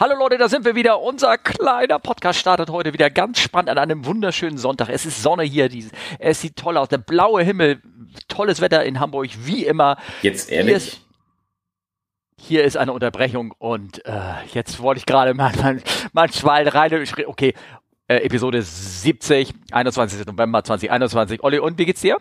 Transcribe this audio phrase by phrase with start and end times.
[0.00, 1.02] Hallo Leute, da sind wir wieder.
[1.02, 4.90] Unser kleiner Podcast startet heute wieder ganz spannend an einem wunderschönen Sonntag.
[4.90, 5.68] Es ist Sonne hier,
[6.20, 7.82] es sieht toll aus, der blaue Himmel,
[8.28, 9.96] tolles Wetter in Hamburg, wie immer.
[10.22, 10.68] Jetzt ehrlich.
[10.70, 11.00] Hier ist,
[12.40, 14.12] hier ist eine Unterbrechung und äh,
[14.54, 15.82] jetzt wollte ich gerade mal mein,
[16.12, 16.92] mein Schwall rein.
[17.26, 17.54] Okay,
[18.06, 20.24] äh, Episode 70, 21.
[20.26, 21.42] November 2021.
[21.42, 22.18] Olli, und wie geht's dir?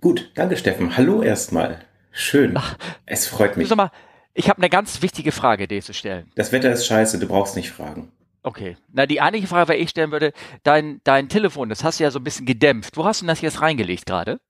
[0.00, 0.96] Gut, danke Steffen.
[0.96, 1.82] Hallo erstmal.
[2.10, 2.54] Schön.
[2.56, 2.76] Ach,
[3.06, 3.68] es freut mich.
[3.68, 3.92] Sag mal,
[4.40, 6.30] ich habe eine ganz wichtige Frage, dir zu stellen.
[6.34, 8.10] Das Wetter ist scheiße, du brauchst nicht fragen.
[8.42, 8.78] Okay.
[8.90, 12.10] Na, die einige Frage, die ich stellen würde, dein, dein Telefon, das hast du ja
[12.10, 12.96] so ein bisschen gedämpft.
[12.96, 14.40] Wo hast du das jetzt reingelegt gerade?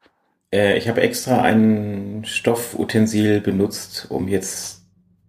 [0.53, 4.85] Äh, ich habe extra ein Stoffutensil benutzt, um jetzt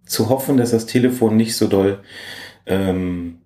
[0.06, 2.00] zu hoffen, dass das Telefon nicht so doll
[2.66, 3.40] ähm,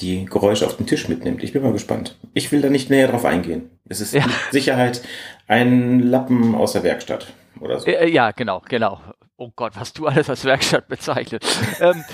[0.00, 1.44] die Geräusche auf den Tisch mitnimmt.
[1.44, 2.18] Ich bin mal gespannt.
[2.32, 3.70] Ich will da nicht näher drauf eingehen.
[3.88, 4.26] Es ist ja.
[4.26, 5.00] mit Sicherheit
[5.46, 7.86] ein Lappen aus der Werkstatt oder so.
[7.86, 8.98] Äh, ja, genau, genau.
[9.36, 11.44] Oh Gott, was du alles als Werkstatt bezeichnet.
[11.80, 12.04] ähm,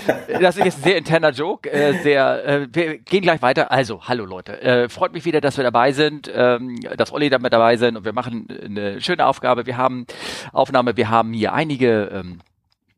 [0.41, 1.71] das ist jetzt ein sehr interner Joke.
[1.71, 3.71] Äh, sehr, äh, wir gehen gleich weiter.
[3.71, 4.61] Also, hallo Leute.
[4.63, 8.07] Äh, freut mich wieder, dass wir dabei sind, ähm, dass Olli damit dabei sind und
[8.07, 9.67] wir machen eine schöne Aufgabe.
[9.67, 10.07] Wir haben
[10.55, 12.41] Aufnahme, wir haben hier einige ähm,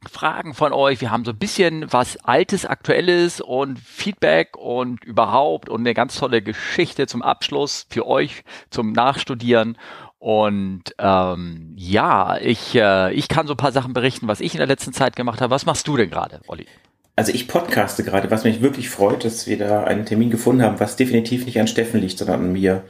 [0.09, 1.01] Fragen von euch.
[1.01, 6.17] Wir haben so ein bisschen was Altes, Aktuelles und Feedback und überhaupt und eine ganz
[6.17, 9.77] tolle Geschichte zum Abschluss für euch zum Nachstudieren.
[10.23, 14.59] Und ähm, ja, ich, äh, ich kann so ein paar Sachen berichten, was ich in
[14.59, 15.51] der letzten Zeit gemacht habe.
[15.51, 16.67] Was machst du denn gerade, Olli?
[17.17, 20.79] Also ich podcaste gerade, was mich wirklich freut, dass wir da einen Termin gefunden haben,
[20.79, 22.85] was definitiv nicht an Steffen liegt, sondern an mir.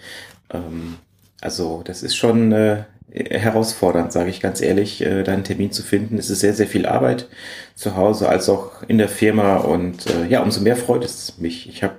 [0.53, 0.99] Ähm,
[1.41, 5.83] also das ist schon äh, herausfordernd, sage ich ganz ehrlich, äh, da einen Termin zu
[5.83, 6.19] finden.
[6.19, 7.29] Es ist sehr, sehr viel Arbeit
[7.75, 11.67] zu Hause als auch in der Firma und äh, ja, umso mehr freut es mich.
[11.67, 11.95] Ich habe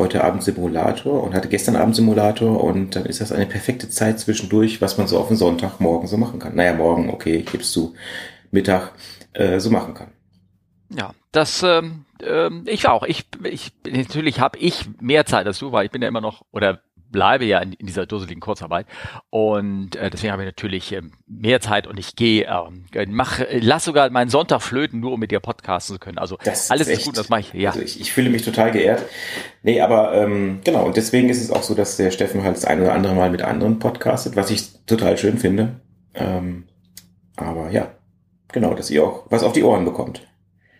[0.00, 4.18] heute Abend Simulator und hatte gestern Abend Simulator und dann ist das eine perfekte Zeit
[4.18, 6.56] zwischendurch, was man so auf den Sonntagmorgen so machen kann.
[6.56, 7.94] Naja, morgen, okay, gibst du
[8.50, 8.92] Mittag
[9.34, 10.08] äh, so machen kann.
[10.88, 13.04] Ja, das ähm, ähm, ich auch.
[13.04, 16.42] Ich, ich natürlich habe ich mehr Zeit als du, weil ich bin ja immer noch
[16.50, 16.80] oder
[17.10, 18.86] bleibe ja in, in dieser dusseligen Kurzarbeit
[19.30, 23.84] und äh, deswegen habe ich natürlich äh, mehr Zeit und ich gehe, äh, mach, lass
[23.84, 26.18] sogar meinen Sonntag flöten, nur um mit dir podcasten zu können.
[26.18, 27.52] Also das alles ist, ist gut, das mache ich.
[27.52, 27.70] Ja.
[27.70, 29.04] Also ich, ich fühle mich total geehrt.
[29.62, 32.64] Nee, aber ähm, genau und deswegen ist es auch so, dass der Steffen halt das
[32.64, 35.80] ein oder andere Mal mit anderen podcastet, was ich total schön finde.
[36.14, 36.64] Ähm,
[37.36, 37.92] aber ja,
[38.52, 40.26] genau, dass ihr auch was auf die Ohren bekommt.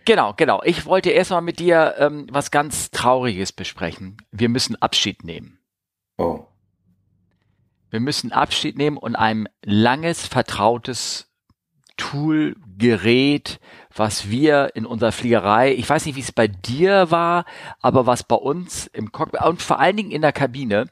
[0.05, 0.61] Genau, genau.
[0.63, 4.17] Ich wollte erstmal mit dir ähm, was ganz Trauriges besprechen.
[4.31, 5.60] Wir müssen Abschied nehmen.
[6.21, 6.45] Oh.
[7.89, 11.27] Wir müssen Abschied nehmen und ein langes, vertrautes
[11.97, 13.59] Tool, Gerät,
[13.95, 17.45] was wir in unserer Fliegerei, ich weiß nicht, wie es bei dir war,
[17.79, 20.87] aber was bei uns im Cockpit und vor allen Dingen in der Kabine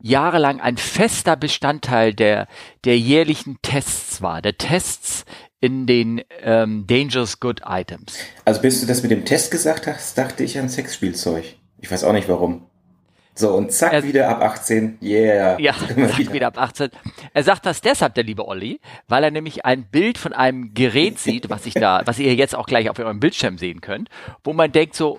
[0.00, 2.46] jahrelang ein fester Bestandteil der,
[2.84, 5.24] der jährlichen Tests war, der Tests
[5.60, 8.18] in den ähm, Dangerous Good Items.
[8.44, 11.56] Also bis du das mit dem Test gesagt hast, dachte ich an Sexspielzeug.
[11.78, 12.66] Ich weiß auch nicht warum.
[13.36, 14.98] So, und zack, er, wieder ab 18.
[15.02, 15.58] Yeah.
[15.58, 16.32] Ja, zack, wieder.
[16.32, 16.90] wieder ab 18.
[17.32, 21.18] Er sagt das deshalb, der liebe Olli, weil er nämlich ein Bild von einem Gerät
[21.18, 24.08] sieht, was ich da, was ihr jetzt auch gleich auf eurem Bildschirm sehen könnt,
[24.44, 25.18] wo man denkt so,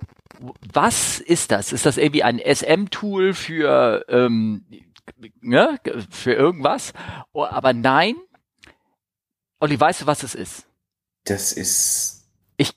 [0.72, 1.72] was ist das?
[1.72, 4.64] Ist das irgendwie ein SM-Tool für, ähm,
[5.40, 5.78] ne,
[6.10, 6.94] für irgendwas?
[7.32, 8.16] Oh, aber nein.
[9.60, 10.66] Olli, weißt du, was es ist?
[11.24, 12.28] Das ist.
[12.56, 12.72] Ich,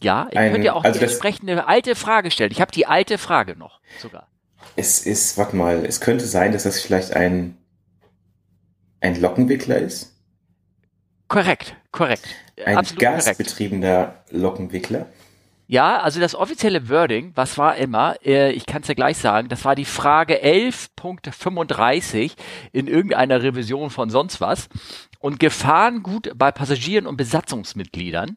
[0.00, 2.50] ja, ich könnte ja auch also die entsprechende alte Frage stellen.
[2.50, 4.28] Ich habe die alte Frage noch sogar.
[4.76, 7.56] Es ist, warte mal, es könnte sein, dass das vielleicht ein,
[9.00, 10.12] ein Lockenwickler ist.
[11.28, 12.26] Korrekt, korrekt.
[12.64, 14.32] Ein Absolut gasbetriebener korrekt.
[14.32, 15.06] Lockenwickler.
[15.68, 19.48] Ja, also das offizielle Wording, was war immer, äh, ich kann es ja gleich sagen,
[19.48, 22.34] das war die Frage 11.35
[22.72, 24.68] in irgendeiner Revision von sonst was.
[25.18, 28.36] Und Gefahrengut bei Passagieren und Besatzungsmitgliedern,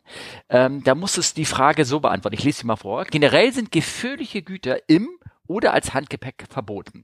[0.50, 2.36] ähm, da muss es die Frage so beantworten.
[2.36, 3.06] Ich lese sie mal vor.
[3.06, 5.10] Generell sind gefährliche Güter im
[5.50, 7.04] oder als Handgepäck verboten.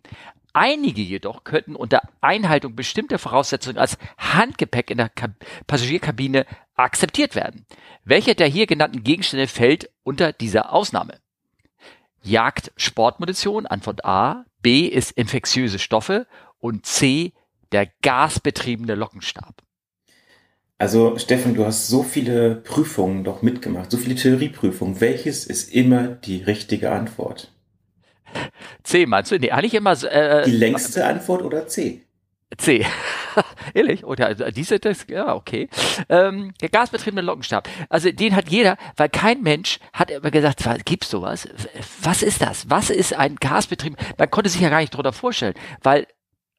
[0.53, 5.27] Einige jedoch könnten unter Einhaltung bestimmter Voraussetzungen als Handgepäck in der Ka
[5.67, 6.45] Passagierkabine
[6.75, 7.65] akzeptiert werden.
[8.05, 11.19] Welcher der hier genannten Gegenstände fällt unter dieser Ausnahme?
[12.21, 14.45] Jagd Sportmunition, Antwort A.
[14.61, 16.25] B ist infektiöse Stoffe
[16.59, 17.33] und C
[17.71, 19.61] der gasbetriebene Lockenstab.
[20.77, 25.01] Also Steffen, du hast so viele Prüfungen doch mitgemacht, so viele Theorieprüfungen.
[25.01, 27.54] Welches ist immer die richtige Antwort?
[28.83, 29.39] C meinst du?
[29.39, 32.01] Nee, eigentlich immer so, äh, Die längste Antwort oder C?
[32.57, 32.85] C.
[33.73, 34.05] Ehrlich?
[34.05, 35.67] Oder oh, diese, das, ja, okay.
[36.09, 37.67] Ähm, der gasbetriebene Lockenstab.
[37.89, 41.47] Also den hat jeder, weil kein Mensch hat immer gesagt, gibt's sowas?
[42.01, 42.69] Was ist das?
[42.69, 43.97] Was ist ein gasbetrieben?
[44.17, 46.07] Man konnte sich ja gar nicht drunter vorstellen, weil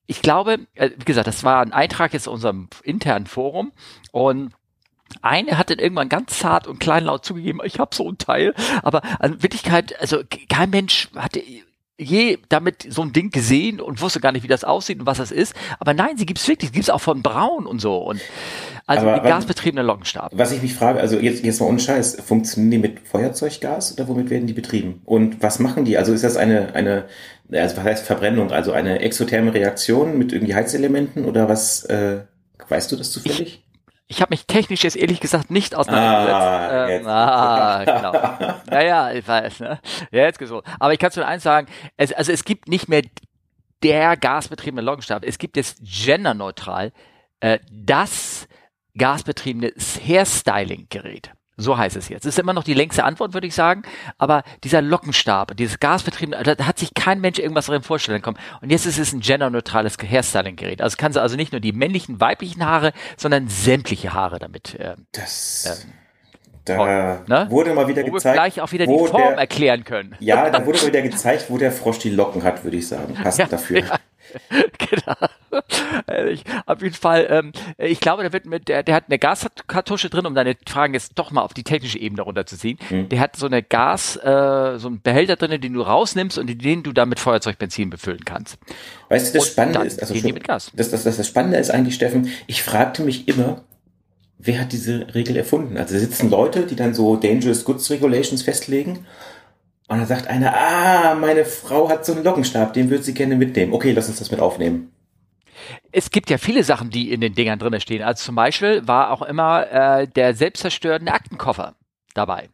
[0.06, 3.72] ich glaube, äh, wie gesagt, das war ein Eintrag jetzt in unserem internen Forum
[4.12, 4.52] und
[5.22, 8.54] Eine hat dann irgendwann ganz zart und kleinlaut zugegeben, ich habe so ein Teil.
[8.82, 11.42] Aber in Wirklichkeit, also kein Mensch hatte
[11.98, 15.18] je damit so ein Ding gesehen und wusste gar nicht, wie das aussieht und was
[15.18, 15.54] das ist.
[15.78, 16.72] Aber nein, sie gibt's wirklich.
[16.72, 17.96] Gibt's auch von Braun und so.
[17.96, 18.20] Und
[18.86, 20.30] also Aber die gasbetriebene Lockenstab.
[20.34, 24.08] Was ich mich frage, also jetzt, jetzt mal ohne Scheiß, funktionieren die mit Feuerzeuggas oder
[24.08, 25.00] womit werden die betrieben?
[25.04, 25.96] Und was machen die?
[25.96, 27.06] Also ist das eine, eine,
[27.50, 28.52] also was heißt Verbrennung?
[28.52, 32.20] Also eine exotherme Reaktion mit irgendwie Heizelementen oder was, äh,
[32.68, 33.40] weißt du das zufällig?
[33.40, 33.65] Ich
[34.20, 36.36] habe mich technisch jetzt ehrlich gesagt nicht auseinandergesetzt.
[36.36, 38.62] Ah, ähm, ah genau.
[38.70, 39.80] Naja, ich weiß, ne?
[40.12, 40.64] Ja, jetzt gesund.
[40.78, 41.66] Aber ich kann nur eins sagen,
[41.96, 43.02] es, also es gibt nicht mehr
[43.82, 45.24] der gasbetriebene Loggenstab.
[45.24, 46.92] Es gibt jetzt genderneutral
[47.40, 48.48] äh, das
[48.96, 51.32] gasbetriebene Hairstyling-Gerät.
[51.58, 52.26] So heißt es jetzt.
[52.26, 53.82] Das ist immer noch die längste Antwort, würde ich sagen.
[54.18, 58.36] Aber dieser Lockenstab, dieses gasbetriebene, da hat sich kein Mensch irgendwas darin vorstellen können.
[58.60, 60.82] Und jetzt ist es ein genderneutrales Hairstyling-Gerät.
[60.82, 64.74] Also kannst du also nicht nur die männlichen, weiblichen Haare, sondern sämtliche Haare damit.
[64.74, 65.90] Äh, Das, Ähm,
[66.66, 67.46] da ne?
[67.48, 68.34] wurde mal wieder wo wir gezeigt.
[68.34, 70.16] gleich auch wieder die Form der, erklären können.
[70.18, 73.14] Ja, da wurde mal wieder gezeigt, wo der Frosch die Locken hat, würde ich sagen.
[73.22, 73.78] Passt Ja, dafür.
[73.80, 73.96] ja.
[74.90, 75.62] genau.
[76.06, 76.44] Ehrlich.
[76.66, 80.26] Auf jeden Fall, ähm, ich glaube, der wird mit, der, der hat eine Gaskartusche drin,
[80.26, 82.78] um deine Fragen jetzt doch mal auf die technische Ebene runterzuziehen.
[82.90, 83.08] Mhm.
[83.08, 86.82] Der hat so eine Gas, äh, so einen Behälter drin, den du rausnimmst und den
[86.82, 88.58] du dann mit Feuerzeugbenzin befüllen kannst.
[89.08, 90.70] Weißt du, das Und Spannende ist, also schon, mit Gas.
[90.74, 93.62] Das, das, das, das Spannende ist eigentlich, Steffen, ich fragte mich immer,
[94.38, 95.76] wer hat diese Regel erfunden?
[95.76, 99.06] Also da sitzen Leute, die dann so Dangerous Goods Regulations festlegen.
[99.88, 103.36] Und dann sagt einer, ah, meine Frau hat so einen Lockenstab, den würde sie gerne
[103.36, 103.72] mitnehmen.
[103.72, 104.92] Okay, lass uns das mit aufnehmen.
[105.92, 108.02] Es gibt ja viele Sachen, die in den Dingern drin stehen.
[108.02, 111.76] Also zum Beispiel war auch immer äh, der selbstzerstörende Aktenkoffer
[112.14, 112.48] dabei.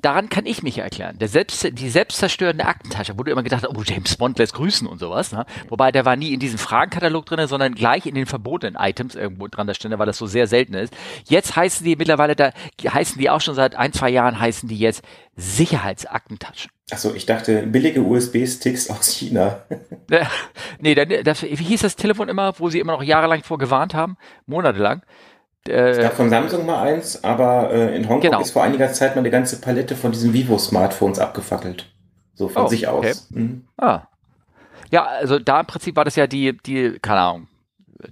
[0.00, 1.18] Daran kann ich mich erklären.
[1.18, 4.86] Der selbst, die selbstzerstörende Aktentasche, wo du immer gedacht hast, oh, James Bond lässt grüßen
[4.86, 5.32] und sowas.
[5.32, 5.44] Ne?
[5.68, 9.48] Wobei der war nie in diesem Fragenkatalog drin, sondern gleich in den verbotenen Items irgendwo
[9.48, 10.94] dran der Stelle, weil das so sehr selten ist.
[11.28, 14.78] Jetzt heißen die mittlerweile, da heißen die auch schon seit ein, zwei Jahren, heißen die
[14.78, 15.02] jetzt
[15.34, 16.70] Sicherheitsaktentaschen.
[16.90, 19.62] Achso, ich dachte, billige USB-Sticks aus China.
[20.80, 23.94] Nee, dann, das, wie hieß das Telefon immer, wo sie immer noch jahrelang vor gewarnt
[23.94, 24.16] haben?
[24.46, 25.02] Monatelang.
[25.68, 28.40] Es Äh, gab von Samsung mal eins, aber äh, in Hongkong Genau.
[28.40, 31.86] ist vor einiger Zeit mal eine ganze Palette von diesen Vivo-Smartphones abgefackelt.
[32.34, 32.98] So von Oh, sich aus.
[33.04, 33.14] okay.
[33.40, 33.64] Mhm.
[33.78, 34.02] ah.
[34.90, 37.48] Ja, also da im Prinzip war das ja die, die, keine Ahnung,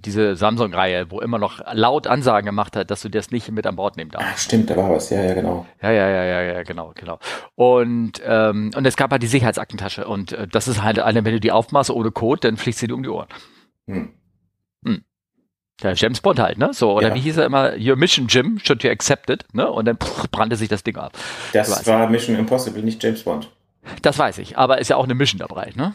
[0.05, 3.77] diese Samsung-Reihe, wo immer noch laut Ansagen gemacht hat, dass du das nicht mit an
[3.77, 4.27] Bord nehmen darfst.
[4.29, 5.09] Ah, stimmt, da war was.
[5.09, 5.65] Ja, ja, genau.
[5.81, 7.19] Ja, ja, ja, ja, ja, genau, genau.
[7.55, 11.31] Und, ähm, und es gab halt die Sicherheitsaktentasche und äh, das ist halt eine, wenn
[11.33, 13.27] du die aufmachst ohne Code, dann fliegst sie dir um die Ohren.
[13.87, 14.09] Hm.
[15.83, 16.71] Der James Bond halt, ne?
[16.73, 17.15] So, oder Ja.
[17.15, 17.73] wie hieß er immer?
[17.77, 19.69] Your mission, Jim, should you accept it, ne?
[19.71, 21.15] Und dann pff, brannte sich das Ding ab.
[21.53, 23.51] Das war Mission Impossible, nicht James Bond.
[24.01, 25.93] Das weiß ich, aber ist ja auch eine Mission dabei, ne?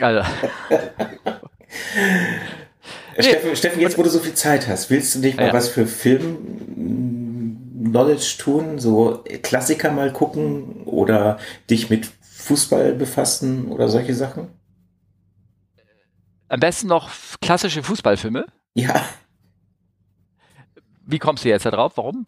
[0.00, 0.22] Also,
[3.18, 5.52] Steffen, Steffen, jetzt wo du so viel Zeit hast, willst du nicht mal Ja.
[5.52, 8.78] was für Film-Knowledge tun?
[8.78, 11.38] So Klassiker mal gucken oder
[11.70, 14.48] dich mit Fußball befassen oder solche Sachen?
[16.48, 17.08] am besten noch
[17.40, 18.44] klassische Fußballfilme.
[18.74, 19.02] Ja,
[21.06, 21.92] Wie kommst du jetzt da drauf?
[21.96, 22.26] Warum?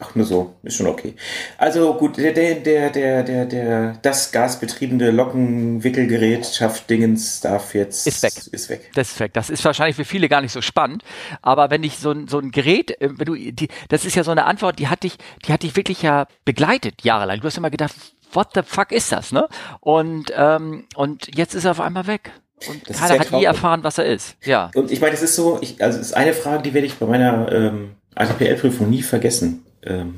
[0.00, 1.14] Ach nur so, ist schon okay.
[1.56, 8.04] Also gut, der, der, der, der, der, der das gasbetriebene Lockenwickelgerät schafft Dingens darf jetzt
[8.06, 8.32] Ist weg.
[8.52, 8.90] Ist weg.
[8.94, 9.32] Das ist weg.
[9.34, 11.04] Das ist wahrscheinlich für viele gar nicht so spannend.
[11.42, 14.24] Aber wenn ich so ein, so ein Gerät, äh, wenn du, die, das ist ja
[14.24, 17.38] so eine Antwort, die hat dich, die hat dich wirklich ja begleitet jahrelang.
[17.38, 17.94] Du hast immer gedacht,
[18.32, 19.48] what the fuck ist das, ne?
[19.78, 22.32] Und, ähm, und jetzt ist er auf einmal weg.
[22.68, 23.46] Und Das keiner hat traurig.
[23.46, 24.36] erfahren, was er ist.
[24.44, 24.70] Ja.
[24.74, 26.94] Und ich meine, das ist so, ich, also es ist eine Frage, die werde ich
[26.94, 29.64] bei meiner ähm, ATPL-Prüfung nie vergessen.
[29.82, 30.14] Ähm,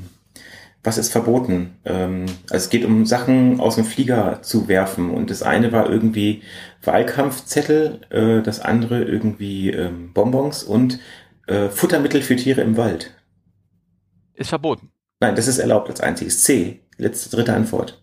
[0.83, 1.75] was ist verboten?
[1.83, 5.89] Ähm, also es geht um Sachen aus dem Flieger zu werfen und das eine war
[5.89, 6.43] irgendwie
[6.83, 10.99] Wahlkampfzettel, äh, das andere irgendwie ähm, Bonbons und
[11.47, 13.13] äh, Futtermittel für Tiere im Wald.
[14.35, 14.91] Ist verboten.
[15.19, 16.43] Nein, das ist erlaubt als einziges.
[16.43, 18.01] C, letzte, dritte Antwort.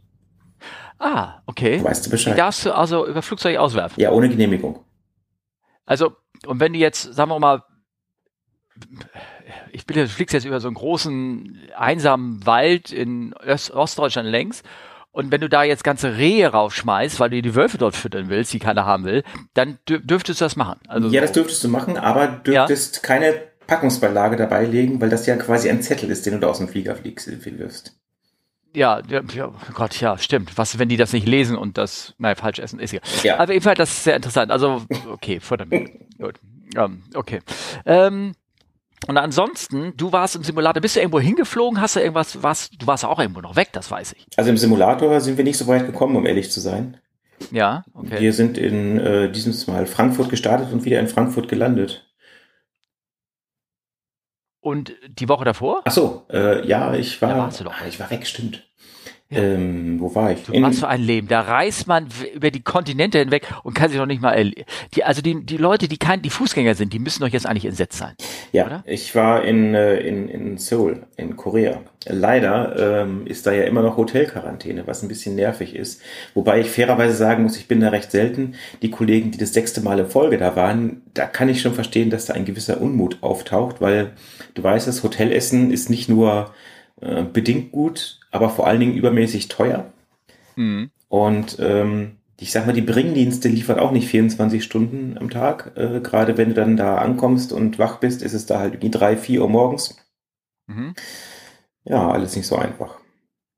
[1.07, 1.85] Ah, okay.
[1.85, 2.39] Weißt du Die Bescheid?
[2.39, 4.01] darfst du also über Flugzeuge auswerfen.
[4.01, 4.81] Ja, ohne Genehmigung.
[5.85, 6.13] Also,
[6.47, 7.63] und wenn du jetzt, sagen wir mal,
[9.71, 14.29] ich bin, jetzt- du fliegst jetzt über so einen großen, einsamen Wald in Öst Ostdeutschland
[14.29, 14.63] längs,
[15.13, 18.53] und wenn du da jetzt ganze Rehe raufschmeißt, weil du die Wölfe dort füttern willst,
[18.53, 20.81] die keiner haben will, dann dür dürftest du das machen.
[20.89, 23.33] Also ja, das dürftest du machen, aber dürftest keine
[23.69, 26.67] Packungsbeilage dabei legen, weil das ja quasi ein Zettel ist, den du da aus dem
[26.69, 27.97] Flieger fliegst, wirfst.
[28.75, 30.59] Ja, ja, oh Gott, ja, stimmt.
[30.59, 33.01] Was, wenn die das nicht lesen und das, nein, falsch essen, ist ja.
[33.23, 33.39] Ja.
[33.39, 34.51] Aber jedenfalls, das ist sehr interessant.
[34.51, 36.01] Also, okay, Futtermittel.
[36.19, 36.35] Gut.
[36.77, 37.41] Ähm, okay.
[37.87, 38.33] Ähm,
[39.07, 42.87] und ansonsten, du warst im Simulator, bist du irgendwo hingeflogen, hast du irgendwas, warst, du
[42.87, 44.27] warst auch irgendwo noch weg, das weiß ich.
[44.37, 46.97] Also im Simulator sind wir nicht so weit gekommen, um ehrlich zu sein.
[47.51, 48.21] Ja, okay.
[48.21, 52.07] Wir sind in äh, diesem Mal Frankfurt gestartet und wieder in Frankfurt gelandet.
[54.65, 55.83] Und die Woche davor?
[55.85, 57.73] Ach so, äh, ja, ich war, Da warst du doch.
[57.75, 58.67] ah, ich war weg, stimmt.
[59.37, 60.43] Ähm, wo war ich?
[60.45, 61.29] Du machst so ein Leben.
[61.29, 64.53] Da reist man über die Kontinente hinweg und kann sich noch nicht mal.
[64.95, 67.67] Die, also die, die Leute, die kein, die Fußgänger sind, die müssen doch jetzt eigentlich
[67.67, 68.15] entsetzt sein.
[68.53, 68.85] Ja, oder?
[68.87, 71.81] ich war in, äh, in, in Seoul, in Korea.
[72.07, 76.03] Leider ähm, ist da ja immer noch Hotelquarantäne, was ein bisschen nervig ist.
[76.35, 78.55] Wobei ich fairerweise sagen muss, ich bin da recht selten.
[78.83, 82.11] Die Kollegen, die das sechste Mal in Folge da waren, da kann ich schon verstehen,
[82.11, 84.13] dass da ein gewisser Unmut auftaucht, weil
[84.55, 86.53] du weißt, das Hotelessen ist nicht nur
[87.01, 89.93] äh, bedingt gut, aber vor allen Dingen übermäßig teuer.
[90.57, 90.91] Mhm.
[91.09, 95.73] Und ähm, ich sag mal, die Bringdienste liefern auch nicht 24 Stunden am Tag.
[95.77, 98.91] Äh, Gerade wenn du dann da ankommst und wach bist, ist es da halt irgendwie
[98.91, 99.97] drei, vier Uhr morgens.
[100.67, 100.95] Mhm.
[101.85, 102.99] Ja, alles nicht so einfach.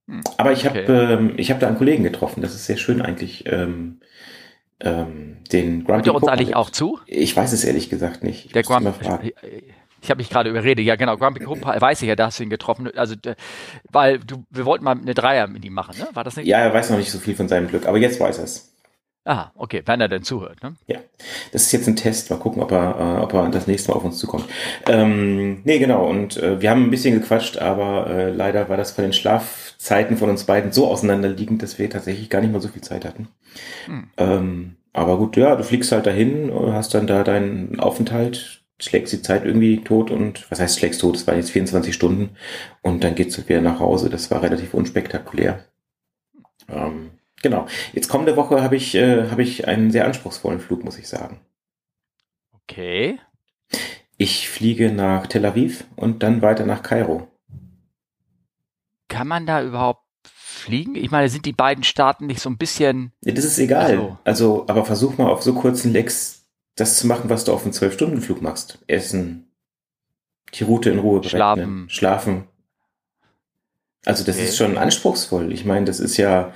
[0.08, 1.12] Hm, Aber ich habe okay.
[1.14, 2.42] ähm, ich hab da einen Kollegen getroffen.
[2.42, 3.44] Das ist sehr schön eigentlich.
[3.46, 4.00] Ähm,
[4.80, 6.98] ähm, den Grumpy Hört er uns eigentlich auch zu?
[7.06, 8.44] Ich weiß es ehrlich gesagt nicht.
[8.44, 9.30] Ich Der müsste mal Grump, fragen.
[10.06, 10.84] Ich, habe mich gerade überredet.
[10.84, 11.16] Ja, genau.
[11.16, 12.90] Grumpy Cook weiß ich ja, da hast du ihn getroffen.
[12.96, 13.14] Also,
[13.90, 16.08] weil du, wir wollten mal eine Dreier mit ihm machen, ne?
[16.14, 16.46] War das nicht?
[16.46, 18.72] Ja, er weiß noch nicht so viel von seinem Glück, aber jetzt weiß er es.
[19.24, 20.76] Ah, okay, wenn er denn zuhört, ne?
[20.86, 20.98] Ja,
[21.50, 22.30] das ist jetzt ein Test.
[22.30, 24.44] Mal gucken, ob er, äh, ob er das nächste Mal auf uns zukommt.
[24.86, 26.08] Ähm, nee, genau.
[26.08, 30.16] Und äh, wir haben ein bisschen gequatscht, aber äh, leider war das von den Schlafzeiten
[30.16, 33.26] von uns beiden so auseinanderliegend, dass wir tatsächlich gar nicht mal so viel Zeit hatten.
[33.86, 34.10] Hm.
[34.16, 39.22] Ähm, aber gut, ja, du fliegst halt dahin, hast dann da deinen Aufenthalt, schlägst die
[39.22, 41.14] Zeit irgendwie tot und was heißt schlägst tot?
[41.14, 42.36] Das waren jetzt 24 Stunden
[42.82, 44.10] und dann geht's wieder nach Hause.
[44.10, 45.64] Das war relativ unspektakulär.
[46.68, 47.10] Ähm,
[47.42, 47.66] genau.
[47.92, 51.40] Jetzt kommende Woche habe ich, äh, habe ich einen sehr anspruchsvollen Flug, muss ich sagen.
[52.52, 53.18] Okay.
[54.18, 57.28] Ich fliege nach Tel Aviv und dann weiter nach Kairo.
[59.08, 60.96] Kann man da überhaupt fliegen?
[60.96, 63.12] Ich meine, sind die beiden Staaten nicht so ein bisschen.
[63.22, 63.92] Ja, Das ist egal.
[63.92, 64.18] Ach so.
[64.24, 66.45] Also, aber versuch mal auf so kurzen Lecks
[66.76, 68.78] das zu machen, was du auf einem 12-Stunden-Flug machst.
[68.86, 69.50] Essen,
[70.54, 71.90] die Route in Ruhe berechnen, Schlafen.
[71.90, 72.48] schlafen.
[74.04, 74.44] Also das Okay.
[74.44, 75.52] ist schon anspruchsvoll.
[75.52, 76.52] Ich meine, das ist ja,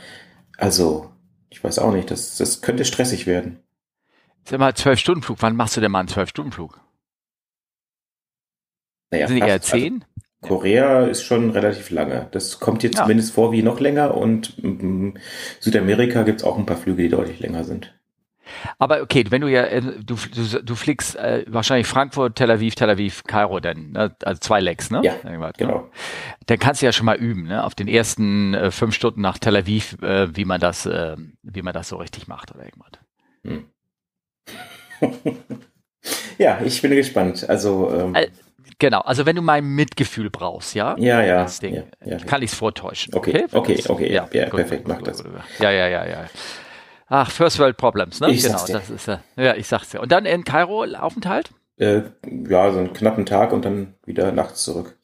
[0.56, 1.10] also,
[1.48, 3.58] ich weiß auch nicht, das, das könnte stressig werden.
[4.44, 5.38] Sag mal, zwölf-Stunden-Flug.
[5.40, 6.80] Wann machst du denn mal einen zwölf-Stunden-Flug?
[9.10, 9.54] Naja, Sind eher.
[9.54, 10.04] Also, zehn?
[10.42, 12.28] Korea ist schon relativ lange.
[12.30, 13.02] Das kommt hier Ja.
[13.02, 15.18] zumindest vor wie noch länger und mm,
[15.60, 17.98] Südamerika gibt's auch ein paar Flüge, die deutlich länger sind.
[18.78, 22.74] Aber okay, wenn du ja, äh, du, du, du fliegst äh, wahrscheinlich Frankfurt, Tel Aviv,
[22.74, 24.14] Tel Aviv, Kairo dann, ne?
[24.24, 25.00] also zwei Legs, ne?
[25.04, 25.78] Ja, Irgendwas, Genau.
[25.78, 25.84] Ne?
[26.46, 27.64] Dann kannst du ja schon mal üben, ne?
[27.64, 31.62] Auf den ersten äh, fünf Stunden nach Tel Aviv, äh, wie man das, äh, wie
[31.62, 32.90] man das so richtig macht oder irgendwas.
[33.44, 33.64] Hm.
[36.38, 37.48] ja, ich bin gespannt.
[37.48, 38.28] Also, ähm, Äh,
[38.78, 40.96] Genau, also wenn du mein Mitgefühl brauchst, ja?
[40.98, 41.74] ja, ja, Das Ding.
[41.74, 42.16] ja, ja.
[42.18, 43.14] Kann ich es vortäuschen.
[43.14, 45.22] Okay, okay, okay, ja, ja, gut, perfekt, mach das.
[45.58, 46.24] Ja, ja, ja, ja.
[47.12, 48.30] Ach, First World Problems, ne?
[48.30, 48.72] Ich genau, sag's dir.
[48.74, 49.20] das ist ja.
[49.36, 50.00] Ja, ich sag's dir.
[50.00, 51.50] Und dann in Kairo Aufenthalt?
[51.76, 52.02] Äh,
[52.48, 54.96] ja, so einen knappen Tag und dann wieder nachts zurück.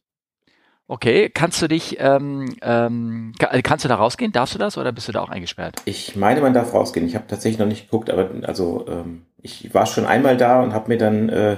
[0.88, 4.30] Okay, kannst du dich, ähm, ähm, ka- kannst du da rausgehen?
[4.30, 5.82] Darfst du das oder bist du da auch eingesperrt?
[5.84, 7.06] Ich meine, man darf rausgehen.
[7.08, 10.72] Ich habe tatsächlich noch nicht geguckt, aber also ähm, ich war schon einmal da und
[10.74, 11.56] habe mir dann äh,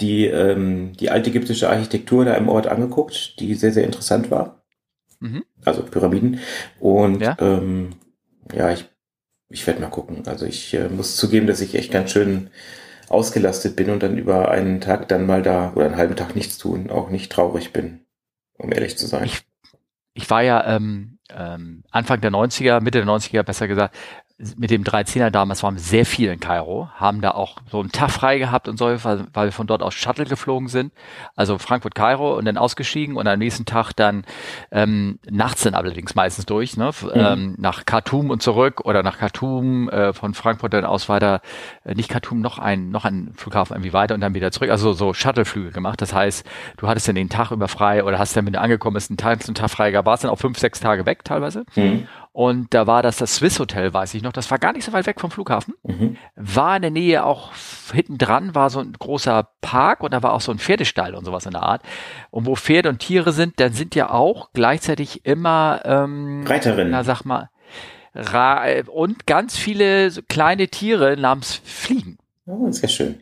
[0.00, 4.64] die ähm, die altägyptische Architektur da im Ort angeguckt, die sehr sehr interessant war.
[5.20, 5.44] Mhm.
[5.64, 6.40] Also Pyramiden
[6.80, 7.36] und Ja.
[7.38, 7.90] ähm,
[8.52, 8.86] ja, ich
[9.48, 10.26] ich werde mal gucken.
[10.26, 12.50] Also ich äh, muss zugeben, dass ich echt ganz schön
[13.08, 16.58] ausgelastet bin und dann über einen Tag dann mal da oder einen halben Tag nichts
[16.58, 18.00] tun auch nicht traurig bin,
[18.58, 19.24] um ehrlich zu sein.
[19.24, 19.42] Ich-
[20.16, 23.96] Ich war ja ähm, ähm, Anfang der 90er, Mitte der 90er besser gesagt,
[24.56, 27.90] mit dem 13er damals waren wir sehr viel in Kairo, haben da auch so einen
[27.92, 30.92] Tag frei gehabt und so, weil, wir von dort aus Shuttle geflogen sind.
[31.36, 34.24] Also Frankfurt, Kairo und dann ausgestiegen und am nächsten Tag dann
[34.70, 36.88] ähm, nachts dann allerdings meistens durch, ne?
[36.88, 41.40] F- ähm, nach Khartoum und zurück oder nach Khartoum, äh, von Frankfurt dann aus weiter,
[41.84, 44.70] äh, nicht Khartoum, noch ein, noch ein Flughafen irgendwie weiter und dann wieder zurück.
[44.70, 46.00] Also so Shuttleflüge gemacht.
[46.02, 46.46] Das heißt,
[46.76, 49.16] du hattest dann den Tag über frei oder hast dann, wenn du angekommen bist, einen
[49.16, 51.64] Tag, einen Tag frei gehabt, warst dann auch fünf, sechs Tage weg teilweise.
[51.76, 52.06] Mhm.
[52.36, 54.32] Und da war das das Swiss Hotel, weiß ich noch.
[54.32, 55.74] Das war gar nicht so weit weg vom Flughafen.
[55.84, 56.16] Mhm.
[56.34, 57.52] War in der Nähe auch
[57.92, 61.24] hinten dran war so ein großer Park und da war auch so ein Pferdestall und
[61.24, 61.82] sowas in der Art.
[62.30, 66.90] Und wo Pferde und Tiere sind, dann sind ja auch gleichzeitig immer, ähm, Reiterinnen.
[66.90, 67.50] na sag mal,
[68.16, 72.18] Ra und ganz viele kleine Tiere namens Fliegen.
[72.46, 73.20] Oh, ja schön.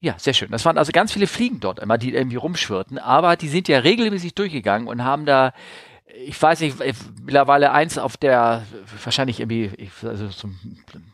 [0.00, 0.52] Ja, sehr schön.
[0.52, 3.80] Das waren also ganz viele Fliegen dort immer, die irgendwie rumschwirrten, aber die sind ja
[3.80, 5.52] regelmäßig durchgegangen und haben da,
[6.24, 6.92] ich weiß nicht, äh,
[7.24, 8.62] mittlerweile eins auf der,
[9.04, 10.58] wahrscheinlich irgendwie, ich- also zum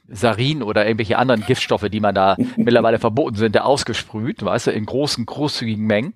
[0.08, 4.70] Sarin oder irgendwelche anderen Giftstoffe, die man da mittlerweile verboten sind, da ausgesprüht, weißt du,
[4.70, 6.14] in großen, großzügigen Mengen.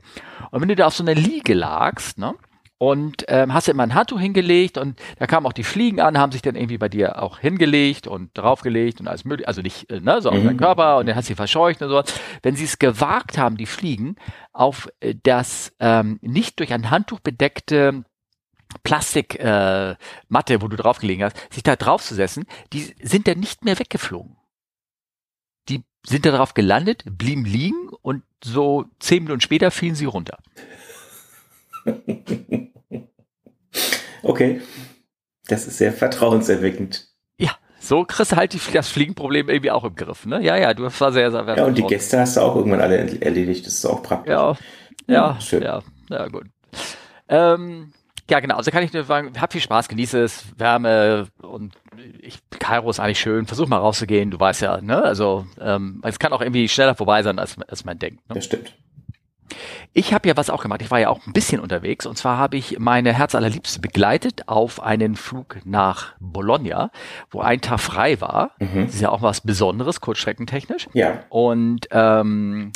[0.50, 2.34] Und wenn du da auf so einer Liege lagst, ne,
[2.78, 6.30] und ähm, hast immer ein Handtuch hingelegt und da kamen auch die Fliegen an, haben
[6.32, 10.00] sich dann irgendwie bei dir auch hingelegt und draufgelegt und alles mögliche, also nicht äh,
[10.00, 10.44] ne, so auf mhm.
[10.44, 12.02] deinen Körper und dann hast du sie verscheucht und so.
[12.42, 14.16] Wenn sie es gewagt haben, die Fliegen,
[14.52, 18.04] auf äh, das ähm, nicht durch ein Handtuch bedeckte
[18.82, 24.36] Plastikmatte, äh, wo du draufgelegen hast, sich da draufzusetzen, die sind dann nicht mehr weggeflogen.
[25.68, 30.38] Die sind da drauf gelandet, blieben liegen und so zehn Minuten später fielen sie runter.
[34.22, 34.60] okay.
[35.48, 37.08] Das ist sehr vertrauenserweckend.
[37.38, 40.42] Ja, so kriegst du halt die, das Fliegenproblem irgendwie auch im Griff, ne?
[40.42, 43.20] Ja, ja, du war sehr, sehr Ja, und die Gäste hast du auch irgendwann alle
[43.20, 43.66] erledigt.
[43.66, 44.32] Das ist auch praktisch.
[44.32, 44.56] Ja,
[45.06, 45.62] ja, hm, schön.
[45.62, 46.46] ja, ja, gut.
[47.28, 47.92] Ähm,
[48.30, 48.56] ja, genau.
[48.56, 51.74] Also kann ich nur sagen, hab viel Spaß, genieße es, Wärme und
[52.20, 53.46] ich, Kairo ist eigentlich schön.
[53.46, 55.02] Versuch mal rauszugehen, du weißt ja, ne?
[55.02, 58.28] Also ähm, es kann auch irgendwie schneller vorbei sein, als, als man denkt.
[58.28, 58.34] Ne?
[58.34, 58.74] Das stimmt.
[59.92, 60.82] Ich habe ja was auch gemacht.
[60.82, 64.82] Ich war ja auch ein bisschen unterwegs und zwar habe ich meine Herzallerliebste begleitet auf
[64.82, 66.90] einen Flug nach Bologna,
[67.30, 68.52] wo ein Tag frei war.
[68.58, 68.86] Mhm.
[68.86, 70.88] Das ist ja auch was Besonderes, kurzstreckentechnisch.
[70.92, 71.24] Ja.
[71.28, 72.72] Und ähm,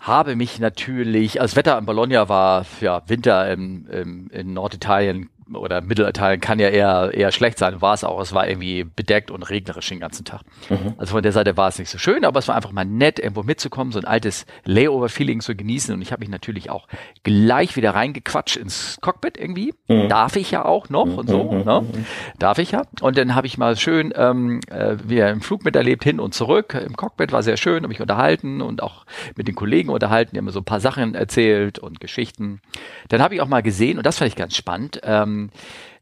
[0.00, 5.30] habe mich natürlich, also das Wetter in Bologna war ja Winter im, im, in Norditalien
[5.52, 8.20] oder Mittelitalien kann ja eher, eher schlecht sein, war es auch.
[8.20, 10.42] Es war irgendwie bedeckt und regnerisch den ganzen Tag.
[10.68, 10.94] Mhm.
[10.98, 13.18] Also von der Seite war es nicht so schön, aber es war einfach mal nett,
[13.18, 15.94] irgendwo mitzukommen, so ein altes Layover-Feeling zu genießen.
[15.94, 16.88] Und ich habe mich natürlich auch
[17.22, 19.74] gleich wieder reingequatscht ins Cockpit irgendwie.
[19.88, 20.08] Mhm.
[20.08, 21.44] Darf ich ja auch noch und so.
[21.44, 21.64] Mhm.
[21.64, 21.84] Ne?
[22.38, 22.82] Darf ich ja.
[23.00, 26.74] Und dann habe ich mal schön ähm, äh, wieder im Flug miterlebt, hin und zurück.
[26.74, 30.38] Im Cockpit war sehr schön, habe mich unterhalten und auch mit den Kollegen unterhalten, die
[30.38, 32.60] haben mir so ein paar Sachen erzählt und Geschichten.
[33.08, 35.50] Dann habe ich auch mal gesehen, und das fand ich ganz spannend, ähm, ähm,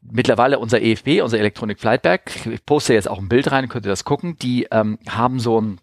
[0.01, 3.85] mittlerweile unser EFB, unser Electronic Flight Bag, ich poste jetzt auch ein Bild rein, könnt
[3.85, 5.79] ihr das gucken, die ähm, haben so ein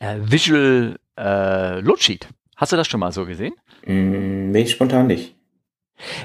[0.00, 2.28] äh, Visual äh, Loadsheet.
[2.56, 3.54] Hast du das schon mal so gesehen?
[3.86, 5.36] Mm, nee, spontan nicht.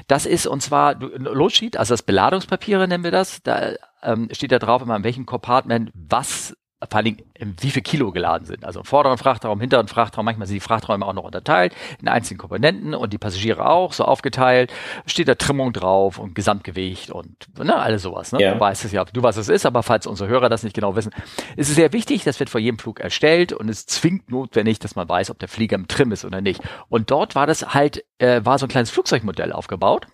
[0.06, 3.42] Das ist und zwar Loadsheet, also das Beladungspapiere nennen wir das.
[3.42, 6.56] Da ähm, steht da drauf immer in welchem Compartment was
[6.90, 7.16] vor allem
[7.60, 8.64] wie viel Kilo geladen sind.
[8.64, 12.94] Also vorderen Frachtraum, hinteren Frachtraum, manchmal sind die Frachträume auch noch unterteilt in einzelnen Komponenten
[12.94, 14.72] und die Passagiere auch so aufgeteilt.
[15.06, 18.32] Steht da Trimmung drauf und Gesamtgewicht und ne, alles sowas.
[18.32, 18.40] Ne?
[18.40, 18.54] Ja.
[18.54, 20.96] Du weißt es ja, du weißt es ist, aber falls unsere Hörer das nicht genau
[20.96, 21.12] wissen,
[21.56, 24.96] ist es sehr wichtig, das wird vor jedem Flug erstellt und es zwingt notwendig, dass
[24.96, 26.60] man weiß, ob der Flieger im Trim ist oder nicht.
[26.88, 30.06] Und dort war das halt, äh, war so ein kleines Flugzeugmodell aufgebaut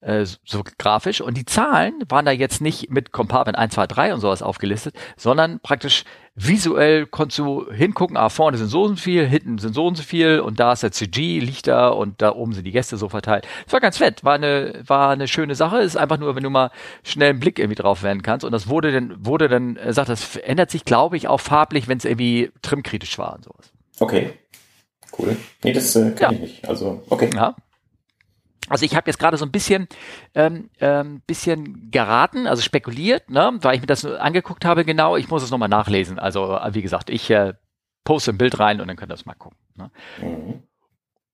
[0.00, 1.20] äh, so grafisch.
[1.20, 4.94] Und die Zahlen waren da jetzt nicht mit Compartment 1, 2, 3 und sowas aufgelistet,
[5.16, 6.04] sondern praktisch
[6.36, 9.96] visuell konntest du hingucken, ah, vorne sind so und so viel, hinten sind so und
[9.96, 12.96] so viel und da ist der CG, liegt da und da oben sind die Gäste
[12.96, 13.46] so verteilt.
[13.64, 15.78] Das war ganz fett, war eine, war eine schöne Sache.
[15.78, 16.70] Ist einfach nur, wenn du mal
[17.02, 18.44] schnell einen Blick irgendwie drauf werden kannst.
[18.44, 21.88] Und das wurde dann, wurde dann, er sagt, das ändert sich, glaube ich, auch farblich,
[21.88, 23.72] wenn es irgendwie trimkritisch war und sowas.
[23.98, 24.30] Okay.
[25.18, 25.36] Cool.
[25.64, 26.36] Nee, das äh, kann ja.
[26.36, 26.68] ich nicht.
[26.68, 27.30] Also, okay.
[27.34, 27.56] Ja.
[28.68, 29.88] Also ich habe jetzt gerade so ein bisschen,
[30.34, 35.16] ähm, ähm, bisschen geraten, also spekuliert, ne, weil ich mir das angeguckt habe genau.
[35.16, 36.18] Ich muss es nochmal nachlesen.
[36.18, 37.54] Also äh, wie gesagt, ich äh,
[38.04, 39.58] poste ein Bild rein und dann könnt ihr das mal gucken.
[39.74, 39.90] Ne?
[40.20, 40.62] Mhm.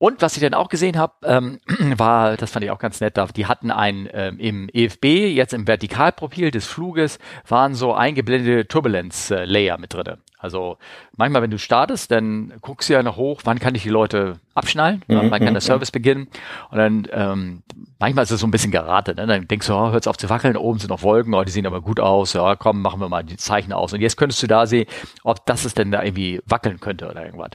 [0.05, 1.61] Und was ich dann auch gesehen habe, ähm,
[1.97, 5.67] war, das fand ich auch ganz nett, die hatten ein ähm, im EFB, jetzt im
[5.67, 10.19] Vertikalprofil des Fluges, waren so eingeblendete Turbulence-Layer mit drin.
[10.37, 10.77] Also
[11.17, 14.35] manchmal, wenn du startest, dann guckst du ja noch hoch, wann kann ich die Leute
[14.55, 16.29] abschnallen, mhm, wann kann der mhm, Service beginnen.
[16.71, 17.62] Und dann ähm,
[17.99, 19.17] manchmal ist es so ein bisschen geratet.
[19.17, 19.27] Ne?
[19.27, 21.67] Dann denkst du, oh, hört's auf zu wackeln, oben sind noch Wolken, oh, die sehen
[21.67, 23.95] aber gut aus, ja, komm, machen wir mal die Zeichen aus.
[23.95, 24.85] Und jetzt könntest du da sehen,
[25.23, 27.53] ob das es denn da irgendwie wackeln könnte oder irgendwas.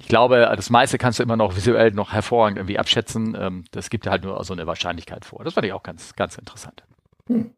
[0.00, 3.36] Ich glaube, das meiste kannst du immer noch visuell noch hervorragend irgendwie abschätzen.
[3.38, 5.44] Ähm, das gibt halt nur so eine Wahrscheinlichkeit vor.
[5.44, 6.82] Das fand ich auch ganz, ganz interessant.
[7.28, 7.52] Hm.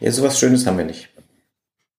[0.00, 1.10] Ja, sowas Schönes haben wir nicht.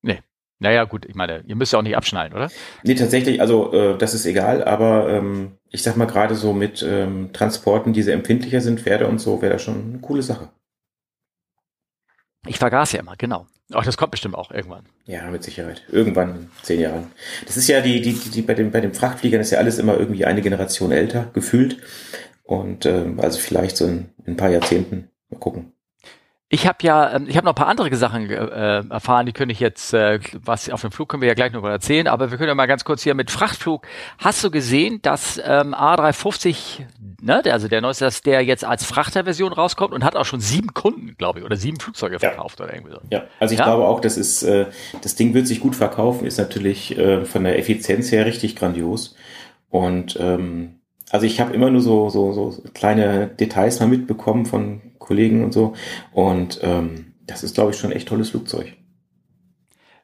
[0.01, 0.21] Nee.
[0.59, 2.49] Naja, gut, ich meine, ihr müsst ja auch nicht abschneiden, oder?
[2.83, 6.83] Nee, tatsächlich, also äh, das ist egal, aber ähm, ich sag mal gerade so mit
[6.83, 10.49] ähm, Transporten, die sehr empfindlicher sind, Pferde und so, wäre das schon eine coole Sache.
[12.47, 13.47] Ich vergaß ja immer, genau.
[13.71, 14.85] Ach, das kommt bestimmt auch irgendwann.
[15.05, 15.83] Ja, mit Sicherheit.
[15.89, 17.11] Irgendwann in zehn Jahren.
[17.45, 19.97] Das ist ja die, die, die bei den bei den Frachtfliegern ist ja alles immer
[19.97, 21.77] irgendwie eine Generation älter gefühlt
[22.43, 25.73] und ähm, also vielleicht so in, in ein paar Jahrzehnten mal gucken.
[26.51, 29.53] Ich habe ja, ähm, ich habe noch ein paar andere Sachen äh, erfahren, die könnte
[29.53, 32.31] ich jetzt, äh, was auf dem Flug können wir ja gleich noch mal erzählen, aber
[32.31, 33.85] wir können ja mal ganz kurz hier mit Frachtflug.
[34.17, 36.85] Hast du gesehen, dass ähm, A350,
[37.21, 40.73] ne, also der neueste, dass der jetzt als Frachterversion rauskommt und hat auch schon sieben
[40.73, 42.19] Kunden, glaube ich, oder sieben Flugzeuge ja.
[42.19, 43.01] verkauft oder irgendwie so.
[43.11, 43.65] Ja, also ich ja?
[43.65, 44.65] glaube auch, das ist, äh,
[45.03, 49.15] das Ding wird sich gut verkaufen, ist natürlich äh, von der Effizienz her richtig grandios
[49.69, 50.79] und ähm,
[51.11, 55.53] also ich habe immer nur so, so, so kleine Details mal mitbekommen von Kollegen und
[55.53, 55.73] so.
[56.13, 58.78] Und ähm, das ist, glaube ich, schon ein echt tolles Flugzeug.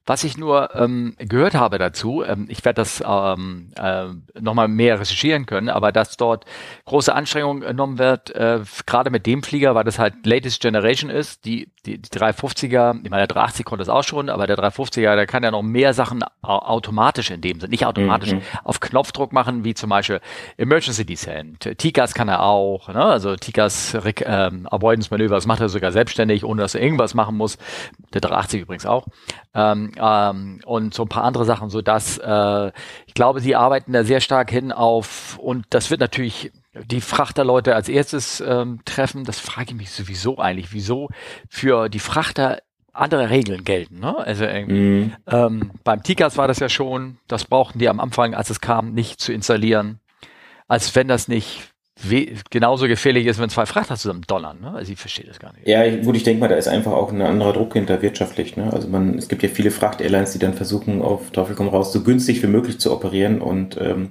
[0.07, 4.05] Was ich nur ähm, gehört habe dazu, ähm, ich werde das ähm, äh,
[4.39, 6.45] nochmal mehr recherchieren können, aber dass dort
[6.85, 11.45] große Anstrengungen genommen wird, äh, gerade mit dem Flieger, weil das halt latest Generation ist,
[11.45, 15.15] die, die, die 350er, ich meine, der 380 konnte das auch schon, aber der 350er,
[15.15, 18.41] der kann ja noch mehr Sachen automatisch in dem Sinne, nicht automatisch, mhm.
[18.63, 20.21] auf Knopfdruck machen, wie zum Beispiel
[20.57, 21.67] Emergency Descent.
[21.79, 23.03] TICAS kann er auch, ne?
[23.03, 27.37] also TICAS ähm, Avoidance Manöver, das macht er sogar selbstständig, ohne dass er irgendwas machen
[27.37, 27.57] muss.
[28.13, 29.07] Der 380 übrigens auch.
[29.55, 32.71] Ähm, ähm, und so ein paar andere Sachen, so dass äh,
[33.05, 36.51] ich glaube, sie arbeiten da sehr stark hin auf und das wird natürlich
[36.83, 39.23] die Frachterleute als erstes ähm, treffen.
[39.23, 41.09] Das frage ich mich sowieso eigentlich, wieso
[41.49, 42.59] für die Frachter
[42.91, 43.99] andere Regeln gelten.
[43.99, 44.17] Ne?
[44.17, 45.13] Also mm.
[45.27, 48.93] ähm, beim Tikas war das ja schon, das brauchten die am Anfang, als es kam,
[48.93, 49.99] nicht zu installieren,
[50.67, 51.74] als wenn das nicht
[52.49, 54.59] genauso gefährlich ist, wenn zwei Frachter zusammen donnern.
[54.61, 54.71] Ne?
[54.71, 55.67] Also ich verstehe das gar nicht.
[55.67, 58.57] Ja, gut, ich denke mal, da ist einfach auch ein anderer Druck hinter wirtschaftlich.
[58.57, 58.71] Ne?
[58.71, 62.03] Also man, es gibt ja viele Fracht-Airlines, die dann versuchen, auf Teufel komm raus, so
[62.03, 64.09] günstig wie möglich zu operieren und ähm,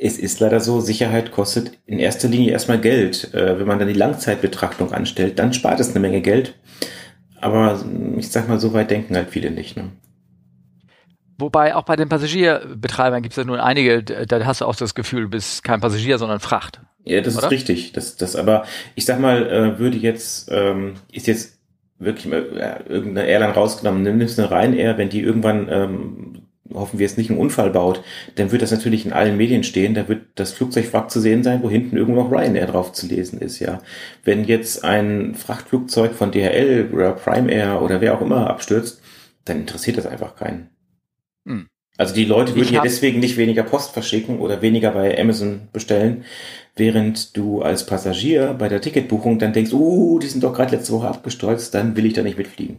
[0.00, 3.34] es ist leider so, Sicherheit kostet in erster Linie erstmal Geld.
[3.34, 6.54] Äh, wenn man dann die Langzeitbetrachtung anstellt, dann spart es eine Menge Geld.
[7.40, 7.84] Aber
[8.16, 9.76] ich sag mal, so weit denken halt viele nicht.
[9.76, 9.90] Ne?
[11.38, 14.96] Wobei auch bei den Passagierbetreibern gibt es ja nun einige, da hast du auch das
[14.96, 16.80] Gefühl, du bist kein Passagier, sondern Fracht.
[17.04, 17.46] Ja, das oder?
[17.46, 17.92] ist richtig.
[17.92, 18.64] Das, das aber,
[18.96, 21.58] ich sag mal, äh, würde jetzt, ähm, ist jetzt
[22.00, 26.42] wirklich äh, irgendeine Airline rausgenommen, nimmst eine Ryanair, wenn die irgendwann, ähm,
[26.74, 28.02] hoffen wir es nicht einen Unfall baut,
[28.34, 31.62] dann wird das natürlich in allen Medien stehen, da wird das Flugzeugwrack zu sehen sein,
[31.62, 33.80] wo hinten irgendwo noch Ryanair drauf zu lesen ist, ja.
[34.24, 39.00] Wenn jetzt ein Frachtflugzeug von DHL oder Prime Air oder wer auch immer abstürzt,
[39.44, 40.68] dann interessiert das einfach keinen.
[41.48, 41.66] Hm.
[41.96, 46.24] Also die Leute würden ja deswegen nicht weniger Post verschicken oder weniger bei Amazon bestellen,
[46.76, 50.92] während du als Passagier bei der Ticketbuchung dann denkst, uh, die sind doch gerade letzte
[50.92, 52.78] Woche abgestürzt, dann will ich da nicht mitfliegen.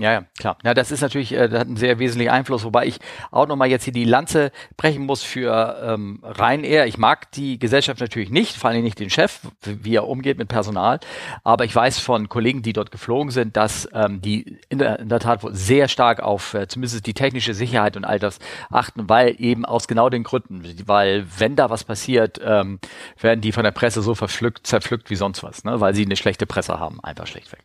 [0.00, 0.56] Ja, ja, klar.
[0.62, 3.00] Ja, das ist natürlich, äh, das hat einen sehr wesentlichen Einfluss, wobei ich
[3.32, 6.86] auch nochmal jetzt hier die Lanze brechen muss für ähm, Ryanair.
[6.86, 10.46] Ich mag die Gesellschaft natürlich nicht, vor allem nicht den Chef, wie er umgeht mit
[10.46, 11.00] Personal,
[11.42, 15.08] aber ich weiß von Kollegen, die dort geflogen sind, dass ähm, die in der, in
[15.08, 18.38] der Tat sehr stark auf äh, zumindest die technische Sicherheit und all das
[18.70, 22.78] achten, weil eben aus genau den Gründen, weil wenn da was passiert, ähm,
[23.20, 25.80] werden die von der Presse so verpflückt, zerpflückt wie sonst was, ne?
[25.80, 27.64] weil sie eine schlechte Presse haben, einfach schlechtweg.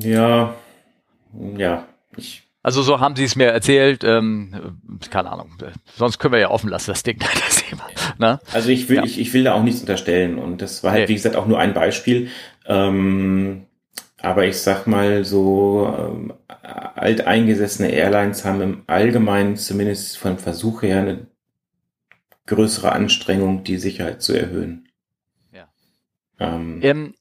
[0.00, 0.54] Ja,
[1.56, 2.42] ja, ich.
[2.64, 4.78] Also so haben sie es mir erzählt, ähm,
[5.10, 5.50] keine Ahnung.
[5.96, 7.88] Sonst können wir ja offen lassen, das Ding, das Thema.
[8.18, 8.40] Ne?
[8.52, 9.04] Also ich will, ja.
[9.04, 10.38] ich, ich will da auch nichts unterstellen.
[10.38, 11.08] Und das war halt, nee.
[11.08, 12.28] wie gesagt, auch nur ein Beispiel.
[12.66, 13.66] Ähm,
[14.18, 16.32] aber ich sag mal so, ähm,
[16.94, 21.26] alteingesessene Airlines haben im Allgemeinen zumindest von Versuch her eine
[22.46, 24.88] größere Anstrengung, die Sicherheit zu erhöhen.
[25.52, 25.68] Ja.
[26.38, 27.14] Ähm, ähm,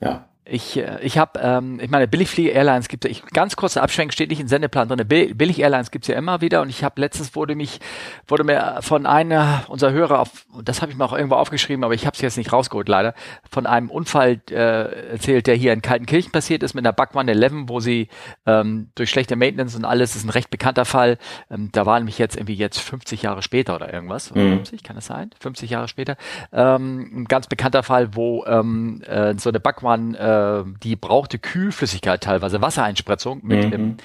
[0.00, 0.27] ja.
[0.50, 4.30] Ich, äh, ich habe, ähm, ich meine, Billigflieger-Airlines gibt es, ich, ganz kurze Abschwenk steht
[4.30, 5.06] nicht im Sendeplan drin.
[5.06, 7.80] Billig-Airlines gibt es ja immer wieder und ich habe letztens wurde mich,
[8.26, 11.92] wurde mir von einer unserer Hörer auf, das habe ich mir auch irgendwo aufgeschrieben, aber
[11.92, 13.14] ich habe es jetzt nicht rausgeholt leider,
[13.50, 17.52] von einem Unfall äh, erzählt, der hier in Kaltenkirchen passiert ist mit einer Backwand 11,
[17.66, 18.08] wo sie
[18.46, 21.18] ähm, durch schlechte Maintenance und alles, ist ein recht bekannter Fall,
[21.50, 24.56] ähm, da war nämlich jetzt irgendwie jetzt 50 Jahre später oder irgendwas, mhm.
[24.56, 25.30] 50, kann das sein?
[25.40, 26.16] 50 Jahre später,
[26.52, 31.38] ähm, ein ganz bekannter Fall, wo ähm, äh, so eine Backwand äh, äh, die brauchte
[31.38, 33.72] Kühlflüssigkeit teilweise, Wassereinspritzung mit mhm.
[33.72, 33.96] im,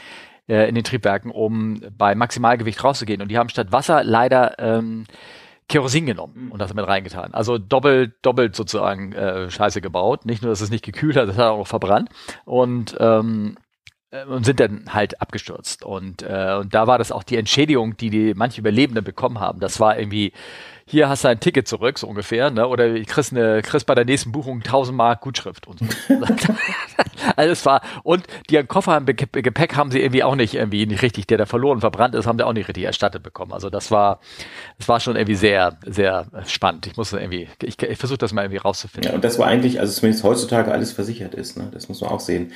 [0.47, 3.21] äh, in den Triebwerken, um bei Maximalgewicht rauszugehen.
[3.21, 5.05] Und die haben statt Wasser leider ähm,
[5.69, 7.33] Kerosin genommen und das damit reingetan.
[7.33, 10.25] Also doppelt, doppelt sozusagen äh, Scheiße gebaut.
[10.25, 12.09] Nicht nur, dass es nicht gekühlt hat, das hat auch verbrannt.
[12.45, 13.55] Und ähm,
[14.13, 15.83] äh, und sind dann halt abgestürzt.
[15.83, 19.59] Und, äh, und da war das auch die Entschädigung, die die manche Überlebende bekommen haben.
[19.59, 20.33] Das war irgendwie
[20.85, 22.67] hier hast du ein Ticket zurück, so ungefähr, ne?
[22.67, 25.85] oder ich kriegst, eine, kriegst bei der nächsten Buchung 1000 Mark Gutschrift und so.
[27.35, 30.85] also es war, und die einen Koffer im Gepäck haben sie irgendwie auch nicht irgendwie
[30.85, 33.53] nicht richtig, der da verloren verbrannt ist, haben sie auch nicht richtig erstattet bekommen.
[33.53, 34.19] Also das war,
[34.77, 36.87] das war schon irgendwie sehr, sehr spannend.
[36.87, 39.09] Ich muss irgendwie, ich, ich versuche das mal irgendwie rauszufinden.
[39.09, 41.69] Ja, und das war eigentlich, also zumindest heutzutage alles versichert ist, ne?
[41.71, 42.51] das muss man auch sehen.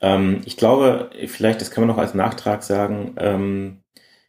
[0.00, 3.82] Ähm, ich glaube, vielleicht, das kann man noch als Nachtrag sagen, ähm,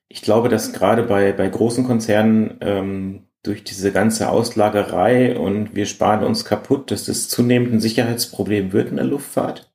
[0.07, 5.85] ich glaube, dass gerade bei, bei großen Konzernen ähm, durch diese ganze Auslagerei und wir
[5.85, 9.71] sparen uns kaputt, dass das zunehmend ein Sicherheitsproblem wird in der Luftfahrt.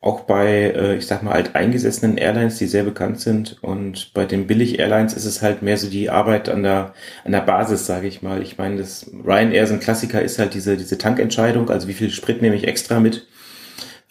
[0.00, 3.62] Auch bei, äh, ich sag mal, alteingesessenen Airlines, die sehr bekannt sind.
[3.62, 6.92] Und bei den Billig-Airlines ist es halt mehr so die Arbeit an der,
[7.24, 8.42] an der Basis, sage ich mal.
[8.42, 12.10] Ich meine, das Ryanair, so ein Klassiker, ist halt diese, diese Tankentscheidung, also wie viel
[12.10, 13.26] Sprit nehme ich extra mit.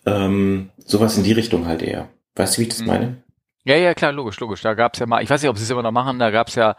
[0.08, 2.10] Ähm, sowas in die Richtung halt eher.
[2.36, 2.88] Weißt du, wie ich das mhm.
[2.88, 3.24] meine?
[3.66, 4.62] Ja, ja, klar, logisch, logisch.
[4.62, 6.56] Da gab's ja mal, ich weiß nicht, ob sie es immer noch machen, da gab's
[6.56, 6.76] ja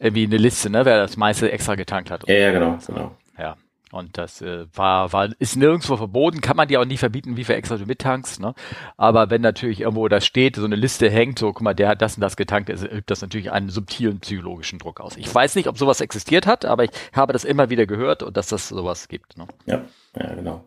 [0.00, 2.26] irgendwie eine Liste, ne, wer das meiste extra getankt hat.
[2.26, 3.16] Ja, ja, genau, genau.
[3.38, 3.56] Ja,
[3.92, 7.44] Und das äh, war, war, ist nirgendwo verboten, kann man dir auch nie verbieten, wie
[7.44, 8.40] viel extra du mittankst.
[8.40, 8.54] Ne?
[8.96, 12.00] Aber wenn natürlich irgendwo da steht, so eine Liste hängt, so, guck mal, der hat
[12.02, 15.16] das und das getankt, übt das natürlich einen subtilen psychologischen Druck aus.
[15.16, 18.36] Ich weiß nicht, ob sowas existiert hat, aber ich habe das immer wieder gehört und
[18.36, 19.36] dass das sowas gibt.
[19.36, 19.46] Ne?
[19.66, 19.82] Ja,
[20.16, 20.64] ja, genau.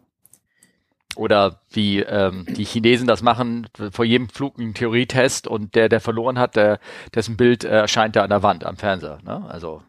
[1.16, 6.00] Oder wie ähm, die Chinesen das machen, vor jedem Flug einen Theorietest und der, der
[6.00, 6.80] verloren hat, der,
[7.14, 9.20] dessen Bild erscheint da an der Wand am Fernseher.
[9.24, 9.46] Ne?
[9.48, 9.84] Also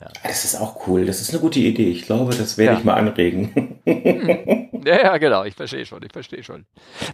[0.00, 0.08] ja.
[0.22, 1.06] Das ist auch cool.
[1.06, 1.88] Das ist eine gute Idee.
[1.88, 2.78] Ich glaube, das werde ja.
[2.78, 3.80] ich mal anregen.
[3.86, 4.65] Hm.
[4.86, 5.42] Ja, ja, genau.
[5.42, 6.00] Ich verstehe schon.
[6.04, 6.64] Ich verstehe schon.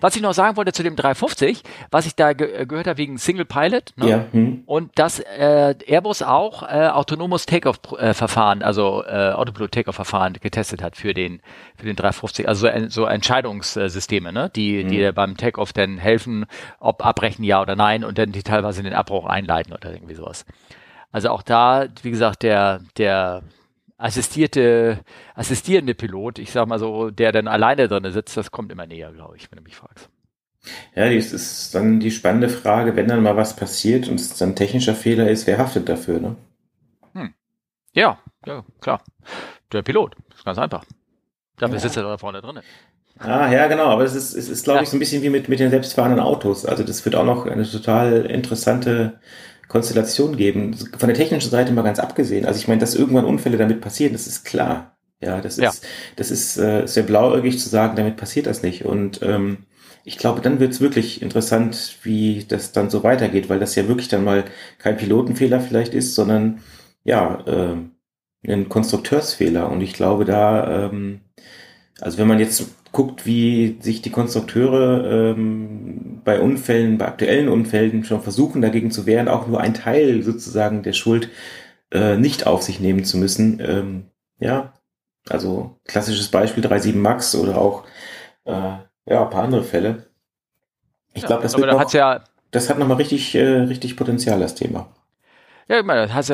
[0.02, 2.98] Was ich noch sagen wollte zu dem 350, was ich da ge äh, gehört habe
[2.98, 3.94] wegen Single Pilot.
[3.96, 4.08] Ne?
[4.08, 4.24] Ja.
[4.30, 4.62] Hm.
[4.66, 11.40] Und dass äh, Airbus auch äh, autonomes Takeoff-Verfahren, also äh, Autopilot-Takeoff-Verfahren getestet hat für den
[11.76, 12.46] für den 350.
[12.46, 14.50] Also so, so Entscheidungssysteme, ne?
[14.54, 14.88] die hm.
[14.90, 16.44] die beim Takeoff dann helfen,
[16.78, 20.44] ob abbrechen ja oder nein und dann die teilweise den Abbruch einleiten oder irgendwie sowas.
[21.10, 23.42] Also auch da, wie gesagt, der, der
[24.02, 25.00] assistierte,
[25.34, 29.12] assistierende Pilot, ich sag mal so, der dann alleine drin sitzt, das kommt immer näher,
[29.12, 30.10] glaube ich, wenn du mich fragst.
[30.94, 34.56] Ja, das ist dann die spannende Frage, wenn dann mal was passiert und es dann
[34.56, 36.36] technischer Fehler ist, wer haftet dafür, ne?
[37.14, 37.34] Hm.
[37.92, 39.02] Ja, ja, klar.
[39.72, 40.84] Der Pilot, ist ganz einfach.
[41.56, 41.80] Dafür ja.
[41.80, 42.60] sitzt er da vorne drin.
[43.18, 44.82] Ah, ja, genau, aber es ist, es ist, glaube ja.
[44.82, 46.66] ich, so ein bisschen wie mit, mit den selbstfahrenden Autos.
[46.66, 49.20] Also das wird auch noch eine total interessante
[49.72, 50.76] Konstellation geben.
[50.98, 52.44] Von der technischen Seite mal ganz abgesehen.
[52.44, 54.98] Also ich meine, dass irgendwann Unfälle damit passieren, das ist klar.
[55.20, 55.72] Ja, das ist, ja.
[56.16, 58.84] das ist äh, sehr blauäugig zu sagen, damit passiert das nicht.
[58.84, 59.58] Und ähm,
[60.04, 63.88] ich glaube, dann wird es wirklich interessant, wie das dann so weitergeht, weil das ja
[63.88, 64.44] wirklich dann mal
[64.78, 66.60] kein Pilotenfehler vielleicht ist, sondern
[67.04, 69.70] ja, äh, ein Konstrukteursfehler.
[69.70, 71.20] Und ich glaube, da, ähm,
[72.00, 78.04] also wenn man jetzt guckt, wie sich die Konstrukteure ähm, bei Unfällen, bei aktuellen Unfällen
[78.04, 81.30] schon versuchen, dagegen zu wehren, auch nur ein Teil sozusagen der Schuld
[81.90, 83.60] äh, nicht auf sich nehmen zu müssen.
[83.60, 84.04] Ähm,
[84.38, 84.74] ja,
[85.28, 87.84] also klassisches Beispiel 3.7 Max oder auch
[88.44, 90.06] äh, ja, ein paar andere Fälle.
[91.14, 94.54] Ich ja, glaube, das, wird noch, ja das hat nochmal richtig, äh, richtig Potenzial, das
[94.54, 94.86] Thema.
[95.68, 96.26] Ja, ich meine, das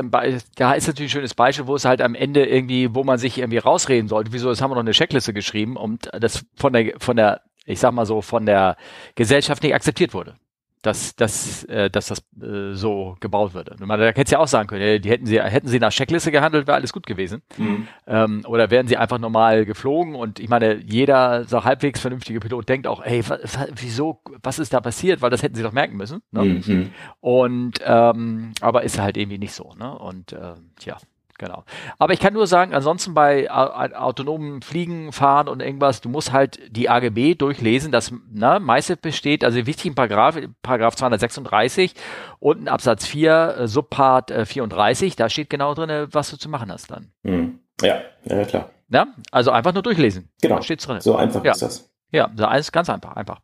[0.57, 3.39] da ist natürlich ein schönes Beispiel, wo es halt am Ende irgendwie, wo man sich
[3.39, 4.33] irgendwie rausreden sollte.
[4.33, 7.79] Wieso, das haben wir noch eine Checkliste geschrieben und das von der, von der, ich
[7.79, 8.77] sag mal so, von der
[9.15, 10.37] Gesellschaft nicht akzeptiert wurde
[10.83, 13.77] dass, dass, äh, dass das äh, so gebaut würde.
[13.85, 16.67] Man, da hätte ja auch sagen können, die hätten sie, hätten sie nach Checkliste gehandelt,
[16.67, 17.43] wäre alles gut gewesen.
[17.57, 17.89] Mhm.
[18.07, 22.69] Ähm, oder wären sie einfach normal geflogen und ich meine, jeder so halbwegs vernünftige Pilot
[22.69, 23.23] denkt auch, ey,
[23.75, 25.23] wieso, was ist da passiert?
[25.23, 26.23] Weil das hätten sie doch merken müssen.
[26.31, 26.45] Ne?
[26.45, 26.91] Mhm.
[27.21, 29.75] Und ähm, aber ist halt irgendwie nicht so.
[29.79, 29.97] Ne?
[29.99, 30.99] Und äh, tja.
[31.39, 31.63] Genau.
[31.99, 36.59] Aber ich kann nur sagen, ansonsten bei autonomen Fliegen, Fahren und irgendwas, du musst halt
[36.69, 37.93] die AGB durchlesen.
[37.93, 41.95] Das ne, meiste besteht, also wichtig Paragraph, Paragraph 236
[42.41, 46.49] und ein Absatz 4, äh, Subpart äh, 34, da steht genau drin, was du zu
[46.49, 47.13] machen hast dann.
[47.23, 47.61] Mhm.
[47.83, 48.71] Ja, ja, klar.
[48.91, 50.31] Ja, also einfach nur durchlesen.
[50.43, 50.57] Genau.
[50.57, 51.01] Da steht's drin.
[51.01, 51.53] So einfach ja.
[51.53, 51.88] ist das.
[52.11, 53.41] Ja, alles ganz einfach, einfach.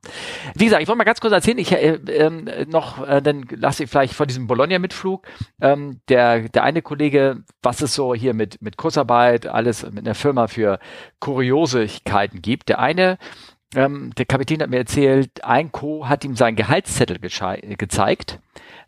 [0.55, 3.85] Wie gesagt, ich wollte mal ganz kurz erzählen, ich äh, äh, noch, äh, dann lasse
[3.85, 5.27] ich vielleicht von diesem Bologna-Mitflug,
[5.61, 10.15] ähm, der, der eine Kollege, was es so hier mit, mit Kurzarbeit, alles mit einer
[10.15, 10.79] Firma für
[11.21, 12.71] Kuriosigkeiten gibt.
[12.71, 13.19] Der eine,
[13.75, 16.09] ähm, der Kapitän hat mir erzählt, ein Co.
[16.09, 18.41] hat ihm seinen Gehaltszettel gezeigt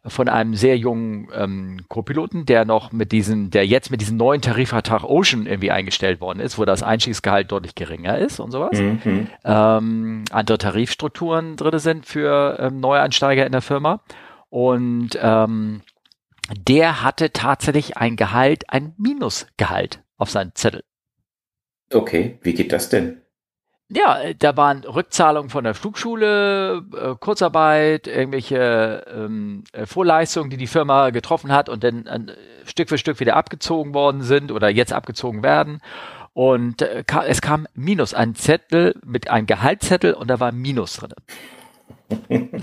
[0.08, 4.40] von einem sehr jungen ähm, Co-Piloten, der noch mit diesen, der jetzt mit diesem neuen
[4.40, 8.78] Tarifvertrag Ocean irgendwie eingestellt worden ist, wo das Einstiegsgehalt deutlich geringer ist und sowas.
[8.78, 9.28] Mhm.
[9.44, 14.00] Ähm, andere Tarifstrukturen drin sind für ähm, Neueinsteiger in der Firma.
[14.48, 15.82] Und ähm,
[16.56, 20.84] der hatte tatsächlich ein Gehalt, ein Minusgehalt auf seinem Zettel.
[21.92, 23.22] Okay, wie geht das denn?
[23.88, 30.56] Ja, äh, da waren Rückzahlungen von der Flugschule, äh, Kurzarbeit, irgendwelche ähm, äh, Vorleistungen, die
[30.56, 34.68] die Firma getroffen hat und dann äh, Stück für Stück wieder abgezogen worden sind oder
[34.68, 35.80] jetzt abgezogen werden.
[36.32, 40.94] Und äh, ka es kam Minus, ein Zettel mit einem Gehaltszettel und da war Minus
[40.94, 41.14] drin.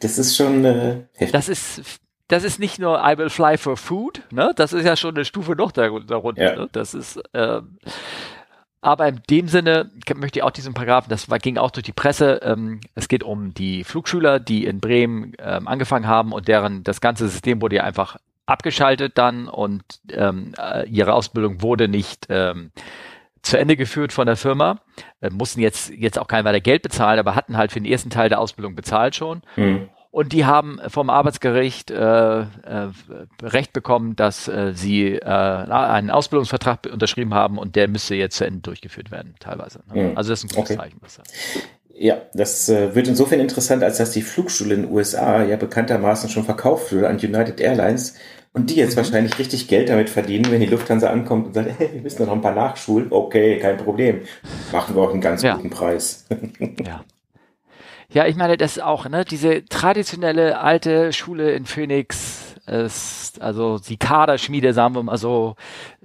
[0.00, 1.32] Das ist schon äh, heftig.
[1.32, 4.52] Das ist das ist nicht nur I will fly for food, ne?
[4.54, 6.22] Das ist ja schon eine Stufe noch darunter.
[6.36, 6.56] Ja.
[6.56, 6.68] Ne?
[6.70, 7.78] Das ist ähm,
[8.80, 11.92] aber in dem Sinne möchte ich auch diesen Paragraphen, das war, ging auch durch die
[11.92, 16.84] Presse, ähm, es geht um die Flugschüler, die in Bremen ähm, angefangen haben und deren,
[16.84, 22.26] das ganze System wurde ja einfach abgeschaltet dann und ähm, äh, ihre Ausbildung wurde nicht
[22.28, 22.70] ähm,
[23.42, 24.80] zu Ende geführt von der Firma,
[25.20, 28.10] äh, mussten jetzt, jetzt auch kein weiter Geld bezahlen, aber hatten halt für den ersten
[28.10, 29.42] Teil der Ausbildung bezahlt schon.
[29.56, 29.88] Mhm.
[30.18, 32.46] Und die haben vom Arbeitsgericht äh, äh,
[33.40, 38.44] Recht bekommen, dass äh, sie äh, einen Ausbildungsvertrag unterschrieben haben und der müsste jetzt zu
[38.44, 39.78] Ende durchgeführt werden, teilweise.
[39.94, 40.08] Ne?
[40.08, 40.16] Mhm.
[40.16, 40.76] Also das ist ein gutes okay.
[40.76, 40.98] Zeichen.
[41.02, 41.20] Was
[41.94, 46.28] ja, das äh, wird insofern interessant, als dass die Flugschule in den USA ja bekanntermaßen
[46.30, 48.16] schon verkauft wurde an United Airlines
[48.52, 49.02] Und die jetzt mhm.
[49.02, 52.32] wahrscheinlich richtig Geld damit verdienen, wenn die Lufthansa ankommt und sagt, hey, wir müssen noch
[52.32, 53.06] ein paar nachschulen.
[53.10, 54.22] Okay, kein Problem.
[54.72, 55.54] Machen wir auch einen ganz ja.
[55.54, 56.26] guten Preis.
[56.84, 57.04] ja.
[58.10, 63.78] Ja, ich meine, das ist auch, ne, diese traditionelle alte Schule in Phoenix, ist, also
[63.78, 65.56] die Kaderschmiede, sagen wir mal so,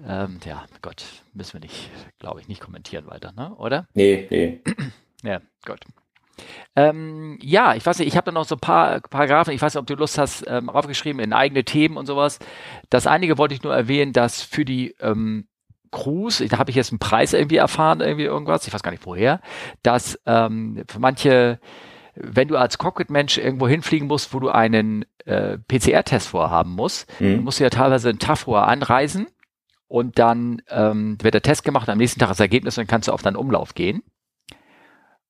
[0.07, 3.87] ähm, ja, Gott, müssen wir nicht, glaube ich, nicht kommentieren weiter, ne, oder?
[3.93, 4.61] Nee, nee.
[5.23, 5.81] ja, gut.
[6.75, 9.75] Ähm, ja, ich weiß nicht, ich habe da noch so ein paar Paragraphen, ich weiß
[9.75, 12.39] nicht, ob du Lust hast, ähm, aufgeschrieben in eigene Themen und sowas.
[12.89, 15.47] Das einige wollte ich nur erwähnen, dass für die ähm,
[15.91, 19.05] Crews, da habe ich jetzt einen Preis irgendwie erfahren, irgendwie irgendwas, ich weiß gar nicht
[19.05, 19.41] woher,
[19.83, 21.59] dass ähm, für manche
[22.15, 27.43] wenn du als Cockpit-Mensch irgendwo hinfliegen musst, wo du einen äh, PCR-Test vorhaben musst, mhm.
[27.43, 29.27] musst du ja teilweise Tag vorher anreisen
[29.87, 33.07] und dann ähm, wird der Test gemacht, am nächsten Tag das Ergebnis und dann kannst
[33.07, 34.03] du auf deinen Umlauf gehen.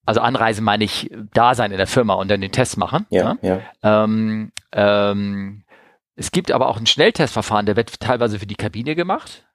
[0.06, 3.06] Also anreisen meine ich da sein in der Firma und dann den Test machen.
[3.10, 3.60] Ja, ja.
[3.84, 4.04] ja.
[4.04, 5.64] Ähm, ähm,
[6.16, 9.46] es gibt aber auch ein Schnelltestverfahren, der wird teilweise für die Kabine gemacht,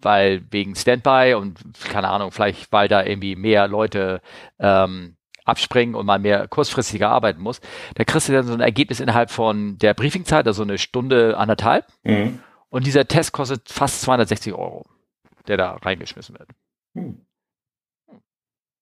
[0.00, 1.58] weil wegen Standby und
[1.90, 4.20] keine Ahnung, vielleicht weil da irgendwie mehr Leute
[4.58, 5.16] ähm,
[5.50, 7.60] abspringen und mal mehr kurzfristiger arbeiten muss,
[7.94, 11.86] da kriegst du dann so ein Ergebnis innerhalb von der Briefingzeit, also eine Stunde, anderthalb.
[12.04, 12.38] Mhm.
[12.70, 14.86] Und dieser Test kostet fast 260 Euro,
[15.48, 16.48] der da reingeschmissen wird.
[16.94, 17.26] Hm.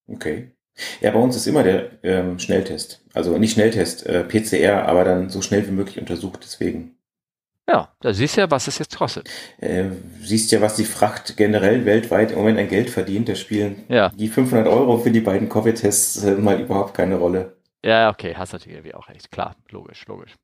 [0.07, 0.53] Okay.
[1.01, 3.05] Ja, bei uns ist immer der ähm, Schnelltest.
[3.13, 6.98] Also nicht Schnelltest, äh, PCR, aber dann so schnell wie möglich untersucht, deswegen.
[7.69, 9.29] Ja, da siehst du ja, was es jetzt kostet.
[9.61, 9.91] Äh,
[10.23, 13.29] siehst ja, was die Fracht generell weltweit im Moment an Geld verdient.
[13.29, 14.09] Da spielen ja.
[14.09, 17.59] die 500 Euro für die beiden Covid-Tests äh, mal überhaupt keine Rolle.
[17.85, 19.31] Ja, okay, hast natürlich irgendwie auch recht.
[19.31, 20.35] Klar, logisch, logisch.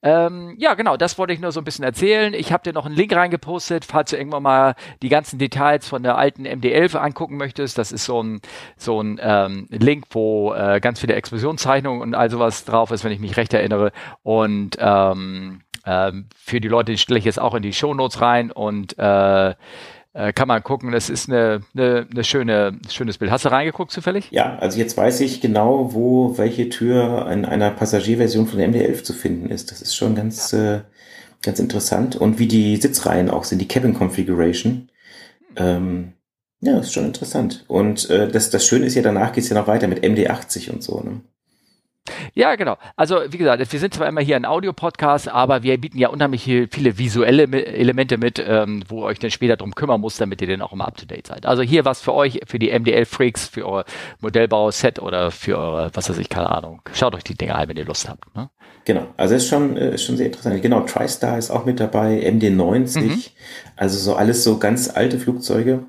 [0.00, 2.32] Ähm, ja, genau, das wollte ich nur so ein bisschen erzählen.
[2.32, 6.04] Ich habe dir noch einen Link reingepostet, falls du irgendwann mal die ganzen Details von
[6.04, 7.78] der alten MD11 angucken möchtest.
[7.78, 8.40] Das ist so ein,
[8.76, 13.12] so ein ähm, Link, wo äh, ganz viele Explosionszeichnungen und all sowas drauf ist, wenn
[13.12, 13.90] ich mich recht erinnere.
[14.22, 18.98] Und ähm, ähm, für die Leute stelle ich jetzt auch in die Shownotes rein und
[18.98, 19.54] äh,
[20.12, 20.92] äh, kann man gucken.
[20.92, 23.30] Das ist eine, eine, eine schöne, schönes Bild.
[23.30, 24.28] Hast du reingeguckt zufällig?
[24.30, 29.02] Ja, also jetzt weiß ich genau, wo welche Tür in einer Passagierversion von der MD-11
[29.02, 29.70] zu finden ist.
[29.70, 30.80] Das ist schon ganz, äh,
[31.42, 32.16] ganz interessant.
[32.16, 34.90] Und wie die Sitzreihen auch sind, die Cabin Configuration.
[35.56, 36.12] Ähm,
[36.60, 37.64] ja, ist schon interessant.
[37.68, 40.70] Und äh, das, das Schöne ist ja, danach geht es ja noch weiter mit MD80
[40.70, 41.00] und so.
[41.00, 41.20] Ne?
[42.34, 42.76] Ja, genau.
[42.96, 46.44] Also wie gesagt, wir sind zwar immer hier ein Audio-Podcast, aber wir bieten ja unheimlich
[46.44, 50.48] viele visuelle Elemente mit, ähm, wo ihr euch dann später drum kümmern muss, damit ihr
[50.48, 51.46] dann auch immer up-to-date seid.
[51.46, 53.84] Also hier was für euch, für die MDL-Freaks, für euer
[54.20, 56.82] Modellbau-Set oder für eure, was weiß ich, keine Ahnung.
[56.92, 58.34] Schaut euch die Dinge an, wenn ihr Lust habt.
[58.36, 58.50] Ne?
[58.84, 60.62] Genau, also ist schon, äh, ist schon sehr interessant.
[60.62, 63.22] Genau, TriStar ist auch mit dabei, MD90, mhm.
[63.76, 65.84] also so alles so ganz alte Flugzeuge.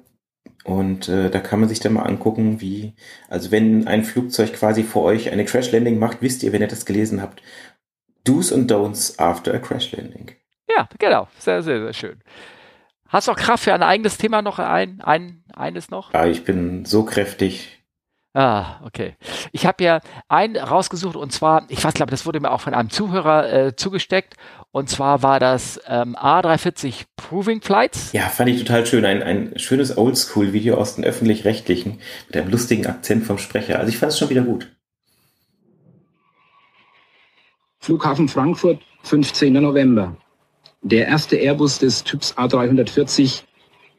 [0.69, 2.93] Und äh, da kann man sich dann mal angucken, wie,
[3.27, 6.67] also wenn ein Flugzeug quasi vor euch eine Crash Landing macht, wisst ihr, wenn ihr
[6.67, 7.41] das gelesen habt,
[8.23, 10.35] Do's und Don'ts after a Crash Landing.
[10.69, 11.27] Ja, genau.
[11.39, 12.19] Sehr, sehr, sehr schön.
[13.07, 16.13] Hast du auch Kraft für ein eigenes Thema noch ein, ein eines noch?
[16.13, 17.83] Ja, ich bin so kräftig.
[18.35, 19.15] Ah, okay.
[19.51, 22.75] Ich habe ja einen rausgesucht und zwar, ich weiß, glaube, das wurde mir auch von
[22.75, 24.35] einem Zuhörer äh, zugesteckt
[24.71, 28.13] und zwar war das ähm, A340 Proving Flights.
[28.13, 29.03] Ja, fand ich total schön.
[29.03, 33.79] Ein, ein schönes Oldschool-Video aus den Öffentlich-Rechtlichen mit einem lustigen Akzent vom Sprecher.
[33.79, 34.71] Also ich fand es schon wieder gut.
[37.79, 39.53] Flughafen Frankfurt, 15.
[39.53, 40.15] November.
[40.81, 43.43] Der erste Airbus des Typs A340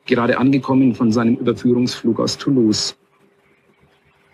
[0.07, 2.97] gerade angekommen von seinem Überführungsflug aus Toulouse.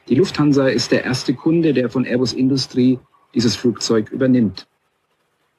[0.08, 2.98] Die Lufthansa ist der erste Kunde, der von Airbus Industrie
[3.34, 4.68] dieses Flugzeug übernimmt.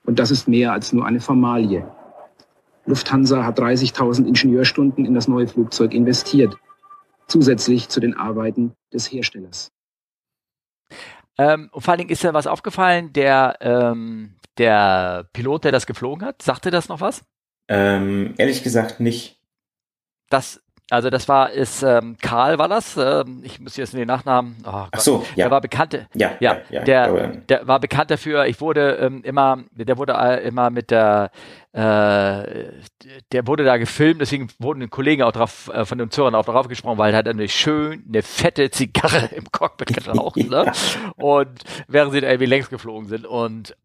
[0.07, 1.85] Und das ist mehr als nur eine Formalie.
[2.85, 6.55] Lufthansa hat 30.000 Ingenieurstunden in das neue Flugzeug investiert,
[7.27, 9.69] zusätzlich zu den Arbeiten des Herstellers.
[11.37, 15.85] Ähm, und vor allen Dingen ist ja was aufgefallen, der, ähm, der Pilot, der das
[15.85, 17.23] geflogen hat, sagte das noch was?
[17.67, 19.37] Ähm, ehrlich gesagt nicht.
[20.29, 22.95] Das also das war, ist ähm, Karl war das.
[22.95, 24.55] Ähm, ich muss jetzt in den Nachnamen.
[24.65, 25.45] Oh Ach so, ja.
[25.45, 26.07] Der war bekannt.
[26.13, 27.27] Ja, ja, ja, der, ja.
[27.49, 28.45] der war bekannt dafür.
[28.45, 31.31] Ich wurde ähm, immer, der wurde äh, immer mit der,
[31.73, 32.71] äh,
[33.33, 34.21] der wurde da gefilmt.
[34.21, 37.27] Deswegen wurden Kollegen auch drauf äh, von den Zuhörern auch drauf gesprochen, weil er hat
[37.27, 40.37] eine schön, eine fette Zigarre im Cockpit geraucht.
[40.37, 40.71] ne?
[41.17, 43.75] Und während sie da irgendwie längs geflogen sind und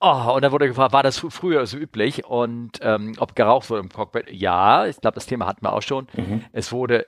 [0.00, 3.80] Oh, und dann wurde gefragt, war das früher so üblich und ähm, ob geraucht wurde
[3.80, 4.30] im Cockpit?
[4.30, 6.06] Ja, ich glaube, das Thema hatten wir auch schon.
[6.14, 6.44] Mhm.
[6.52, 7.06] Es wurde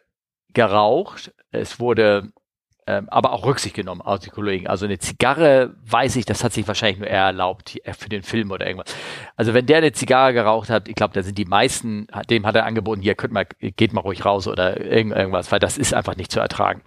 [0.55, 2.33] geraucht, es wurde
[2.88, 4.66] ähm, aber auch Rücksicht genommen aus den Kollegen.
[4.66, 8.51] Also eine Zigarre, weiß ich, das hat sich wahrscheinlich nur er erlaubt für den Film
[8.51, 8.96] oder irgendwas.
[9.37, 12.56] Also wenn der eine Zigarre geraucht hat, ich glaube, da sind die meisten, dem hat
[12.56, 16.17] er angeboten, hier könnt mal, geht mal ruhig raus oder irgendwas, weil das ist einfach
[16.17, 16.81] nicht zu ertragen.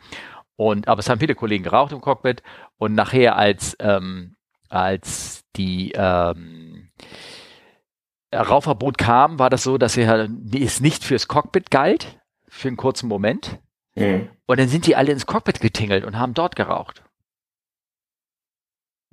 [0.55, 2.41] Und aber es haben viele Kollegen geraucht im Cockpit
[2.79, 4.35] und nachher als ähm,
[4.71, 6.89] als die ähm,
[8.33, 13.07] Rauchverbot kam, war das so, dass er es nicht fürs Cockpit galt, für einen kurzen
[13.07, 13.59] Moment.
[13.95, 14.29] Mhm.
[14.45, 17.03] Und dann sind die alle ins Cockpit getingelt und haben dort geraucht.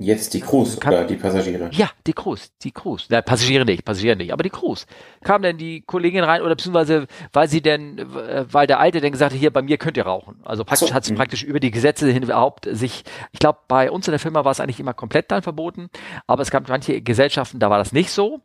[0.00, 1.70] Jetzt die Crews Kam, oder die Passagiere?
[1.72, 3.06] Ja, die Crews, die Crews.
[3.08, 4.86] Na, Passagiere nicht, Passagiere nicht, aber die Crews.
[5.24, 9.10] Kam denn die Kollegin rein oder beziehungsweise, weil sie denn, äh, weil der Alte dann
[9.10, 10.36] gesagt hat, hier, bei mir könnt ihr rauchen.
[10.44, 11.16] Also praktisch so, hat sie mhm.
[11.16, 14.52] praktisch über die Gesetze hin überhaupt sich, ich glaube, bei uns in der Firma war
[14.52, 15.90] es eigentlich immer komplett dann verboten,
[16.28, 18.40] aber es gab manche Gesellschaften, da war das nicht so.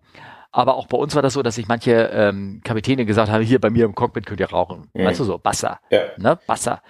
[0.52, 3.60] Aber auch bei uns war das so, dass sich manche ähm, Kapitäne gesagt haben, hier
[3.60, 4.90] bei mir im Cockpit könnt ihr rauchen.
[4.94, 5.06] Mhm.
[5.06, 5.80] Weißt du so, Bassa.
[5.92, 6.02] Ja.
[6.18, 6.40] Ne?
[6.48, 6.82] Bassa.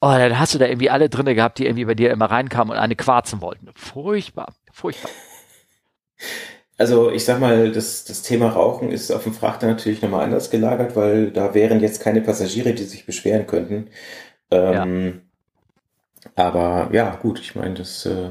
[0.00, 2.72] Oh, dann hast du da irgendwie alle drinne gehabt, die irgendwie bei dir immer reinkamen
[2.72, 3.70] und eine quarzen wollten.
[3.74, 5.10] Furchtbar, furchtbar.
[6.76, 10.50] Also ich sag mal, das, das Thema Rauchen ist auf dem Frachter natürlich nochmal anders
[10.50, 13.88] gelagert, weil da wären jetzt keine Passagiere, die sich beschweren könnten.
[14.52, 15.22] Ähm,
[16.24, 16.30] ja.
[16.36, 18.30] Aber ja, gut, ich meine, das äh,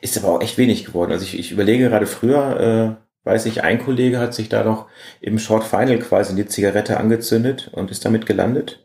[0.00, 1.12] ist aber auch echt wenig geworden.
[1.12, 4.88] Also ich, ich überlege gerade früher, äh, weiß ich, ein Kollege hat sich da noch
[5.20, 8.84] im Short Final quasi die Zigarette angezündet und ist damit gelandet.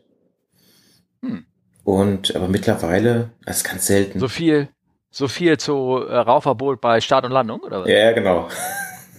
[1.22, 1.46] Hm.
[1.84, 4.18] Und aber mittlerweile, das ist ganz selten.
[4.18, 4.68] So viel,
[5.10, 7.88] so viel zu äh, Rauchverbot bei Start und Landung, oder was?
[7.88, 8.48] Ja, genau.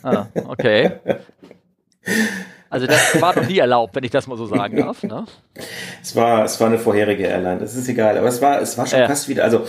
[0.03, 0.91] Ah, okay.
[2.69, 5.03] Also das war noch nie erlaubt, wenn ich das mal so sagen darf.
[5.03, 5.25] Ne?
[6.01, 8.17] Es war, es war eine vorherige Airline, das ist egal.
[8.17, 9.07] Aber es war, es war schon ja.
[9.07, 9.65] fast wieder, also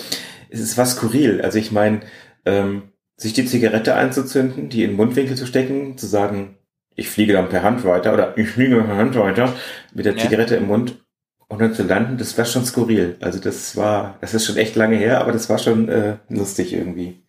[0.50, 1.40] es ist was skurril.
[1.42, 2.00] Also ich meine,
[2.44, 6.58] ähm, sich die Zigarette einzuzünden, die in den Mundwinkel zu stecken, zu sagen,
[6.94, 9.54] ich fliege dann per Hand weiter oder ich fliege per Hand weiter
[9.94, 10.18] mit der ja.
[10.18, 11.04] Zigarette im Mund
[11.48, 13.16] und dann zu landen, das war schon skurril.
[13.20, 16.72] Also das war, das ist schon echt lange her, aber das war schon äh, lustig
[16.74, 17.22] irgendwie.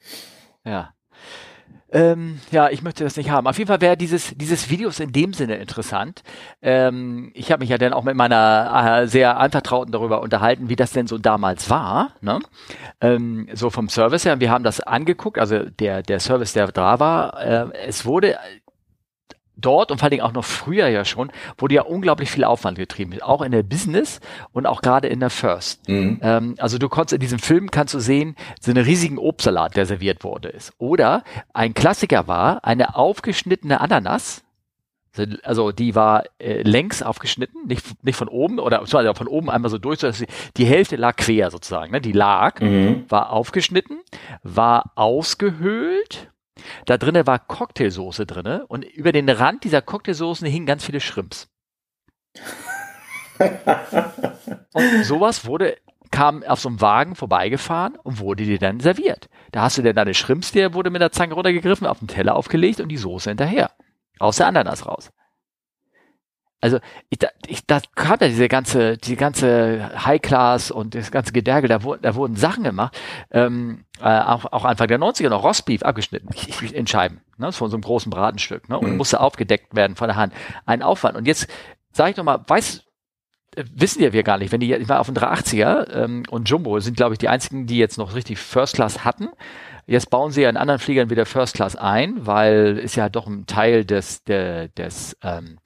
[0.65, 0.93] Ja.
[1.91, 3.47] Ähm, ja, ich möchte das nicht haben.
[3.47, 6.21] Auf jeden Fall wäre dieses, dieses Videos in dem Sinne interessant.
[6.61, 10.75] Ähm, ich habe mich ja dann auch mit meiner äh, sehr Anvertrauten darüber unterhalten, wie
[10.75, 12.11] das denn so damals war.
[12.21, 12.39] Ne?
[13.01, 14.39] Ähm, so vom Service her.
[14.39, 17.41] Wir haben das angeguckt, also der, der Service, der da war.
[17.41, 18.37] Äh, es wurde
[19.59, 22.77] dort und vor allen Dingen auch noch früher ja schon, wurde ja unglaublich viel Aufwand
[22.77, 24.19] getrieben, auch in der Business
[24.51, 25.87] und auch gerade in der First.
[25.87, 26.19] Mhm.
[26.21, 29.85] Ähm, also du konntest in diesem Film kannst du sehen, so einen riesigen Obstsalat, der
[29.85, 30.73] serviert wurde ist.
[30.77, 34.43] Oder ein Klassiker war eine aufgeschnittene Ananas,
[35.43, 39.69] also die war äh, längs aufgeschnitten, nicht, nicht von oben oder also von oben einmal
[39.69, 41.91] so durch, sodass die, die Hälfte lag quer sozusagen.
[41.91, 42.01] Ne?
[42.01, 43.05] Die lag, mhm.
[43.09, 43.99] war aufgeschnitten,
[44.43, 46.31] war ausgehöhlt
[46.85, 51.49] da drinnen war Cocktailsoße drinne und über den Rand dieser Cocktailsoßen hingen ganz viele Shrimps.
[54.73, 55.77] und sowas wurde
[56.11, 59.29] kam auf so einem Wagen vorbeigefahren und wurde dir dann serviert.
[59.51, 62.35] Da hast du dann deine Shrimps, der wurde mit der Zange runtergegriffen, auf den Teller
[62.35, 63.71] aufgelegt und die Soße hinterher.
[64.17, 65.11] Aus der Ananas raus.
[66.61, 66.79] Also
[67.09, 71.31] ich, da, ich, da kam ja diese ganze, die ganze High Class und das ganze
[71.31, 72.97] Gedärgel, da, wurden, da wurden Sachen gemacht,
[73.31, 76.29] ähm, äh, auch, auch Anfang der 90er noch Rostbeef abgeschnitten
[76.73, 78.97] in Scheiben, ne, von so einem großen Bratenstück, ne, und mhm.
[78.97, 80.33] musste aufgedeckt werden von der Hand.
[80.65, 81.15] Ein Aufwand.
[81.15, 81.47] Und jetzt
[81.93, 82.83] sage ich noch mal, weiß,
[83.55, 86.49] äh, wissen ja wir gar nicht, wenn die, ich war auf dem 380er ähm, und
[86.49, 89.29] Jumbo sind, glaube ich, die einzigen, die jetzt noch richtig First Class hatten.
[89.87, 93.25] Jetzt bauen sie ja in anderen Fliegern wieder First Class ein, weil ist ja doch
[93.25, 95.57] ein Teil des, der, des ähm,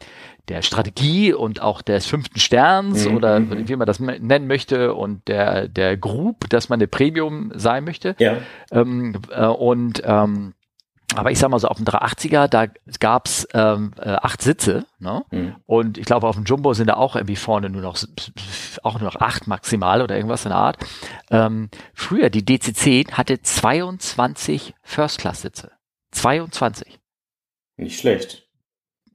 [0.49, 3.15] der Strategie und auch des fünften Sterns mhm.
[3.15, 3.67] oder mhm.
[3.67, 8.15] wie man das nennen möchte und der, der Group, dass man eine Premium sein möchte.
[8.19, 8.37] Ja.
[8.71, 10.53] Ähm, äh, und ähm,
[11.15, 12.67] aber ich sag mal so, auf dem 380er, da
[12.99, 15.23] gab's ähm, äh, acht Sitze, ne?
[15.31, 15.55] Mhm.
[15.65, 17.97] Und ich glaube, auf dem Jumbo sind da auch irgendwie vorne nur noch
[18.83, 20.77] auch nur noch acht maximal oder irgendwas in der Art.
[21.29, 25.71] Ähm, früher, die DC10 hatte 22 First-Class-Sitze.
[26.11, 26.99] 22.
[27.77, 28.47] Nicht schlecht.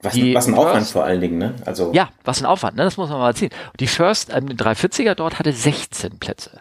[0.03, 1.55] Was, die was ein First, Aufwand vor allen Dingen, ne?
[1.64, 2.84] Also ja, was ein Aufwand, ne?
[2.84, 3.51] Das muss man mal erzählen.
[3.80, 6.61] Die First, ähm, 340er dort hatte 16 Plätze.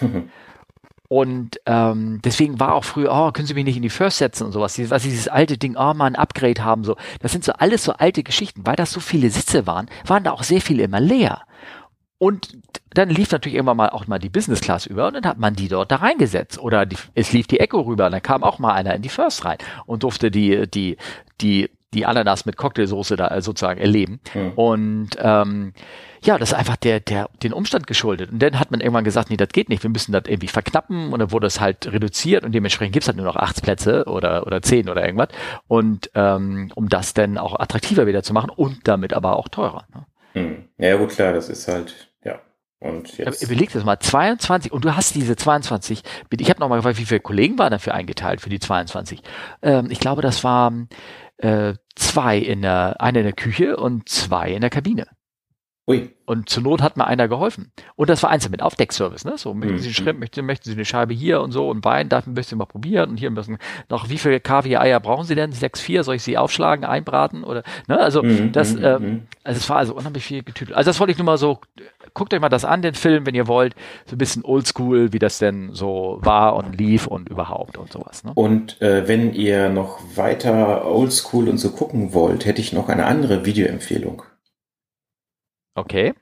[1.08, 4.44] und ähm, deswegen war auch früher, oh, können Sie mich nicht in die First setzen
[4.44, 4.78] und sowas.
[4.90, 6.96] Was dieses alte Ding, oh, mal ein Upgrade haben, so.
[7.20, 8.64] Das sind so alles so alte Geschichten.
[8.64, 11.42] Weil das so viele Sitze waren, waren da auch sehr viele immer leer.
[12.16, 12.58] Und
[12.94, 15.54] dann lief natürlich irgendwann mal auch mal die Business Class über und dann hat man
[15.54, 16.58] die dort da reingesetzt.
[16.58, 19.08] Oder die, es lief die Echo rüber, und dann kam auch mal einer in die
[19.08, 20.96] First rein und durfte die, die,
[21.40, 24.20] die die Ananas mit Cocktailsoße da äh, sozusagen erleben.
[24.34, 24.52] Mhm.
[24.56, 25.72] Und ähm,
[26.22, 28.30] ja, das ist einfach der, der, den Umstand geschuldet.
[28.30, 31.12] Und dann hat man irgendwann gesagt, nee, das geht nicht, wir müssen das irgendwie verknappen
[31.12, 34.46] und dann wurde es halt reduziert und dementsprechend gibt's halt nur noch acht Plätze oder,
[34.46, 35.28] oder zehn oder irgendwas.
[35.66, 39.86] Und ähm, um das dann auch attraktiver wieder zu machen und damit aber auch teurer.
[39.94, 40.42] Ne?
[40.42, 40.64] Mhm.
[40.78, 42.40] Ja, gut, klar, das ist halt, ja.
[42.80, 43.42] Und jetzt.
[43.42, 47.20] Überleg das mal, 22, und du hast diese 22, ich habe nochmal gefragt, wie viele
[47.20, 49.22] Kollegen waren dafür eingeteilt für die 22?
[49.62, 50.72] Ähm, ich glaube, das war
[51.38, 55.06] äh, zwei in der, eine in der Küche und zwei in der Kabine.
[55.88, 56.10] Ui.
[56.26, 57.72] Und zur Not hat mir einer geholfen.
[57.96, 59.38] Und das war eins mit Aufdeckservice, ne?
[59.38, 59.92] So, möchten Sie mhm.
[59.94, 62.66] Schrimp, möchten, möchten Sie eine Scheibe hier und so und Wein, darf ein bisschen mal
[62.66, 63.56] probieren und hier müssen
[63.88, 65.52] noch, wie viele Kaviar-Eier brauchen Sie denn?
[65.52, 67.98] Sechs, vier, soll ich sie aufschlagen, einbraten oder, ne?
[67.98, 68.52] Also, mhm.
[68.52, 69.22] das, mhm, ähm, mhm.
[69.44, 70.76] also es war also unheimlich viel getütelt.
[70.76, 71.58] Also das wollte ich nur mal so,
[72.12, 73.74] guckt euch mal das an, den Film, wenn ihr wollt.
[74.04, 78.24] So ein bisschen oldschool, wie das denn so war und lief und überhaupt und sowas,
[78.24, 78.32] ne?
[78.34, 83.06] Und, äh, wenn ihr noch weiter oldschool und so gucken wollt, hätte ich noch eine
[83.06, 84.22] andere Videoempfehlung.
[85.78, 86.14] Okay.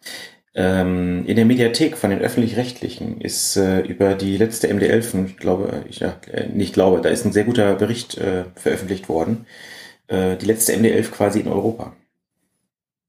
[0.54, 5.84] Ähm, in der Mediathek von den öffentlich-rechtlichen ist äh, über die letzte MD11, ich glaube,
[5.88, 9.46] ich ja, äh, nicht glaube, da ist ein sehr guter Bericht äh, veröffentlicht worden.
[10.09, 11.92] Äh, die letzte MD11 quasi in Europa.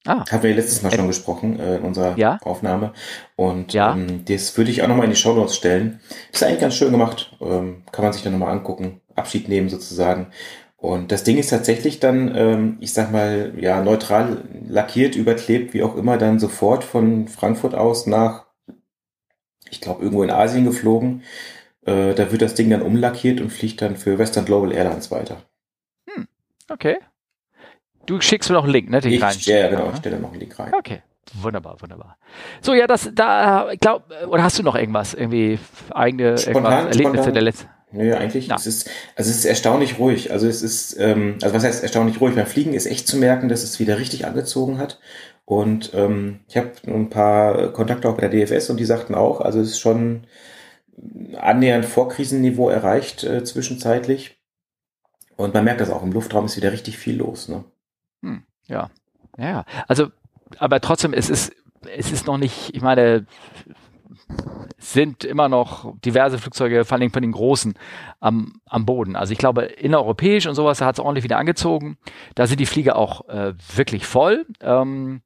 [0.06, 0.24] Ah.
[0.30, 2.38] Haben wir letztes Mal schon gesprochen äh, in unserer ja?
[2.42, 2.94] Aufnahme.
[3.36, 3.94] Und ja?
[3.94, 6.00] ähm, das würde ich auch nochmal in die Show Notes stellen.
[6.32, 7.36] Ist eigentlich ganz schön gemacht.
[7.42, 9.02] Ähm, kann man sich dann nochmal angucken.
[9.16, 10.28] Abschied nehmen sozusagen.
[10.78, 15.82] Und das Ding ist tatsächlich dann, ähm, ich sag mal, ja, neutral lackiert, überklebt, wie
[15.82, 18.46] auch immer, dann sofort von Frankfurt aus nach,
[19.72, 21.24] ich glaube, irgendwo in Asien geflogen.
[21.84, 25.42] Äh, da wird das Ding dann umlackiert und fliegt dann für Western Global Airlines weiter.
[26.10, 26.28] Hm,
[26.70, 26.98] okay.
[28.06, 29.02] Du schickst mir noch einen Link, ne?
[29.02, 30.74] Den ich, kleinen ja, genau, ich stelle noch einen Link rein.
[30.76, 31.02] Okay.
[31.34, 32.18] Wunderbar, wunderbar.
[32.62, 35.60] So, ja, das, da, glaub, oder hast du noch irgendwas, irgendwie
[35.90, 37.34] eigene spontan, Erlebnisse spontan.
[37.34, 37.70] der letzten?
[37.92, 38.48] Nö, eigentlich.
[38.48, 38.56] Ja.
[38.56, 40.32] Es ist, also es ist erstaunlich ruhig.
[40.32, 42.36] Also es ist, ähm, also was heißt erstaunlich ruhig?
[42.36, 45.00] Beim Fliegen ist echt zu merken, dass es wieder richtig angezogen hat.
[45.46, 49.40] Und ähm, ich habe ein paar Kontakte auch bei der DFS und die sagten auch,
[49.40, 50.28] also es ist schon
[51.38, 54.38] annähernd Vorkrisenniveau erreicht äh, zwischenzeitlich.
[55.38, 57.48] Und man merkt das auch, im Luftraum ist wieder richtig viel los.
[57.48, 57.64] Ne?
[58.24, 58.90] Hm, ja,
[59.38, 60.08] ja, also,
[60.58, 61.54] aber trotzdem, es ist,
[61.96, 63.26] es ist noch nicht, ich meine,
[64.78, 67.76] sind immer noch diverse Flugzeuge, vor allem von den großen,
[68.20, 69.16] am, am Boden.
[69.16, 71.98] Also ich glaube, innereuropäisch und sowas, da hat es ordentlich wieder angezogen.
[72.36, 74.46] Da sind die Flieger auch äh, wirklich voll.
[74.62, 75.22] Ähm,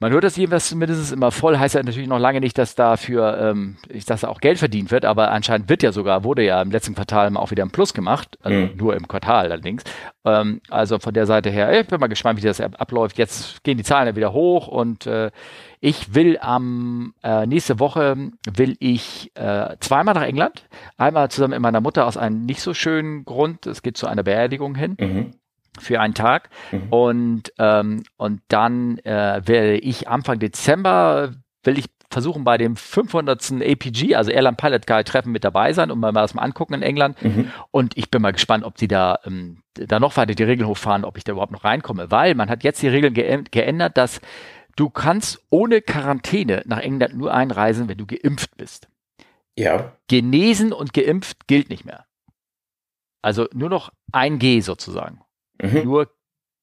[0.00, 3.38] man hört das jedenfalls zumindest immer voll, heißt ja natürlich noch lange nicht, dass dafür,
[3.38, 6.60] ähm, ich dass da auch Geld verdient wird, aber anscheinend wird ja sogar, wurde ja
[6.62, 8.76] im letzten Quartal auch wieder ein Plus gemacht, also mhm.
[8.76, 9.84] nur im Quartal allerdings.
[10.24, 13.18] Ähm, also von der Seite her, ich bin mal gespannt, wie das abläuft.
[13.18, 15.30] Jetzt gehen die Zahlen ja wieder hoch und äh,
[15.80, 18.16] ich will am äh, nächste Woche
[18.50, 20.64] will ich äh, zweimal nach England.
[20.96, 23.66] Einmal zusammen mit meiner Mutter aus einem nicht so schönen Grund.
[23.66, 24.96] Es geht zu einer Beerdigung hin.
[24.98, 25.39] Mhm
[25.78, 26.50] für einen Tag.
[26.72, 26.88] Mhm.
[26.90, 33.52] Und, ähm, und dann äh, werde ich Anfang Dezember, will ich versuchen bei dem 500.
[33.62, 36.82] APG, also Airline Pilot Guide Treffen mit dabei sein und mal das mal angucken in
[36.82, 37.22] England.
[37.22, 37.52] Mhm.
[37.70, 41.04] Und ich bin mal gespannt, ob die da, ähm, da noch weiter die Regeln hochfahren,
[41.04, 44.20] ob ich da überhaupt noch reinkomme, weil man hat jetzt die Regeln geändert, dass
[44.80, 48.88] Du kannst ohne Quarantäne nach England nur einreisen, wenn du geimpft bist.
[49.54, 49.96] Ja.
[50.08, 52.06] Genesen und geimpft gilt nicht mehr.
[53.20, 55.20] Also nur noch ein G sozusagen.
[55.62, 55.84] Mhm.
[55.84, 56.10] Nur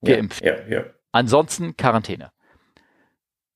[0.03, 0.43] geimpft.
[0.43, 0.85] Ja, ja, ja.
[1.11, 2.31] Ansonsten Quarantäne.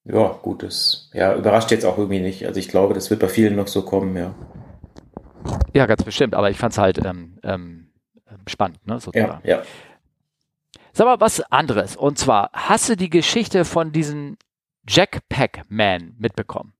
[0.03, 2.45] Ja, gut, das ja, überrascht jetzt auch irgendwie nicht.
[2.45, 4.33] Also ich glaube, das wird bei vielen noch so kommen, ja.
[5.73, 7.91] Ja, ganz bestimmt, aber ich fand es halt ähm, ähm,
[8.47, 9.47] spannend, ne, sozusagen.
[9.47, 9.63] Ja, ja.
[10.93, 11.95] Sag mal was anderes.
[11.95, 14.37] Und zwar, hast du die Geschichte von diesen
[14.87, 16.73] Jackpack Man mitbekommen?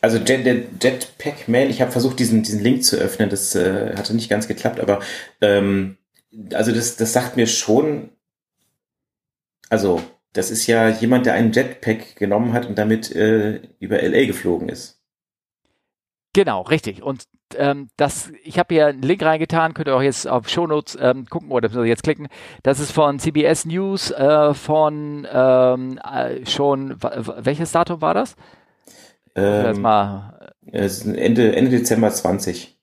[0.00, 0.46] Also Jet,
[0.82, 4.48] Jetpack Man, ich habe versucht, diesen, diesen Link zu öffnen, das äh, hatte nicht ganz
[4.48, 5.00] geklappt, aber
[5.40, 5.96] ähm,
[6.52, 8.10] also das, das sagt mir schon,
[9.68, 14.26] also das ist ja jemand, der einen Jetpack genommen hat und damit äh, über LA
[14.26, 15.00] geflogen ist.
[16.34, 17.02] Genau, richtig.
[17.02, 17.24] Und
[17.54, 21.24] ähm, das, ich habe hier einen Link reingetan, könnt ihr auch jetzt auf Shownotes ähm,
[21.26, 22.28] gucken oder jetzt klicken.
[22.62, 28.36] Das ist von CBS News äh, von ähm, äh, schon, welches Datum war das?
[29.36, 32.76] Ähm, mal, Ende, Ende Dezember 20.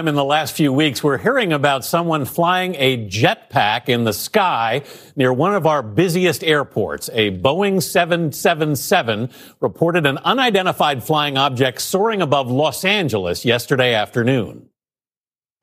[0.00, 4.82] In the last few weeks, we're hearing about someone flying a jetpack in the sky
[5.16, 7.10] near one of our busiest airports.
[7.12, 9.28] A Boeing 777
[9.60, 14.70] reported an unidentified flying object soaring above Los Angeles yesterday afternoon.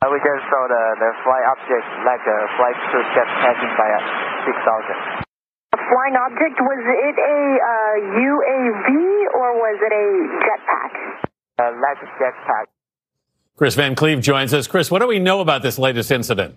[0.03, 3.87] Uh, we just saw the, the flying object like a flight suit jet passing by
[3.87, 5.24] at 6,000.
[5.85, 8.89] A flying object, was it a uh, UAV
[9.35, 10.05] or was it a
[10.41, 10.93] jetpack?
[11.59, 12.65] Uh, like a jetpack.
[13.55, 14.67] Chris Van Cleve joins us.
[14.67, 16.55] Chris, what do we know about this latest incident?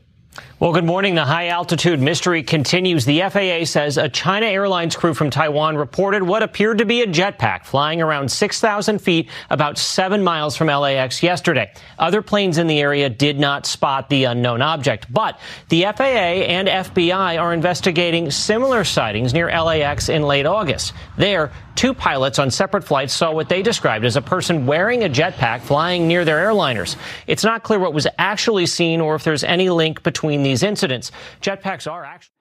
[0.60, 1.14] Well, good morning.
[1.14, 3.04] The high altitude mystery continues.
[3.04, 7.06] The FAA says a China Airlines crew from Taiwan reported what appeared to be a
[7.06, 11.72] jetpack flying around 6,000 feet about seven miles from LAX yesterday.
[11.98, 16.66] Other planes in the area did not spot the unknown object, but the FAA and
[16.66, 20.92] FBI are investigating similar sightings near LAX in late August.
[21.16, 25.08] There, Two pilots on separate flights saw what they described as a person wearing a
[25.08, 26.96] jetpack flying near their airliners.
[27.28, 31.12] It's not clear what was actually seen or if there's any link between these incidents.
[31.40, 32.38] Jetpacks are actually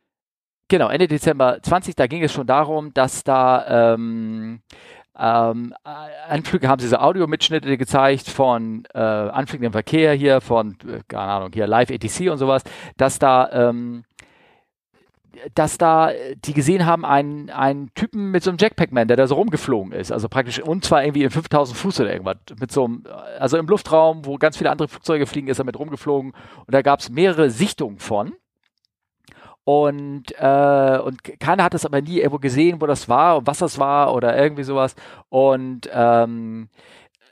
[0.69, 4.61] Genau, Ende Dezember 20, da ging es schon darum, dass da ähm,
[5.17, 5.73] ähm,
[6.27, 11.51] Anflüge haben sie so Audiomitschnitte gezeigt von äh, anfliegendem Verkehr hier, von, äh, keine Ahnung,
[11.53, 12.63] hier Live ATC und sowas,
[12.97, 14.03] dass da ähm,
[15.55, 16.11] dass da
[16.45, 20.11] die gesehen haben, einen, einen Typen mit so einem Jackpack-Man, der da so rumgeflogen ist.
[20.11, 22.38] Also praktisch, und zwar irgendwie in 5000 Fuß oder irgendwas.
[22.59, 23.03] Mit so einem,
[23.39, 26.31] also im Luftraum, wo ganz viele andere Flugzeuge fliegen, ist er mit rumgeflogen.
[26.31, 28.33] Und da gab es mehrere Sichtungen von.
[29.63, 33.57] Und, äh, und keiner hat es aber nie irgendwo gesehen, wo das war und was
[33.57, 34.95] das war oder irgendwie sowas.
[35.27, 36.69] Und ähm,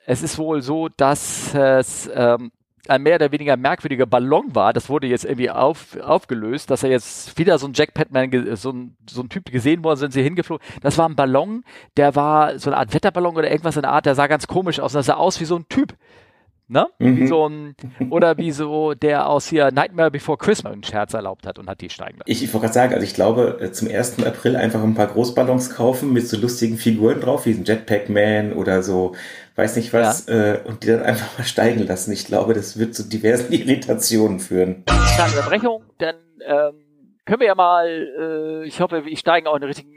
[0.06, 2.52] es ist wohl so, dass es ähm,
[2.90, 4.74] ein mehr oder weniger merkwürdiger Ballon war.
[4.74, 8.96] Das wurde jetzt irgendwie auf, aufgelöst, dass er jetzt wieder so ein Jackpatman, so ein,
[9.10, 10.66] so ein Typ gesehen worden, sind sie hingeflogen.
[10.82, 11.64] Das war ein Ballon,
[11.98, 14.80] der war so eine Art Wetterballon oder irgendwas in der Art, der sah ganz komisch
[14.80, 14.94] aus.
[14.94, 15.96] Das sah aus wie so ein Typ.
[16.68, 16.88] Ne?
[16.98, 17.18] Mhm.
[17.18, 17.76] Wie so ein,
[18.10, 21.80] oder wie so der aus hier Nightmare Before Christmas einen Scherz erlaubt hat und hat
[21.82, 22.32] die steigen lassen.
[22.32, 24.26] Ich, ich wollte gerade sagen, also ich glaube, äh, zum 1.
[24.26, 28.54] April einfach ein paar Großballons kaufen mit so lustigen Figuren drauf, wie ein Jetpack Man
[28.54, 29.14] oder so,
[29.56, 30.54] weiß nicht was, Ja.
[30.54, 32.12] äh, und die dann einfach mal steigen lassen.
[32.12, 34.84] Ich glaube, das wird zu diversen Irritationen führen.
[34.86, 36.16] Kleine Unterbrechung, dann
[36.48, 36.74] ähm,
[37.26, 37.88] können wir ja mal,
[38.64, 39.92] äh, ich hoffe, wir steigen auch in der richtigen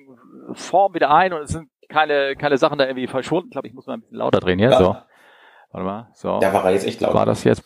[0.53, 3.49] Form wieder ein und es sind keine, keine Sachen da irgendwie verschwunden.
[3.49, 4.71] Ich glaube, ich muss mal ein bisschen lauter drehen hier.
[4.71, 4.79] Ja.
[4.79, 4.97] So.
[5.71, 6.11] Warte mal.
[6.15, 6.39] So.
[6.41, 7.15] Da war er jetzt echt laut.
[7.15, 7.63] War das jetzt?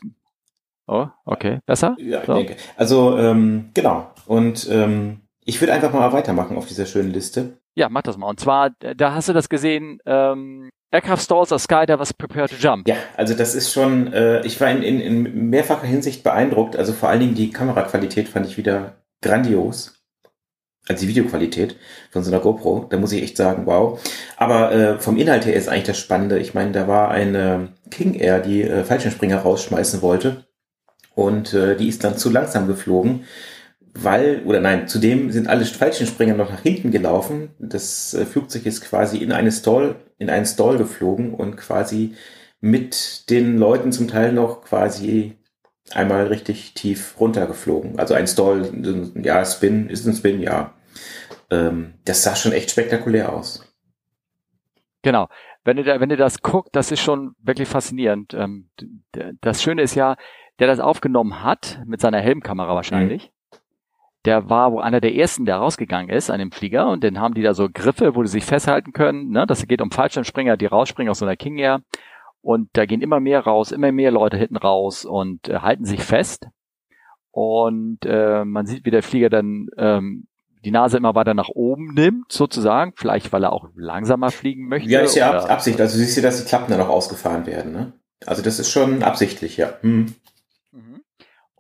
[0.86, 1.61] Oh, okay.
[1.66, 1.94] Besser?
[1.98, 2.34] Ja, ich So.
[2.34, 2.57] denke.
[2.76, 4.11] Also, ähm, genau.
[4.26, 7.59] Und ähm, ich würde einfach mal weitermachen auf dieser schönen Liste.
[7.74, 8.28] Ja, mach das mal.
[8.28, 12.57] Und zwar, da hast du das gesehen, ähm, Aircraft Stalls a Skydiver was prepared to
[12.57, 12.86] jump.
[12.86, 16.76] Ja, also das ist schon, äh, ich war in, in, in mehrfacher Hinsicht beeindruckt.
[16.76, 20.01] Also vor allen Dingen die Kameraqualität fand ich wieder grandios.
[20.89, 21.76] Also die Videoqualität
[22.11, 24.01] von so einer GoPro, da muss ich echt sagen, wow.
[24.37, 26.39] Aber äh, vom Inhalt her ist eigentlich das Spannende.
[26.39, 30.45] Ich meine, da war eine King Air, die äh, Fallschirmspringer rausschmeißen wollte.
[31.14, 33.24] Und äh, die ist dann zu langsam geflogen,
[33.95, 37.51] weil, oder nein, zudem sind alle Fallschirmspringer noch nach hinten gelaufen.
[37.59, 42.14] Das äh, Flugzeug ist quasi in eine Stall, in einen Stall geflogen und quasi
[42.61, 45.37] mit den Leuten zum Teil noch quasi
[45.97, 47.99] einmal richtig tief runtergeflogen.
[47.99, 48.70] Also ein Stall,
[49.22, 50.74] ja, Spin, ist ein Spin, ja.
[51.51, 53.68] Ähm, das sah schon echt spektakulär aus.
[55.03, 55.28] Genau.
[55.64, 58.34] Wenn du, da, wenn du das guckt, das ist schon wirklich faszinierend.
[58.34, 58.68] Ähm,
[59.40, 60.16] das Schöne ist ja,
[60.59, 63.32] der das aufgenommen hat, mit seiner Helmkamera wahrscheinlich,
[64.24, 67.34] der war wohl einer der ersten, der rausgegangen ist an dem Flieger und dann haben
[67.34, 69.30] die da so Griffe, wo die sich festhalten können.
[69.30, 69.47] Ne?
[69.47, 71.82] Das geht um Fallschirmspringer, die rausspringen aus so einer King Air.
[72.43, 76.03] Und da gehen immer mehr raus, immer mehr Leute hinten raus und äh, halten sich
[76.03, 76.49] fest.
[77.30, 80.26] Und äh, man sieht, wie der Flieger dann ähm,
[80.64, 82.93] die Nase immer weiter nach oben nimmt, sozusagen.
[82.97, 84.90] Vielleicht, weil er auch langsamer fliegen möchte.
[84.90, 85.80] Ja, ist ja Absicht.
[85.80, 87.93] Also siehst du, dass die Klappen dann auch ausgefahren werden, ne?
[88.26, 89.74] Also das ist schon absichtlich, ja.
[89.80, 90.14] Hm.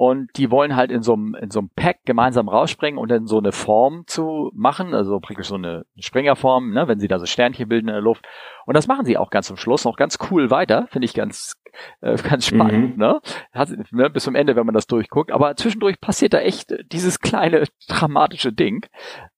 [0.02, 0.08] Mhm.
[0.08, 3.26] Und die wollen halt in so einem, in so einem Pack gemeinsam rausspringen und dann
[3.26, 7.26] so eine Form zu machen, also praktisch so eine Springerform, ne, wenn sie da so
[7.26, 8.26] Sternchen bilden in der Luft.
[8.66, 11.54] Und das machen sie auch ganz zum Schluss noch ganz cool weiter, finde ich ganz,
[12.00, 13.00] äh, ganz spannend, Mhm.
[13.02, 13.20] ne?
[13.52, 14.10] Hat, ne?
[14.10, 15.32] Bis zum Ende, wenn man das durchguckt.
[15.32, 18.86] Aber zwischendurch passiert da echt dieses kleine dramatische Ding,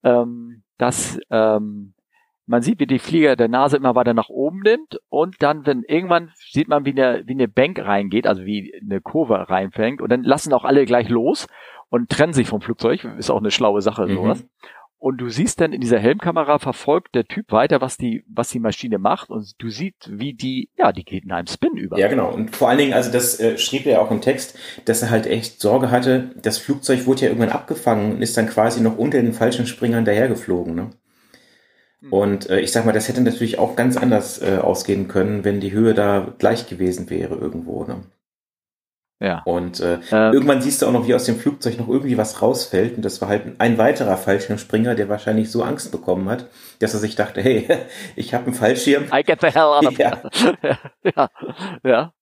[0.03, 1.94] ähm, dass ähm,
[2.47, 5.83] man sieht, wie die Flieger der Nase immer weiter nach oben nimmt und dann, wenn
[5.83, 10.09] irgendwann sieht man, wie eine, wie eine Bank reingeht, also wie eine Kurve reinfängt und
[10.11, 11.47] dann lassen auch alle gleich los
[11.89, 13.03] und trennen sich vom Flugzeug.
[13.17, 14.15] Ist auch eine schlaue Sache, Mhm.
[14.15, 14.45] sowas.
[14.97, 18.59] Und du siehst dann in dieser Helmkamera verfolgt der Typ weiter, was die, was die
[18.59, 21.99] Maschine macht und du siehst, wie die, ja, die geht in einem Spin über.
[21.99, 22.31] Ja, genau.
[22.33, 25.11] Und vor allen Dingen, also das äh, schrieb er ja auch im Text, dass er
[25.11, 28.97] halt echt Sorge hatte, das Flugzeug wurde ja irgendwann abgefangen und ist dann quasi noch
[28.97, 30.89] unter den falschen Springern dahergeflogen, ne?
[32.05, 32.13] Hm.
[32.13, 35.59] Und äh, ich sag mal, das hätte natürlich auch ganz anders äh, ausgehen können, wenn
[35.59, 38.03] die Höhe da gleich gewesen wäre irgendwo, ne?
[39.21, 39.41] Ja.
[39.45, 42.41] Und äh, Ähm, irgendwann siehst du auch noch, wie aus dem Flugzeug noch irgendwie was
[42.41, 42.97] rausfällt.
[42.97, 46.47] Und das war halt ein weiterer Fallschirmspringer, der wahrscheinlich so Angst bekommen hat,
[46.79, 47.65] dass er sich dachte, hey,
[48.17, 49.05] ich habe einen Fallschirm.
[49.13, 50.21] I get the hell out of Ja.
[50.61, 50.77] here.
[51.15, 51.29] ja,
[51.83, 52.13] ja.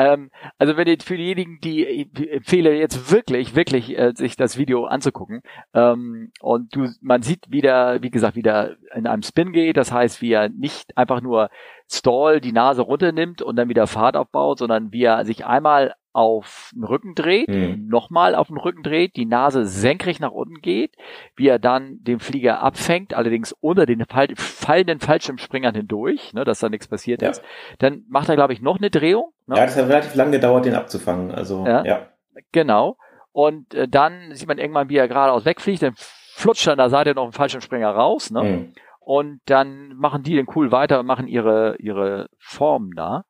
[0.00, 4.86] Ähm, also wenn ihr für diejenigen, die empfehle jetzt wirklich, wirklich äh, sich das Video
[4.86, 5.42] anzugucken
[5.74, 10.22] ähm, und du, man sieht wieder, wie gesagt, wieder in einem Spin geht, das heißt,
[10.22, 11.50] wie er nicht einfach nur
[11.86, 16.70] Stall die Nase runternimmt und dann wieder Fahrt aufbaut, sondern wie er sich einmal auf
[16.74, 17.86] den Rücken dreht, Hm.
[17.88, 20.96] nochmal auf den Rücken dreht, die Nase senkrecht nach unten geht,
[21.36, 26.58] wie er dann den Flieger abfängt, allerdings unter den fall fallenden Fallschirmspringern hindurch, ne, dass
[26.60, 27.30] da nichts passiert Ja.
[27.30, 27.42] ist.
[27.78, 29.32] Dann macht er, glaube ich, noch eine Drehung.
[29.46, 29.56] Ne?
[29.56, 31.30] Ja, das hat relativ lang gedauert, den abzufangen.
[31.30, 31.84] Also, Ja.
[31.84, 32.06] ja.
[32.52, 32.96] Genau.
[33.32, 36.90] Und äh, dann sieht man irgendwann, wie er geradeaus wegfliegt, dann flutscht er an der
[36.90, 38.30] Seite noch ein Fallschirmspringer raus.
[38.30, 38.40] Ne?
[38.40, 38.72] Hm.
[38.98, 43.24] und dann machen die den cool weiter und machen ihre, ihre Form da.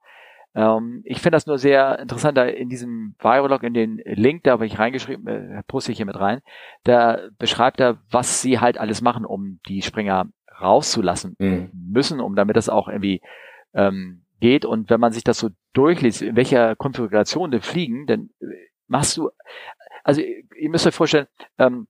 [0.55, 4.53] Ähm, ich finde das nur sehr interessant, da in diesem Virolog, in den Link, da
[4.53, 6.41] habe ich reingeschrieben, äh, poste ich hier mit rein,
[6.85, 10.27] da beschreibt er, was sie halt alles machen, um die Springer
[10.61, 11.71] rauszulassen mhm.
[11.73, 13.23] müssen, um damit das auch irgendwie
[13.75, 14.65] ähm, geht.
[14.65, 18.47] Und wenn man sich das so durchliest, in welcher Konfiguration die fliegen, dann äh,
[18.89, 19.31] machst du,
[20.03, 21.29] also ihr müsst euch vorstellen,
[21.59, 21.87] ähm,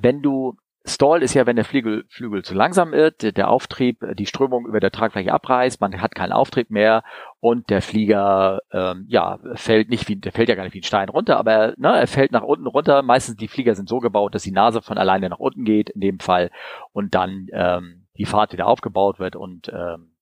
[0.00, 4.26] wenn du Stall ist ja, wenn der Flügel, Flügel zu langsam wird, der Auftrieb, die
[4.26, 7.04] Strömung über der Tragfläche abreißt, man hat keinen Auftrieb mehr
[7.42, 10.84] und der Flieger ähm, ja fällt nicht wie, der fällt ja gar nicht wie ein
[10.84, 13.02] Stein runter, aber ne, er fällt nach unten runter.
[13.02, 16.00] Meistens die Flieger sind so gebaut, dass die Nase von alleine nach unten geht in
[16.00, 16.52] dem Fall
[16.92, 20.12] und dann ähm, die Fahrt wieder aufgebaut wird und ähm,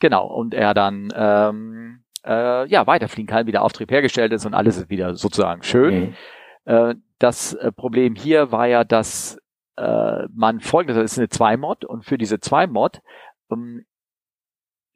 [0.00, 4.76] genau und er dann ähm, äh, ja weiterfliegen kann, wieder Auftrieb hergestellt ist und alles
[4.76, 6.00] ist wieder sozusagen schön.
[6.00, 6.14] Mhm.
[6.64, 9.38] Äh, das äh, Problem hier war ja, dass
[9.76, 13.02] äh, man folgendes, das ist eine 2-Mod und für diese 2-Mod,
[13.52, 13.84] ähm,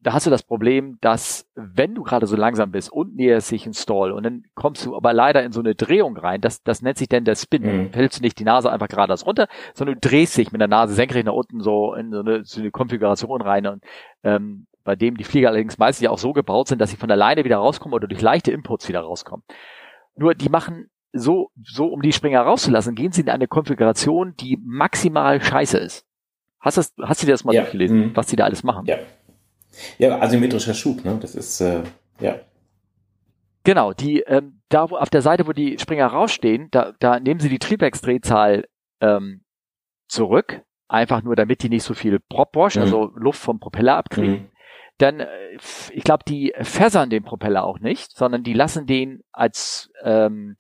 [0.03, 3.67] da hast du das Problem, dass wenn du gerade so langsam bist und näherst sich
[3.67, 6.81] ein Stall und dann kommst du aber leider in so eine Drehung rein, das, das
[6.81, 7.63] nennt sich denn der Spin.
[7.63, 7.93] Mhm.
[7.93, 10.95] Hältst du nicht die Nase einfach geradeaus runter, sondern du drehst dich mit der Nase
[10.95, 13.85] senkrecht nach unten so in so eine, so eine Konfiguration rein und
[14.23, 17.11] ähm, bei dem die Flieger allerdings meistens ja auch so gebaut sind, dass sie von
[17.11, 19.45] alleine wieder rauskommen oder durch leichte Inputs wieder rauskommen.
[20.17, 24.59] Nur die machen so, so um die Springer rauszulassen, gehen sie in eine Konfiguration, die
[24.63, 26.07] maximal scheiße ist.
[26.61, 27.63] Hast, das, hast du dir das mal ja.
[27.63, 28.17] durchgelesen, mhm.
[28.17, 28.87] was die da alles machen?
[28.87, 28.97] Ja.
[29.99, 31.19] Ja, asymmetrischer Schub, ne?
[31.21, 31.83] Das ist, äh,
[32.21, 32.41] ja.
[33.65, 37.41] Genau, die, ähm, da wo auf der Seite, wo die Springer rausstehen, da, da nehmen
[37.41, 38.67] sie die Triebwerksdrehzahl
[39.01, 39.43] ähm,
[40.09, 42.83] zurück, einfach nur damit die nicht so viel Propwash, mhm.
[42.83, 44.33] also Luft vom Propeller abkriegen.
[44.33, 44.51] Mhm
[45.01, 45.27] dann, äh,
[45.93, 50.57] ich glaube, die fässern den Propeller auch nicht, sondern die lassen den als ähm,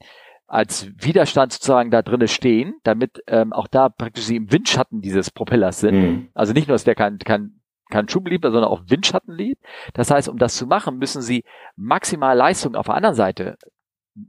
[0.47, 5.31] als Widerstand sozusagen da drinnen stehen, damit ähm, auch da praktisch sie im Windschatten dieses
[5.31, 5.95] Propellers sind.
[5.95, 6.29] Mhm.
[6.35, 7.60] Also nicht nur, dass der kein, kein,
[7.91, 9.62] kein Schub liebt, sondern auch Windschatten liebt.
[9.95, 11.45] Das heißt, um das zu machen, müssen sie
[11.76, 13.57] maximal Leistung auf der anderen Seite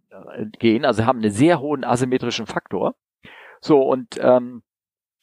[0.09, 2.95] äh, gehen, also haben einen sehr hohen asymmetrischen Faktor.
[3.59, 4.64] So, und ähm,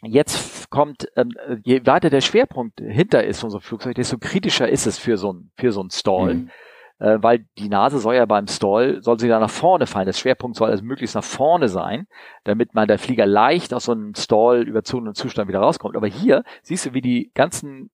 [0.03, 1.33] jetzt kommt, ähm,
[1.65, 5.17] je weiter der Schwerpunkt hinter ist von so einem Flugzeug, desto kritischer ist es für
[5.17, 6.35] so ein, für so ein Stall.
[6.35, 6.51] Mhm
[6.99, 10.07] äh, weil die Nase soll ja beim Stall, soll sie da nach vorne fallen.
[10.07, 12.07] Das Schwerpunkt soll also möglichst nach vorne sein,
[12.45, 15.97] damit man der Flieger leicht aus so einem Stall überzogenen Zustand wieder rauskommt.
[15.97, 17.91] Aber hier siehst du, wie die ganzen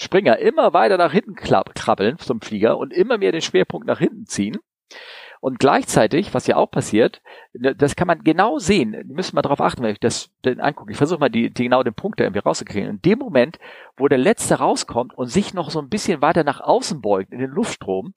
[0.00, 4.26] Springer immer weiter nach hinten krabbeln zum Flieger und immer mehr den Schwerpunkt nach hinten
[4.26, 4.58] ziehen.
[5.40, 7.22] Und gleichzeitig, was ja auch passiert,
[7.54, 8.90] ne, das kann man genau sehen.
[9.06, 10.92] Müssen mal darauf achten, wenn ich das angucke.
[10.92, 12.90] Ich versuche mal die, die genau den Punkt da irgendwie rauszukriegen.
[12.90, 13.58] In dem Moment,
[13.96, 17.38] wo der letzte rauskommt und sich noch so ein bisschen weiter nach außen beugt in
[17.38, 18.12] den Luftstrom,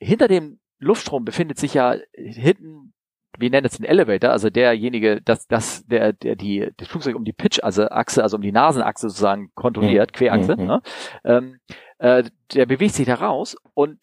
[0.00, 2.94] hinter dem Luftstrom befindet sich ja hinten
[3.38, 7.24] wir nennen es den Elevator, also derjenige, dass das der der die das Flugzeug um
[7.24, 10.16] die Pitch also Achse, also um die Nasenachse sozusagen kontrolliert, mhm.
[10.16, 10.66] Querachse, mhm.
[10.66, 10.82] ne?
[11.24, 11.60] ähm,
[11.98, 12.24] äh,
[12.54, 13.98] der bewegt sich da raus und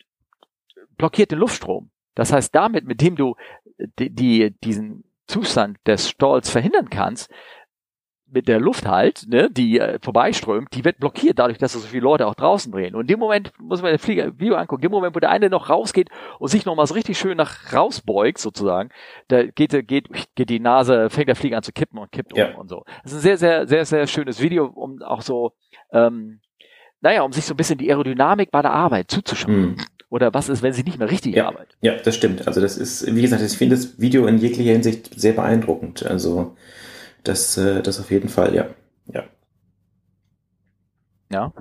[0.97, 1.89] blockiert den Luftstrom.
[2.15, 3.35] Das heißt, damit, mit dem du
[3.99, 7.29] die, die diesen Zustand des Stalls verhindern kannst,
[8.27, 12.03] mit der Luft halt, ne, die äh, vorbeiströmt, die wird blockiert dadurch, dass so viele
[12.03, 12.95] Leute auch draußen drehen.
[12.95, 15.29] Und in dem Moment muss man den Flieger Video angucken, in dem Moment, wo der
[15.29, 16.09] eine noch rausgeht
[16.39, 18.89] und sich noch mal so richtig schön nach rausbeugt, sozusagen,
[19.27, 22.51] da geht, geht, geht die Nase, fängt der Flieger an zu kippen und kippt ja.
[22.51, 22.83] um und so.
[23.03, 25.53] Das ist ein sehr, sehr, sehr, sehr schönes Video, um auch so,
[25.91, 26.39] ähm,
[27.01, 29.61] naja, um sich so ein bisschen die Aerodynamik bei der Arbeit zuzuschauen.
[29.61, 29.77] Mhm.
[30.09, 31.77] Oder was ist, wenn sie nicht mehr richtig ja, arbeitet?
[31.81, 32.47] Ja, das stimmt.
[32.47, 36.05] Also das ist, wie gesagt, ich finde das Video in jeglicher Hinsicht sehr beeindruckend.
[36.05, 36.55] Also
[37.27, 38.67] das, äh, das auf jeden Fall, ja.
[39.07, 39.23] Ja.
[41.31, 41.53] Ja.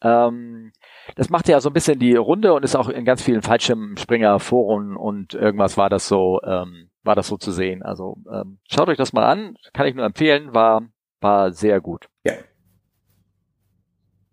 [0.00, 0.72] Ähm,
[1.14, 4.96] das macht ja so ein bisschen die Runde und ist auch in ganz vielen Fallschirmspringer-Foren
[4.96, 7.82] und irgendwas war das so, ähm, war das so zu sehen.
[7.82, 10.82] Also ähm, schaut euch das mal an, kann ich nur empfehlen, war,
[11.20, 12.08] war sehr gut.
[12.24, 12.32] Ja.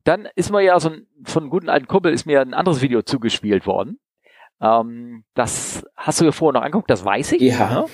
[0.03, 2.82] Dann ist mir ja so ein, von einem guten alten Kumpel ist mir ein anderes
[2.82, 3.99] Video zugespielt worden.
[4.59, 7.41] Ähm, das hast du dir vorher noch angeguckt, das weiß ich.
[7.41, 7.82] Ja.
[7.82, 7.86] Ne?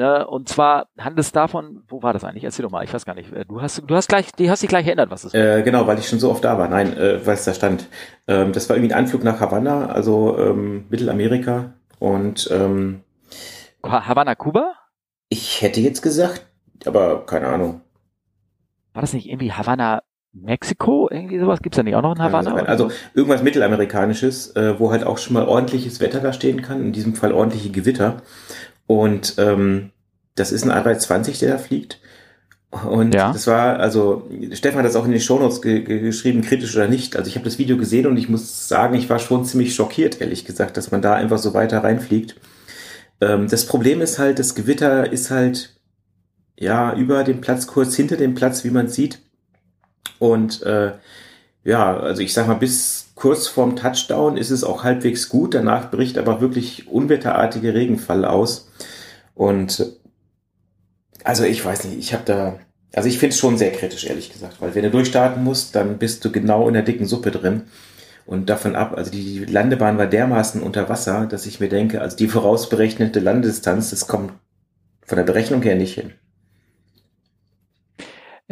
[0.00, 2.44] Ne, und zwar handelt es davon, wo war das eigentlich?
[2.44, 3.30] Erzähl doch mal, ich weiß gar nicht.
[3.48, 5.58] Du hast, du hast gleich, die hast dich gleich erinnert, was es war.
[5.58, 6.68] Äh, genau, weil ich schon so oft da war.
[6.68, 7.86] Nein, äh, weil es da stand.
[8.26, 13.02] Ähm, das war irgendwie ein Anflug nach Havanna, also ähm, Mittelamerika und ähm,
[13.82, 14.72] Havanna, Kuba?
[15.28, 16.46] Ich hätte jetzt gesagt,
[16.86, 17.82] aber keine Ahnung.
[18.94, 20.00] War das nicht irgendwie Havanna,
[20.32, 21.60] Mexiko, irgendwie sowas?
[21.60, 22.54] Gibt's da nicht auch noch in Havanna?
[22.54, 26.92] Also irgendwas Mittelamerikanisches, äh, wo halt auch schon mal ordentliches Wetter da stehen kann, in
[26.92, 28.22] diesem Fall ordentliche Gewitter.
[28.90, 29.92] Und ähm,
[30.34, 32.00] das ist ein A320, der da fliegt.
[32.72, 33.32] Und ja.
[33.32, 36.88] das war, also Stefan hat das auch in den Shownotes ge ge geschrieben, kritisch oder
[36.88, 37.14] nicht.
[37.14, 40.20] Also ich habe das Video gesehen und ich muss sagen, ich war schon ziemlich schockiert,
[40.20, 42.34] ehrlich gesagt, dass man da einfach so weiter reinfliegt.
[43.20, 45.76] Ähm, das Problem ist halt, das Gewitter ist halt
[46.58, 49.20] ja über dem Platz, kurz hinter dem Platz, wie man sieht.
[50.18, 50.94] Und äh,
[51.64, 55.54] ja, also ich sag mal, bis kurz vorm Touchdown ist es auch halbwegs gut.
[55.54, 58.70] Danach bricht aber wirklich unwetterartige Regenfall aus.
[59.34, 59.98] Und
[61.24, 62.58] also ich weiß nicht, ich habe da,
[62.94, 65.98] also ich finde es schon sehr kritisch, ehrlich gesagt, weil wenn du durchstarten musst, dann
[65.98, 67.64] bist du genau in der dicken Suppe drin.
[68.26, 72.16] Und davon ab, also die Landebahn war dermaßen unter Wasser, dass ich mir denke, also
[72.16, 74.32] die vorausberechnete Landedistanz, das kommt
[75.04, 76.12] von der Berechnung her nicht hin.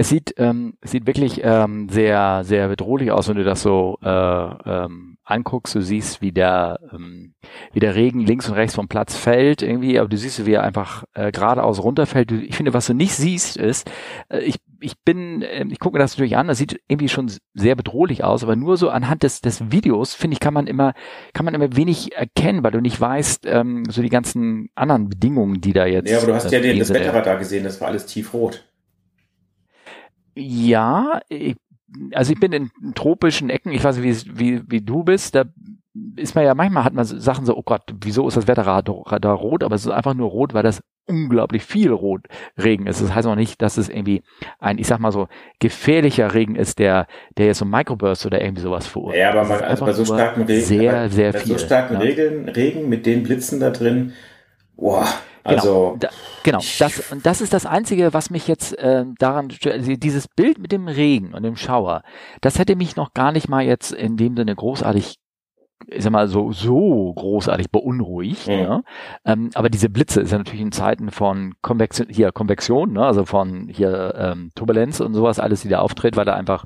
[0.01, 3.99] Es sieht, ähm, es sieht wirklich ähm, sehr, sehr bedrohlich aus, wenn du das so
[4.01, 5.75] äh, ähm, anguckst.
[5.75, 7.35] Du siehst, wie der, ähm,
[7.73, 10.63] wie der Regen links und rechts vom Platz fällt irgendwie, aber du siehst, wie er
[10.63, 12.31] einfach äh, geradeaus runterfällt.
[12.31, 13.91] Ich finde, was du nicht siehst, ist,
[14.29, 17.29] äh, ich, ich bin, äh, ich gucke mir das natürlich an, das sieht irgendwie schon
[17.55, 20.95] sehr bedrohlich aus, aber nur so anhand des, des Videos, finde ich, kann man immer,
[21.33, 25.61] kann man immer wenig erkennen, weil du nicht weißt, ähm, so die ganzen anderen Bedingungen,
[25.61, 26.09] die da jetzt.
[26.09, 28.65] Ja, aber du hast ja den, das diese- Wetterradar gesehen, das war alles tiefrot.
[30.39, 31.57] Ja, ich,
[32.13, 35.45] also ich bin in tropischen Ecken, ich weiß nicht, wie, wie, wie du bist, da
[36.17, 39.19] ist man ja, manchmal hat man so Sachen so, oh Gott, wieso ist das Wetterradar
[39.21, 39.65] da rot?
[39.65, 42.27] Aber es ist einfach nur rot, weil das unglaublich viel rot
[42.63, 43.01] Regen ist.
[43.01, 44.23] Das heißt auch nicht, dass es irgendwie
[44.61, 45.27] ein, ich sag mal so,
[45.59, 49.19] gefährlicher Regen ist, der, der jetzt so ein Microburst oder irgendwie sowas verursacht.
[49.19, 51.59] Ja, aber man, also bei so starken Regen, sehr, bei, sehr bei viel.
[51.59, 52.01] so starken ja.
[52.01, 54.13] Regen, Regen mit den Blitzen da drin,
[54.77, 55.07] boah,
[55.45, 56.09] also, genau, da,
[56.51, 56.65] genau.
[56.79, 59.77] Das, und das ist das Einzige, was mich jetzt äh, daran stört.
[59.77, 62.03] Also dieses Bild mit dem Regen und dem Schauer,
[62.41, 65.17] das hätte mich noch gar nicht mal jetzt in dem Sinne großartig,
[65.87, 68.49] ich sag mal, so, so großartig beunruhigt.
[68.49, 68.55] Mhm.
[68.55, 68.83] Ne?
[69.25, 73.05] Ähm, aber diese Blitze ist ja natürlich in Zeiten von Konvektion, hier Konvektion, ne?
[73.05, 76.65] also von hier ähm, Turbulenz und sowas, alles, die da auftritt, weil da einfach,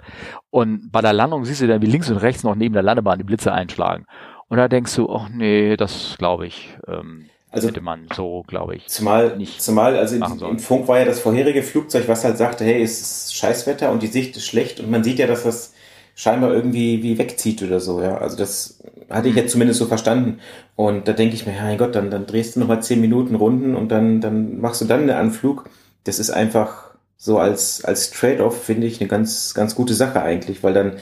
[0.51, 3.19] und bei der Landung siehst du dann, wie links und rechts noch neben der Landebahn
[3.19, 4.07] die Blitze einschlagen.
[4.49, 8.77] Und da denkst du, ach nee, das glaube ich, ähm, Also- hätte man so, glaube
[8.77, 8.89] ich.
[8.89, 12.65] zumal, nicht zumal, also im, im Funk war ja das vorherige Flugzeug, was halt sagte,
[12.65, 15.73] hey, es ist Scheißwetter und die Sicht ist schlecht und man sieht ja, dass das
[16.15, 18.19] scheinbar irgendwie wie wegzieht oder so, ja.
[18.19, 20.41] Also das hatte ich jetzt zumindest so verstanden.
[20.77, 23.35] Und da denke ich mir, ja, mein Gott, dann, dann drehst du nochmal zehn Minuten
[23.35, 25.69] Runden und dann, dann machst du dann einen Anflug.
[26.05, 30.63] Das ist einfach so als, als Trade-off, finde ich, eine ganz, ganz gute Sache eigentlich,
[30.63, 30.95] weil dann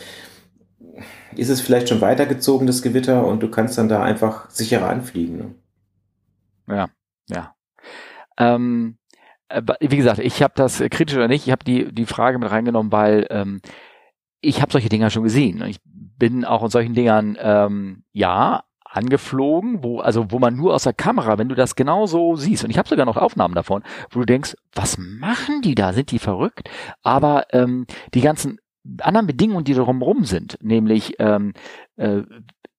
[1.36, 5.36] ist es vielleicht schon weitergezogen, das Gewitter, und du kannst dann da einfach sicherer anfliegen.
[5.38, 5.54] Ne?
[6.68, 6.88] Ja,
[7.28, 7.54] ja.
[8.38, 8.98] Ähm,
[9.48, 12.38] äh, wie gesagt, ich habe das äh, kritisch oder nicht, ich habe die, die Frage
[12.38, 13.60] mit reingenommen, weil ähm,
[14.40, 15.62] ich habe solche Dinger schon gesehen.
[15.66, 20.82] Ich bin auch in solchen Dingern, ähm, ja, angeflogen, wo, also wo man nur aus
[20.82, 23.82] der Kamera, wenn du das genau so siehst, und ich habe sogar noch Aufnahmen davon,
[24.10, 25.92] wo du denkst, was machen die da?
[25.92, 26.68] Sind die verrückt?
[27.02, 28.58] Aber ähm, die ganzen
[29.00, 31.52] anderen Bedingungen, die drumherum sind, nämlich ähm,
[31.96, 32.22] äh,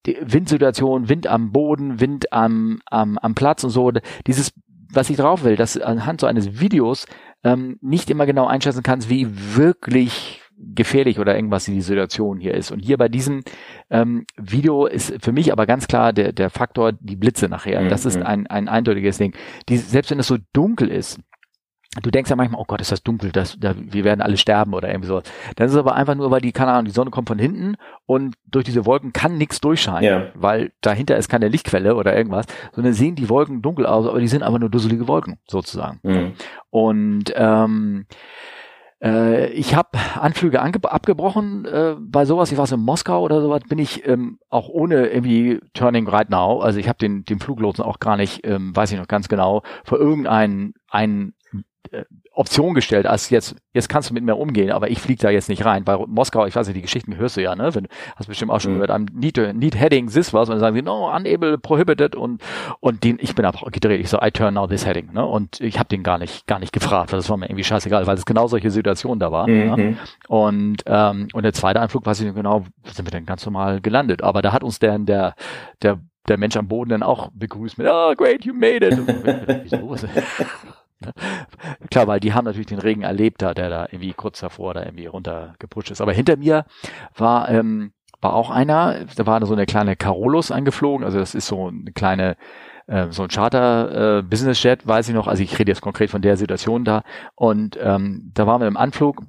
[0.05, 3.91] die Windsituation, Wind am Boden, Wind am, am, am Platz und so,
[4.27, 4.51] dieses,
[4.91, 7.05] was ich drauf will, dass anhand so eines Videos
[7.43, 12.69] ähm, nicht immer genau einschätzen kannst, wie wirklich gefährlich oder irgendwas die Situation hier ist.
[12.71, 13.41] Und hier bei diesem
[13.89, 17.87] ähm, Video ist für mich aber ganz klar der, der Faktor die Blitze nachher.
[17.89, 18.25] Das ist Mhm.
[18.25, 19.33] ein, ein eindeutiges Ding.
[19.69, 21.19] Die, selbst wenn es so dunkel ist,
[22.01, 24.73] Du denkst ja manchmal, oh Gott, ist das dunkel, das, da, wir werden alle sterben
[24.73, 25.21] oder irgendwie so.
[25.57, 27.75] Dann ist es aber einfach nur, weil die, keine Ahnung, die Sonne kommt von hinten
[28.05, 30.23] und durch diese Wolken kann nichts durchscheinen, Ja.
[30.33, 34.29] weil dahinter ist keine Lichtquelle oder irgendwas, sondern sehen die Wolken dunkel aus, aber die
[34.29, 35.99] sind aber nur dusselige Wolken, sozusagen.
[36.03, 36.31] Mhm.
[36.69, 38.05] Und ähm,
[39.03, 39.89] äh, ich habe
[40.19, 42.51] Anflüge abgebrochen äh, bei sowas.
[42.51, 46.29] Ich war so in Moskau oder sowas, bin ich ähm, auch ohne irgendwie Turning Right
[46.29, 46.61] Now.
[46.61, 49.63] Also ich habe den, den Fluglotsen auch gar nicht, ähm, weiß ich noch ganz genau,
[49.83, 51.33] für irgendeinen einen,
[52.33, 55.49] Option gestellt, als jetzt, jetzt kannst du mit mir umgehen, aber ich fliege da jetzt
[55.49, 55.83] nicht rein.
[55.83, 57.75] Bei Moskau, ich weiß nicht, die Geschichten hörst du ja, ne?
[57.75, 58.75] Wenn, hast bestimmt auch schon Mhm.
[58.75, 62.41] gehört, am need, need heading this was, und dann sagen sie, no, unable, prohibited und,
[62.79, 63.99] und den, ich bin einfach gedreht.
[63.99, 65.25] Ich so, I turn now this heading, ne?
[65.25, 68.07] Und ich habe den gar nicht, gar nicht gefragt, weil das war mir irgendwie scheißegal,
[68.07, 69.49] weil es genau solche Situationen da war.
[69.49, 69.75] Ja?
[69.75, 69.97] Mhm.
[70.29, 73.81] Und, ähm, und der zweite Anflug, weiß ich nicht genau, sind wir dann ganz normal
[73.81, 74.23] gelandet.
[74.23, 75.35] Aber da hat uns der, der,
[75.81, 78.97] der, der Mensch am Boden dann auch begrüßt mit, oh, great, you made it.
[79.63, 79.95] Wieso?
[81.91, 84.83] Klar, weil die haben natürlich den Regen erlebt, da, der da irgendwie kurz davor da
[84.83, 86.01] irgendwie runtergepusht ist.
[86.01, 86.65] Aber hinter mir
[87.15, 91.47] war, ähm, war auch einer, da war so eine kleine Carolus angeflogen, also das ist
[91.47, 92.37] so eine kleine,
[92.87, 96.11] äh, so ein Charter äh, Business Jet, weiß ich noch, also ich rede jetzt konkret
[96.11, 97.03] von der Situation da
[97.35, 99.23] und ähm, da waren wir im Anflug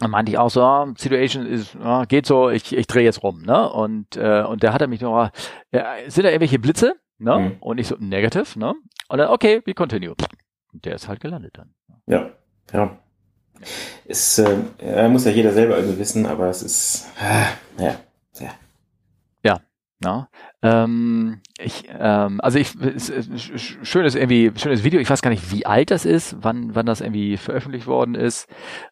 [0.00, 3.22] dann meinte ich auch so, ah, Situation ist, ah, geht so, ich, ich drehe jetzt
[3.22, 3.68] rum, ne?
[3.68, 5.30] Und, äh, und der hatte mich noch,
[5.72, 6.94] ja, sind da irgendwelche Blitze?
[7.18, 7.38] Ne?
[7.38, 7.56] Mhm.
[7.60, 8.74] Und ich so, negative, ne?
[9.08, 10.14] Und dann, okay, we continue.
[10.78, 11.74] Und der ist halt gelandet dann.
[12.06, 12.30] Ja,
[12.72, 12.96] ja.
[14.06, 17.48] Es äh, ja, muss ja jeder selber irgendwie wissen, aber es ist, ah,
[17.82, 17.96] ja,
[18.40, 18.52] ja.
[20.00, 20.28] Ne?
[20.62, 23.50] Ähm, ich, ähm, also ich, es, es,
[23.82, 25.00] schönes irgendwie, schönes Video.
[25.00, 28.48] Ich weiß gar nicht, wie alt das ist, wann, wann das irgendwie veröffentlicht worden ist.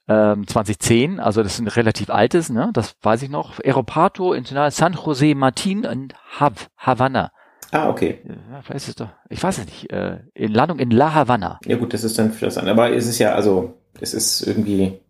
[0.09, 2.71] Ähm, 2010, also das ist ein relativ altes, ne?
[2.73, 3.61] Das weiß ich noch.
[3.61, 6.09] Aeropato International San Jose Martin in
[6.41, 7.31] Hav, Havanna.
[7.73, 8.21] Ah, okay.
[8.25, 11.59] Ja, vielleicht ist es doch, ich weiß es nicht, äh, in Landung in La Havana.
[11.65, 12.73] Ja gut, das ist dann für das andere.
[12.75, 15.01] Aber es ist ja, also, es ist irgendwie,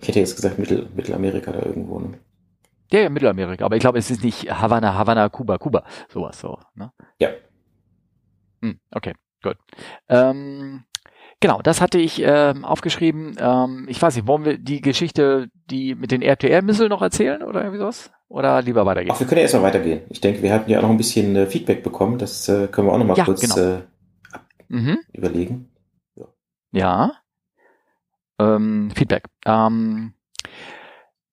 [0.00, 2.00] ich hätte jetzt gesagt Mittel, Mittelamerika da irgendwo.
[2.00, 2.18] Ne?
[2.92, 6.58] Ja, ja, Mittelamerika, aber ich glaube, es ist nicht Havanna, Havanna, Kuba, Kuba, sowas so.
[6.74, 6.92] Ne?
[7.18, 7.30] Ja.
[8.60, 9.56] Hm, okay, gut.
[10.08, 10.84] Ähm,
[11.40, 13.36] genau, das hatte ich ähm, aufgeschrieben.
[13.38, 17.60] Ähm, ich weiß nicht, wollen wir die Geschichte, die mit den RTR-Misseln noch erzählen oder
[17.62, 18.12] irgendwie sowas?
[18.32, 19.12] Oder lieber weitergehen?
[19.14, 20.00] Ach, wir können ja erstmal weitergehen.
[20.08, 22.16] Ich denke, wir hatten ja auch noch ein bisschen äh, Feedback bekommen.
[22.16, 23.56] Das äh, können wir auch noch mal Ja, kurz genau.
[23.58, 23.82] äh,
[24.68, 24.98] Mhm.
[25.12, 25.68] überlegen.
[26.72, 27.12] Ja.
[28.38, 29.24] Ähm, Feedback.
[29.44, 30.14] Ähm,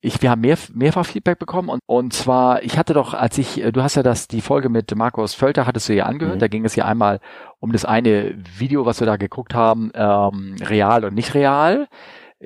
[0.02, 3.62] ich, wir haben mehr, mehrfach Feedback bekommen und, und zwar, ich hatte doch, als ich,
[3.64, 6.40] äh, du hast ja das, die Folge mit Markus Völter hattest du ja angehört, Mhm.
[6.40, 7.22] da ging es ja einmal
[7.60, 11.88] um das eine Video, was wir da geguckt haben, ähm, real und nicht real.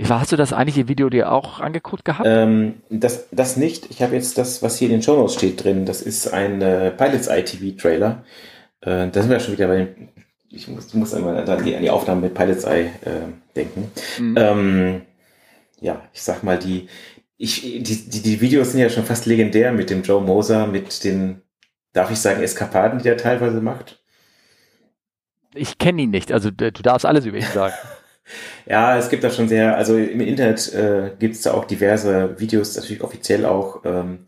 [0.02, 2.28] Hast du das eigentliche Video dir auch angeguckt gehabt?
[2.28, 3.92] Ähm, das, das nicht.
[3.92, 5.86] Ich habe jetzt das, was hier in den Show Notes steht drin.
[5.86, 8.24] Das ist ein äh, Pilots ITV Trailer.
[8.82, 10.10] Äh, da sind wir schon wieder bei den,
[10.50, 13.92] ich muss, muss einmal an die, an die Aufnahmen mit Pilots Eye äh, denken.
[14.18, 14.36] Mhm.
[14.38, 15.02] Ähm,
[15.80, 16.88] ja, ich sag mal, die,
[17.38, 21.04] ich, die, die, die Videos sind ja schon fast legendär mit dem Joe Moser, mit
[21.04, 21.44] den,
[21.92, 24.02] darf ich sagen, Eskapaden, die er teilweise macht.
[25.54, 27.76] ich kenne ihn nicht, also du darfst alles über ihn sagen.
[28.66, 32.40] Ja, es gibt da schon sehr, also im Internet äh, gibt es da auch diverse
[32.40, 34.26] Videos, natürlich offiziell auch, ähm,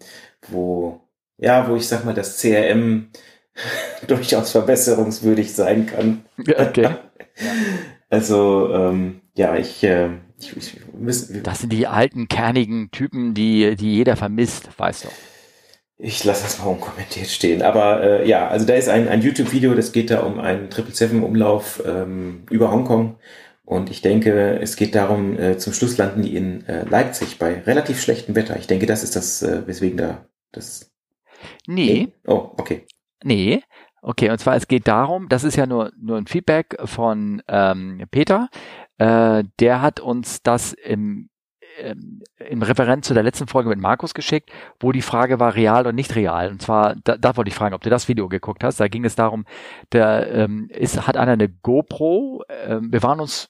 [0.49, 1.01] wo,
[1.37, 3.09] ja, wo ich sag mal, das CRM
[4.07, 6.25] durchaus verbesserungswürdig sein kann.
[6.39, 6.89] Okay.
[8.07, 13.75] Also, ähm, ja, ich, äh, ich, ich müssen, Das sind die alten, kernigen Typen, die,
[13.75, 15.09] die jeder vermisst, weißt du.
[15.97, 17.61] Ich lasse das mal unkommentiert stehen.
[17.61, 21.83] Aber äh, ja, also da ist ein, ein YouTube-Video, das geht da um einen 777-Umlauf
[21.85, 23.15] ähm, über Hongkong.
[23.65, 27.61] Und ich denke, es geht darum, äh, zum Schluss landen die in äh, Leipzig bei
[27.61, 28.57] relativ schlechtem Wetter.
[28.57, 30.91] Ich denke, das ist das, äh, weswegen da das.
[31.67, 32.85] Nee, Oh, okay.
[33.23, 33.61] Nee.
[34.01, 38.03] Okay, und zwar es geht darum, das ist ja nur, nur ein Feedback von ähm,
[38.11, 38.49] Peter.
[38.99, 41.29] Äh, der hat uns das im,
[41.79, 45.81] ähm, im Referent zu der letzten Folge mit Markus geschickt, wo die Frage war real
[45.81, 46.51] oder nicht real.
[46.51, 48.79] Und zwar, da, da wollte ich fragen, ob du das Video geguckt hast.
[48.79, 49.45] Da ging es darum,
[49.91, 52.43] der ähm, ist, hat einer eine GoPro.
[52.49, 53.49] Ähm, wir waren uns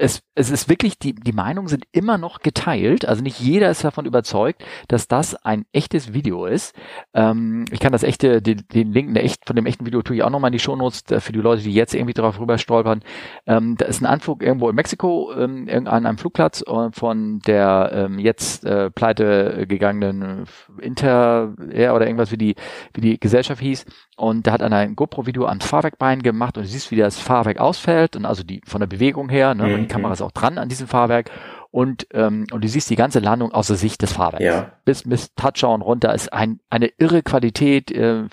[0.00, 3.06] es, es ist wirklich, die, die Meinungen sind immer noch geteilt.
[3.06, 6.74] Also nicht jeder ist davon überzeugt, dass das ein echtes Video ist.
[7.12, 10.16] Ähm, ich kann das echte, den, den Link der echt, von dem echten Video tue
[10.16, 13.02] ich auch nochmal in die Shownotes für die Leute, die jetzt irgendwie drauf rüber stolpern.
[13.46, 17.90] Ähm, da ist ein Anflug irgendwo in Mexiko, ähm, an einem Flugplatz äh, von der
[17.92, 20.46] ähm, jetzt äh, pleite gegangenen
[20.80, 22.54] Inter Air oder irgendwas, wie die,
[22.94, 23.84] wie die Gesellschaft hieß.
[24.20, 27.58] Und da hat einer ein GoPro-Video ans Fahrwerkbein gemacht und du siehst, wie das Fahrwerk
[27.58, 29.76] ausfällt und also die von der Bewegung her, ne, Mhm.
[29.82, 31.30] die Kamera ist auch dran an diesem Fahrwerk
[31.70, 34.44] und ähm, und du siehst die ganze Landung aus der Sicht des Fahrwerks.
[34.44, 34.72] Ja.
[34.84, 38.24] Bis bis Touchdown runter ist ein eine irre Qualität, äh,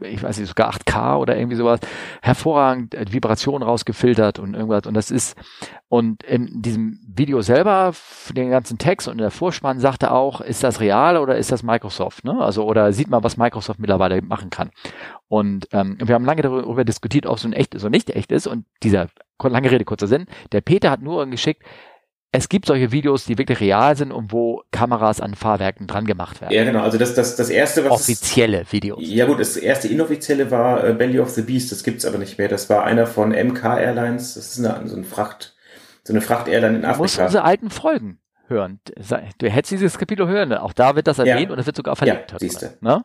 [0.00, 1.80] ich weiß nicht sogar 8K oder irgendwie sowas,
[2.22, 5.36] hervorragend äh, Vibration rausgefiltert und irgendwas und das ist
[5.90, 10.12] und in diesem Video selber, für den ganzen Text und in der Vorspann sagt er
[10.12, 12.24] auch, ist das real oder ist das Microsoft?
[12.24, 12.38] Ne?
[12.38, 14.70] Also oder sieht man, was Microsoft mittlerweile machen kann.
[15.28, 18.32] Und ähm, wir haben lange darüber diskutiert, ob so ein echt ist oder nicht echt
[18.32, 18.46] ist.
[18.46, 19.08] Und dieser
[19.42, 20.26] lange Rede kurzer Sinn.
[20.52, 21.62] Der Peter hat nur geschickt.
[22.30, 26.42] Es gibt solche Videos, die wirklich real sind und wo Kameras an Fahrwerken dran gemacht
[26.42, 26.52] werden.
[26.52, 26.82] Ja, genau.
[26.82, 27.92] Also das, das, das erste, was.
[27.92, 28.98] Offizielle Videos.
[29.02, 32.36] Ja gut, das erste inoffizielle war äh, Belly of the Beast, das gibt's aber nicht
[32.38, 32.48] mehr.
[32.48, 35.56] Das war einer von MK Airlines, das ist eine, so, ein Fracht,
[36.04, 37.24] so eine Fracht-Airline in Du musst Afrika.
[37.24, 38.80] unsere alten Folgen hören.
[39.38, 40.52] Du hättest dieses Kapitel hören.
[40.52, 41.24] Auch da wird das Ja.
[41.24, 42.32] erwähnt und es wird sogar verlinkt.
[42.32, 42.76] Ja, siehste.
[42.82, 43.02] Ne?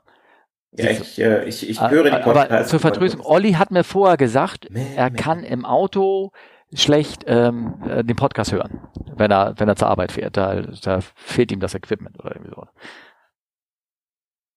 [0.73, 2.71] Ja, ich, äh, ich, ich höre die Aber Podcasts.
[2.71, 6.31] zur Vertröstung, Olli hat mir vorher gesagt, er kann im Auto
[6.75, 8.81] schlecht ähm, äh, den Podcast hören,
[9.15, 10.37] wenn er, wenn er zur Arbeit fährt.
[10.37, 12.65] Da, da fehlt ihm das Equipment oder irgendwie so.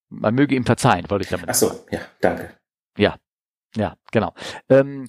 [0.08, 2.50] Man möge ihm verzeihen, wollte ich damit Ach so, ja, danke.
[3.76, 4.32] Ja, genau.
[4.68, 5.06] Ähm,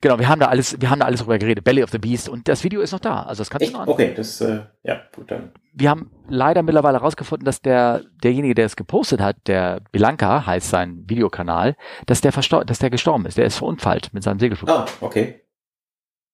[0.00, 1.64] genau, wir haben da alles, wir haben da alles drüber geredet.
[1.64, 3.22] Belly of the Beast und das Video ist noch da.
[3.22, 3.74] Also das kannst Echt?
[3.74, 5.52] du noch Okay, das, äh, ja, gut, dann.
[5.72, 10.68] wir haben leider mittlerweile herausgefunden, dass der derjenige, der es gepostet hat, der Bilanca heißt
[10.68, 11.76] sein Videokanal,
[12.06, 13.38] dass der verstor dass der gestorben ist.
[13.38, 14.68] Der ist verunfallt mit seinem Segelflug.
[14.68, 15.40] Ah, okay.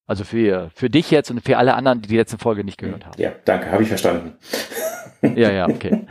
[0.07, 3.07] Also für für dich jetzt und für alle anderen, die die letzte Folge nicht gehört
[3.07, 3.21] haben.
[3.21, 4.35] Ja, danke, habe ich verstanden.
[5.37, 6.07] Ja, ja, okay.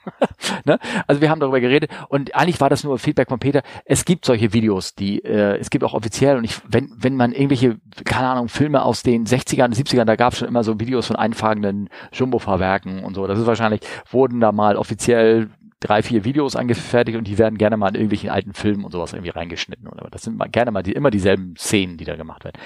[0.66, 0.78] ne?
[1.06, 3.62] Also wir haben darüber geredet und eigentlich war das nur Feedback von Peter.
[3.86, 7.32] Es gibt solche Videos, die äh, es gibt auch offiziell und ich, wenn wenn man
[7.32, 11.06] irgendwelche keine Ahnung Filme aus den 60ern, 70ern, da gab es schon immer so Videos
[11.06, 13.26] von einfahrenden Jumbo-Fahrwerken und so.
[13.26, 13.80] Das ist wahrscheinlich
[14.10, 15.48] wurden da mal offiziell
[15.80, 19.14] drei, vier Videos angefertigt und die werden gerne mal in irgendwelchen alten Filmen und sowas
[19.14, 19.88] irgendwie reingeschnitten.
[19.88, 22.60] Aber das sind mal, gerne mal die, immer dieselben Szenen, die da gemacht werden.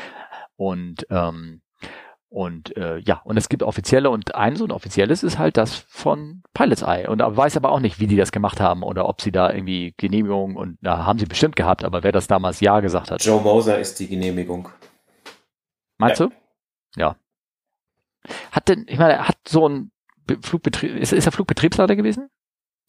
[0.57, 1.63] Und ähm,
[2.35, 5.77] und äh, ja, und es gibt offizielle und ein so ein offizielles ist halt das
[5.77, 7.07] von Pilots Eye.
[7.07, 9.53] Und er weiß aber auch nicht, wie die das gemacht haben oder ob sie da
[9.53, 13.25] irgendwie Genehmigung und na, haben sie bestimmt gehabt, aber wer das damals Ja gesagt hat.
[13.25, 14.69] Joe Moser ist die Genehmigung.
[15.97, 16.27] Meinst ja.
[16.27, 16.33] du?
[16.97, 17.17] Ja.
[18.51, 19.93] Hat denn, ich meine, hat so ein
[20.43, 22.31] Flugbetrieb, ist, ist er Flugbetriebsleiter gewesen?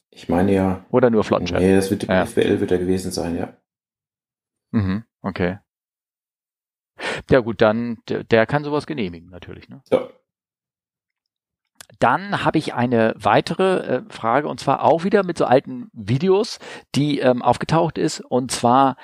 [0.10, 0.86] Ich meine ja.
[0.90, 1.60] Oder nur Flottenchef?
[1.60, 2.26] Nee, das wird ja.
[2.26, 3.54] FBL wird er gewesen sein, ja.
[4.72, 5.60] Mhm, okay.
[7.30, 9.70] Ja gut, dann der, der kann sowas genehmigen natürlich.
[9.70, 9.82] Ne?
[9.92, 10.08] Ja.
[12.00, 16.60] Dann habe ich eine weitere äh, Frage und zwar auch wieder mit so alten Videos,
[16.96, 18.98] die ähm, aufgetaucht ist und zwar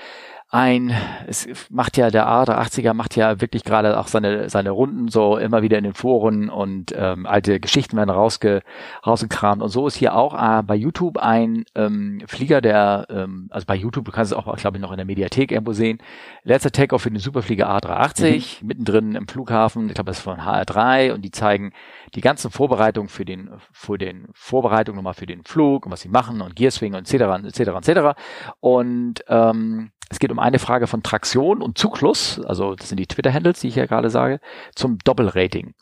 [0.53, 0.93] ein,
[1.27, 5.61] es macht ja der A380er macht ja wirklich gerade auch seine seine Runden so immer
[5.61, 8.61] wieder in den Foren und ähm, alte Geschichten werden rausge,
[9.05, 13.65] rausgekramt und so ist hier auch äh, bei YouTube ein ähm, Flieger, der ähm, also
[13.65, 15.99] bei YouTube du kannst es auch glaube ich noch in der Mediathek irgendwo sehen.
[16.43, 18.67] Letzter Takeoff für den Superflieger A380 mhm.
[18.67, 21.71] mittendrin im Flughafen, ich glaube das ist von HR3 und die zeigen
[22.15, 26.09] die ganzen Vorbereitungen für den für den Vorbereitungen nochmal für den Flug und was sie
[26.09, 27.45] machen und Gearswing und etc.
[27.45, 27.87] etc.
[27.87, 28.19] etc.
[28.59, 33.07] und ähm, es geht um eine Frage von Traktion und Zugfluss, also das sind die
[33.07, 34.41] Twitter-Handles, die ich ja gerade sage,
[34.75, 35.73] zum Doppelrating.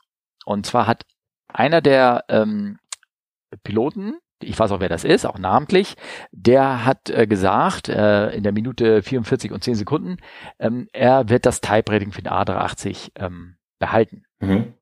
[0.45, 1.03] Und zwar hat
[1.47, 2.77] einer der ähm,
[3.63, 5.95] Piloten, ich weiß auch, wer das ist, auch namentlich,
[6.31, 10.17] der hat äh, gesagt, äh, in der Minute 44 und 10 Sekunden,
[10.59, 14.25] ähm, er wird das Type-Rating für den A380 ähm, behalten.
[14.39, 14.73] Mhm.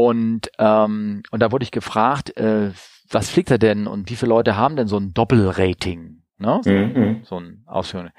[0.00, 2.70] Und, ähm, und da wurde ich gefragt, äh,
[3.10, 6.22] was fliegt er denn und wie viele Leute haben denn so ein Doppelrating?
[6.38, 6.60] Ne?
[6.62, 7.20] So, mhm.
[7.24, 8.10] so ein Ausführung.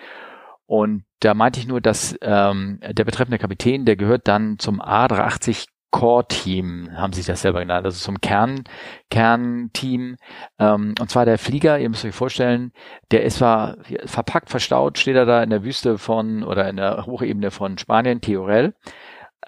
[0.66, 5.68] Und da meinte ich nur, dass ähm, der betreffende Kapitän, der gehört dann zum A380
[5.92, 8.66] Core Team, haben sie das selber genannt, also zum Kern,
[9.10, 10.18] Kernteam.
[10.60, 12.74] Ähm, und zwar der Flieger, ihr müsst euch vorstellen,
[13.12, 17.06] der ist zwar verpackt, verstaut, steht er da in der Wüste von oder in der
[17.06, 18.76] Hochebene von Spanien, Teorel.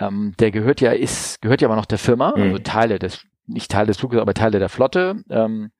[0.02, 2.43] Ähm, der gehört ja, ist, gehört ja aber noch der Firma, mhm.
[2.43, 5.24] also Teile des, nicht Teil des Fluges, aber Teile der Flotte.
[5.30, 5.72] Ähm,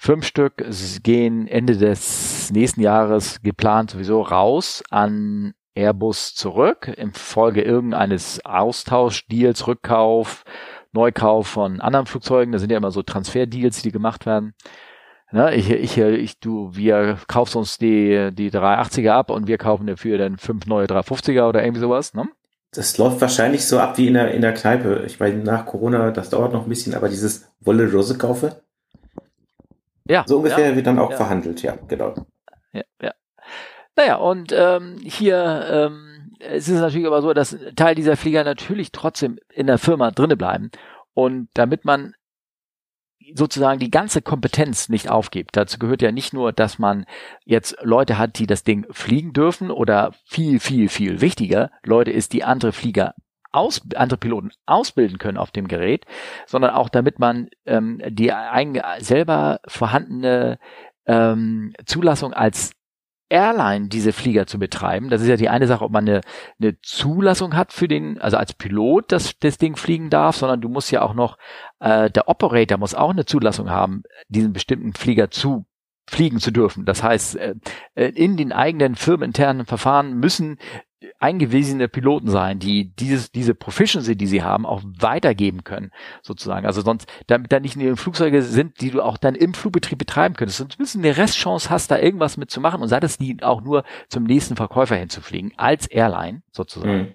[0.00, 0.64] Fünf Stück
[1.02, 9.66] gehen Ende des nächsten Jahres geplant sowieso raus an Airbus zurück im Folge irgendeines Austauschdeals,
[9.66, 10.44] Rückkauf,
[10.92, 12.52] Neukauf von anderen Flugzeugen.
[12.52, 14.54] Da sind ja immer so Transferdeals, die gemacht werden.
[15.32, 19.88] Ne, ich, ich, ich, du, wir kaufst uns die, die 380er ab und wir kaufen
[19.88, 22.28] dafür dann fünf neue 350er oder irgendwie sowas, ne?
[22.72, 25.04] Das läuft wahrscheinlich so ab wie in der, in der Kneipe.
[25.06, 28.60] Ich meine, nach Corona, das dauert noch ein bisschen, aber dieses Wolle Rose kaufe,
[30.08, 30.24] ja.
[30.26, 31.16] So ungefähr ja, wird dann auch ja.
[31.16, 32.14] verhandelt, ja, genau.
[32.72, 33.12] Ja, ja.
[33.94, 36.08] Naja, und ähm, hier ähm,
[36.40, 40.36] es ist natürlich aber so, dass Teil dieser Flieger natürlich trotzdem in der Firma drinne
[40.36, 40.70] bleiben.
[41.14, 42.14] Und damit man
[43.34, 45.56] sozusagen die ganze Kompetenz nicht aufgibt.
[45.56, 47.06] Dazu gehört ja nicht nur, dass man
[47.44, 52.32] jetzt Leute hat, die das Ding fliegen dürfen oder viel, viel, viel wichtiger, Leute ist,
[52.32, 53.14] die andere Flieger
[53.50, 56.04] aus, andere Piloten ausbilden können auf dem Gerät,
[56.46, 60.58] sondern auch damit man ähm, die eigen, selber vorhandene
[61.06, 62.72] ähm, Zulassung als
[63.28, 65.10] Airline diese Flieger zu betreiben.
[65.10, 66.20] Das ist ja die eine Sache, ob man eine,
[66.60, 70.68] eine Zulassung hat für den, also als Pilot das, das Ding fliegen darf, sondern du
[70.68, 71.38] musst ja auch noch,
[71.80, 75.66] äh, der Operator muss auch eine Zulassung haben, diesen bestimmten Flieger zu
[76.08, 76.86] fliegen zu dürfen.
[76.86, 77.54] Das heißt, äh,
[77.94, 80.58] in den eigenen firmeninternen Verfahren müssen
[81.20, 85.92] eingewiesene Piloten sein, die dieses, diese Proficiency, die sie haben, auch weitergeben können,
[86.22, 86.66] sozusagen.
[86.66, 90.34] Also sonst, damit da nicht nur Flugzeuge sind, die du auch dann im Flugbetrieb betreiben
[90.34, 93.84] könntest, sonst müssen eine Restchance hast, da irgendwas mitzumachen und sei das die auch nur
[94.08, 96.98] zum nächsten Verkäufer hinzufliegen, als Airline, sozusagen.
[96.98, 97.12] Mhm.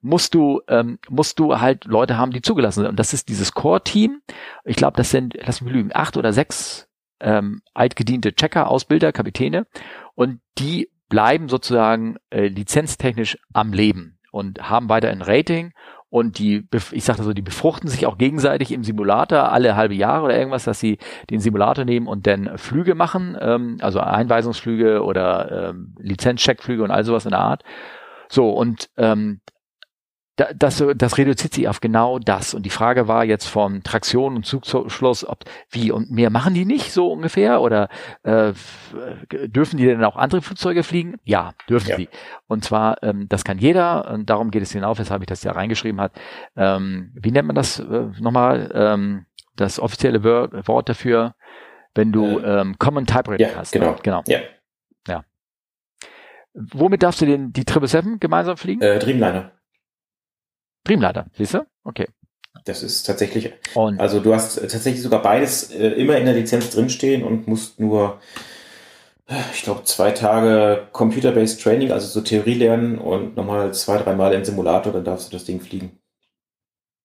[0.00, 2.90] musst du ähm, musst du halt Leute haben, die zugelassen sind.
[2.90, 4.20] Und das ist dieses Core-Team.
[4.64, 6.88] Ich glaube, das sind, lass mich lügen, acht oder sechs
[7.20, 9.66] ähm, altgediente Checker, Ausbilder, Kapitäne.
[10.14, 15.72] Und die bleiben sozusagen äh, lizenztechnisch am Leben und haben weiter ein Rating
[16.14, 20.26] und die, ich sagte so, die befruchten sich auch gegenseitig im Simulator alle halbe Jahre
[20.26, 20.98] oder irgendwas, dass sie
[21.28, 27.02] den Simulator nehmen und dann Flüge machen, ähm, also Einweisungsflüge oder ähm, Lizenzcheckflüge und all
[27.02, 27.64] sowas in der Art.
[28.28, 29.40] So, und ähm,
[30.36, 32.54] das, das reduziert sich auf genau das.
[32.54, 36.64] Und die Frage war jetzt von Traktion und Zugschluss, ob wie und mehr machen die
[36.64, 37.88] nicht so ungefähr oder
[38.24, 38.52] äh,
[39.46, 41.16] dürfen die denn auch andere Flugzeuge fliegen?
[41.24, 41.96] Ja, dürfen ja.
[41.96, 42.08] sie.
[42.48, 45.52] Und zwar, ähm, das kann jeder und darum geht es hinauf, weshalb ich das ja
[45.52, 46.12] reingeschrieben hat.
[46.56, 48.70] Ähm, wie nennt man das äh, nochmal?
[48.74, 51.34] Ähm, das offizielle Wort dafür,
[51.94, 53.72] wenn du äh, ähm, Common Type Rating ja, hast.
[53.72, 53.92] Genau.
[53.92, 53.96] Ne?
[54.02, 54.22] genau.
[54.26, 54.40] Ja.
[55.08, 55.24] ja.
[56.54, 58.82] Womit darfst du den die 777 gemeinsam fliegen?
[58.82, 59.52] Äh, Dreamliner.
[60.84, 61.66] Dreamliner, siehst du?
[61.84, 62.08] Okay.
[62.64, 66.70] Das ist tatsächlich, Und also du hast tatsächlich sogar beides äh, immer in der Lizenz
[66.70, 68.20] drinstehen und musst nur,
[69.26, 74.32] äh, ich glaube, zwei Tage Computer-Based Training, also so Theorie lernen und nochmal zwei, dreimal
[74.32, 75.98] im Simulator, dann darfst du das Ding fliegen.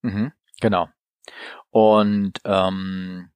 [0.02, 0.32] Mhm,
[0.62, 0.88] genau.
[1.72, 3.30] Und ähm,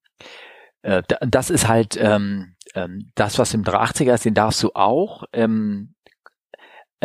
[0.82, 4.72] äh, da- das ist halt ähm, ähm, das, was im 380er ist, den darfst du
[4.74, 5.24] auch.
[5.34, 6.02] Ähm, äh,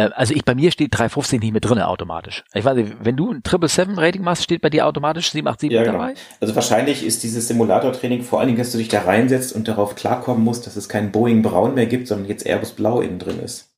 [0.06, 2.44] also ich bei mir steht 350 nicht mit drin automatisch.
[2.54, 5.82] Ich weiß nicht, wenn du ein 777 Rating machst, steht bei dir automatisch 787 Ja,
[5.82, 5.98] genau.
[6.04, 6.14] dabei?
[6.40, 9.94] Also wahrscheinlich ist dieses Simulator-Training vor allen Dingen, dass du dich da reinsetzt und darauf
[9.96, 13.40] klarkommen musst, dass es kein Boeing Braun mehr gibt, sondern jetzt Airbus Blau innen drin
[13.40, 13.70] ist.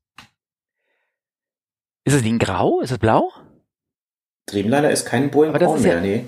[2.04, 2.80] Ist es nicht ein Grau?
[2.80, 3.30] Ist es blau?
[4.46, 6.24] Dreamliner ist kein Boeing Braun ist ja- mehr, nee.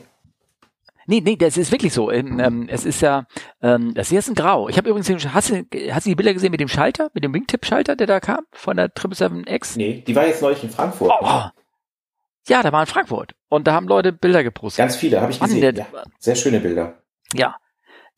[1.07, 2.11] Nee, nee, das ist wirklich so.
[2.11, 3.27] Ähm, ähm, es ist ja,
[3.61, 4.69] ähm, das hier ist ein Grau.
[4.69, 7.35] Ich habe übrigens, hast du, hast du die Bilder gesehen mit dem Schalter, mit dem
[7.35, 9.73] Wingtip-Schalter, der da kam von der 777X?
[9.77, 11.11] Nee, die war jetzt neulich in Frankfurt.
[11.21, 11.43] Oh.
[12.49, 13.35] Ja, da war in Frankfurt.
[13.49, 14.79] Und da haben Leute Bilder gepostet.
[14.79, 15.75] Ganz viele, habe ich Mann, gesehen.
[15.75, 17.03] der- Ja, sehr schöne Bilder.
[17.35, 17.57] Ja.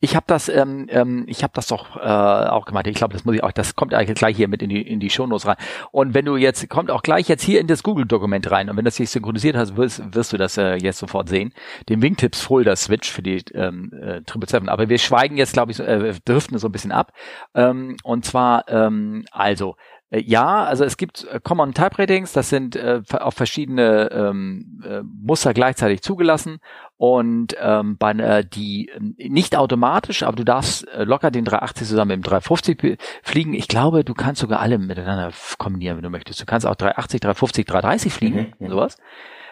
[0.01, 2.85] Ich habe das, ähm, ähm, ich habe das doch äh, auch gemacht.
[2.85, 3.53] Ich glaube, das muss ich auch.
[3.53, 5.55] Das kommt eigentlich gleich hier mit in die in die Shownotes rein.
[5.91, 8.69] Und wenn du jetzt kommt auch gleich jetzt hier in das Google-Dokument rein.
[8.69, 11.53] Und wenn das sich synchronisiert hast, wirst, wirst du das äh, jetzt sofort sehen.
[11.87, 14.69] Den Wingtips Folder Switch für die ähm, äh, 777.
[14.69, 17.13] Aber wir schweigen jetzt, glaube ich, so, äh, driften so ein bisschen ab.
[17.53, 19.75] Ähm, und zwar ähm, also
[20.19, 25.01] ja, also es gibt äh, Common Type Ratings, das sind äh, auf verschiedene ähm, äh,
[25.03, 26.59] Muster gleichzeitig zugelassen
[26.97, 31.87] und ähm, bei äh, die ähm, nicht automatisch, aber du darfst äh, locker den 380
[31.87, 33.53] zusammen mit dem 350 be- fliegen.
[33.53, 36.41] Ich glaube, du kannst sogar alle miteinander kombinieren, wenn du möchtest.
[36.41, 38.69] Du kannst auch 380, 350, 330 fliegen, mhm.
[38.69, 38.97] sowas.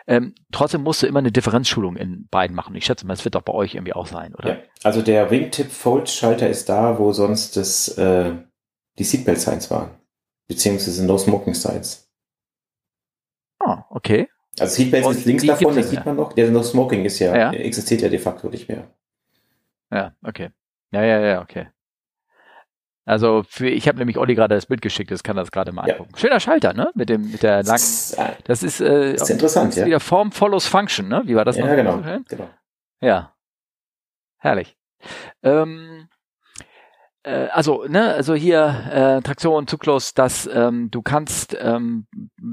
[0.06, 2.76] Ähm, trotzdem musst du immer eine Differenzschulung in beiden machen.
[2.76, 4.50] Ich schätze mal, es wird doch bei euch irgendwie auch sein, oder?
[4.50, 4.58] Ja.
[4.84, 8.34] Also der Wingtip Fold Schalter ist da, wo sonst das, äh,
[9.00, 9.92] die Seatbelt Signs waren.
[10.48, 12.10] Beziehungsweise No Smoking Signs.
[13.60, 14.30] Ah, okay.
[14.60, 16.34] Also Seatbelt Und ist links davon, das sieht man noch.
[16.34, 17.52] Der No Smoking ist ja, Ja.
[17.54, 18.88] existiert ja de facto nicht mehr.
[19.92, 20.50] Ja, okay.
[20.92, 21.70] Ja, ja, ja, okay.
[23.06, 25.88] Also für ich habe nämlich Olli gerade das Bild geschickt, das kann das gerade mal
[25.88, 25.96] Ja.
[25.96, 26.16] angucken.
[26.18, 26.90] Schöner Schalter, ne?
[26.96, 27.78] Mit dem mit der Das langen.
[27.78, 29.86] ist, äh, Das ist, äh, ist interessant, das ist ja.
[29.88, 31.22] wieder Form follows Function, ne?
[31.26, 31.76] Wie war das Ja, noch?
[31.76, 32.02] genau.
[32.30, 32.50] genau.
[33.02, 33.36] Ja.
[34.38, 34.78] Herrlich.
[35.42, 35.93] Ähm,
[37.24, 42.06] äh, also, ne, also hier äh, Traktion, Zyklus, das ähm, du kannst ähm,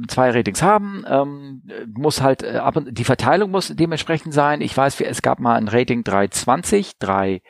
[0.09, 4.61] zwei Ratings haben, ähm, muss halt äh, ab und die Verteilung muss dementsprechend sein.
[4.61, 7.43] Ich weiß, es gab mal ein Rating 320, 3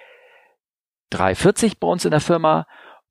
[1.10, 2.66] 340 bei uns in der Firma.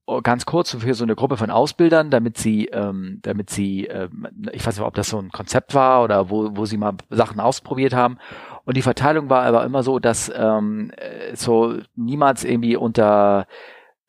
[0.05, 4.27] Oh, Ganz kurz für so eine Gruppe von Ausbildern, damit sie, ähm, damit sie, ähm,
[4.51, 7.39] ich weiß nicht, ob das so ein Konzept war oder wo, wo sie mal Sachen
[7.39, 8.17] ausprobiert haben.
[8.65, 13.45] Und die Verteilung war aber immer so, dass ähm, äh, so niemals irgendwie unter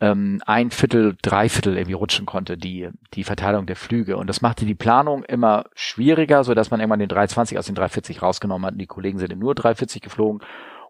[0.01, 4.17] ähm, ein Viertel, drei Viertel irgendwie rutschen konnte, die, die Verteilung der Flüge.
[4.17, 7.75] Und das machte die Planung immer schwieriger, so dass man irgendwann den 320 aus den
[7.75, 10.41] 340 rausgenommen hat und die Kollegen sind nur 340 geflogen.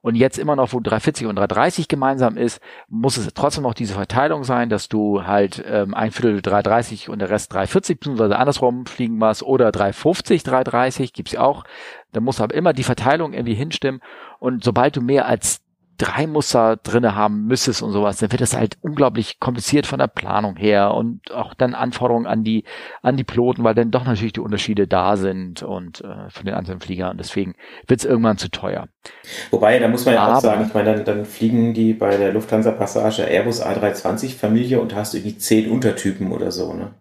[0.03, 3.95] Und jetzt immer noch, wo 340 und 330 gemeinsam ist, muss es trotzdem noch diese
[3.95, 8.87] Verteilung sein, dass du halt ähm, ein Viertel 330 und der Rest 340 beziehungsweise andersrum
[8.87, 11.65] fliegen machst oder 350, 330 gibt's auch.
[12.13, 14.01] Da muss aber immer die Verteilung irgendwie hinstimmen.
[14.39, 15.61] Und sobald du mehr als
[16.01, 20.07] drei Muster drinne haben müsstest und sowas, dann wird das halt unglaublich kompliziert von der
[20.07, 22.65] Planung her und auch dann Anforderungen an die
[23.03, 26.55] an die Piloten, weil dann doch natürlich die Unterschiede da sind und äh, von den
[26.55, 27.55] einzelnen Fliegern und deswegen
[27.87, 28.89] wird's irgendwann zu teuer.
[29.51, 32.17] Wobei, da muss man ja Aber- auch sagen, ich meine, dann, dann fliegen die bei
[32.17, 36.95] der Lufthansa Passage Airbus A320 Familie und hast irgendwie zehn Untertypen oder so, ne?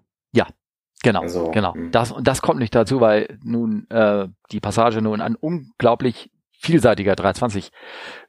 [1.01, 1.73] Genau, Also, genau.
[1.73, 1.91] hm.
[1.91, 7.15] Das und das kommt nicht dazu, weil nun äh, die Passage nun ein unglaublich vielseitiger
[7.15, 7.71] 320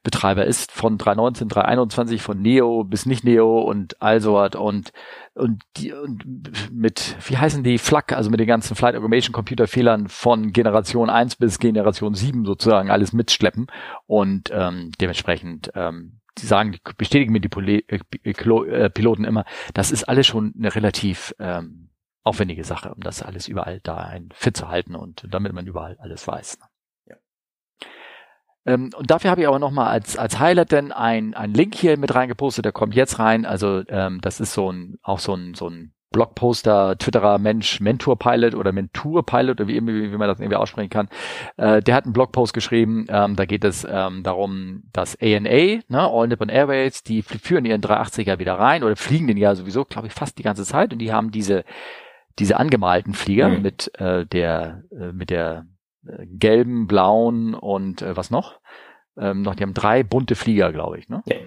[0.03, 4.91] Betreiber ist, von 319, 321, von Neo bis nicht Neo und Alsort und
[5.33, 6.23] und die und
[6.71, 11.09] mit wie heißen die FLAC, also mit den ganzen Flight Automation Computer Fehlern von Generation
[11.09, 13.67] 1 bis Generation 7 sozusagen alles mitschleppen
[14.07, 17.99] und ähm, dementsprechend ähm, die sagen, bestätigen mir die Poli äh,
[18.33, 21.89] Pilo- äh, Piloten immer, das ist alles schon eine relativ ähm,
[22.23, 25.97] aufwendige Sache, um das alles überall da ein fit zu halten und damit man überall
[25.99, 26.59] alles weiß.
[26.59, 26.65] ne?
[28.65, 31.97] Ähm, und dafür habe ich aber nochmal als, als Highlight denn ein, ein Link hier
[31.97, 33.45] mit reingepostet, der kommt jetzt rein.
[33.45, 38.19] Also ähm, das ist so ein, auch so ein, so ein Blogposter, Twitterer Mensch, Mentor
[38.19, 41.07] Pilot oder Mentor Pilot oder wie, immer- wie man das irgendwie aussprechen kann.
[41.55, 45.83] Äh, der hat einen Blogpost geschrieben, ähm, da geht es ähm, darum, dass ANA, ne,
[45.89, 50.07] All Nippon Airways, die führen ihren 380er wieder rein oder fliegen den ja sowieso, glaube
[50.07, 51.63] ich, fast die ganze Zeit und die haben diese
[52.39, 53.61] diese angemalten Flieger Mhm.
[53.61, 55.65] mit äh, der äh, mit der
[56.03, 58.59] gelben, blauen und äh, was noch?
[59.17, 61.21] Ähm, noch, die haben drei bunte Flieger, glaube ich, ne?
[61.25, 61.37] Ja.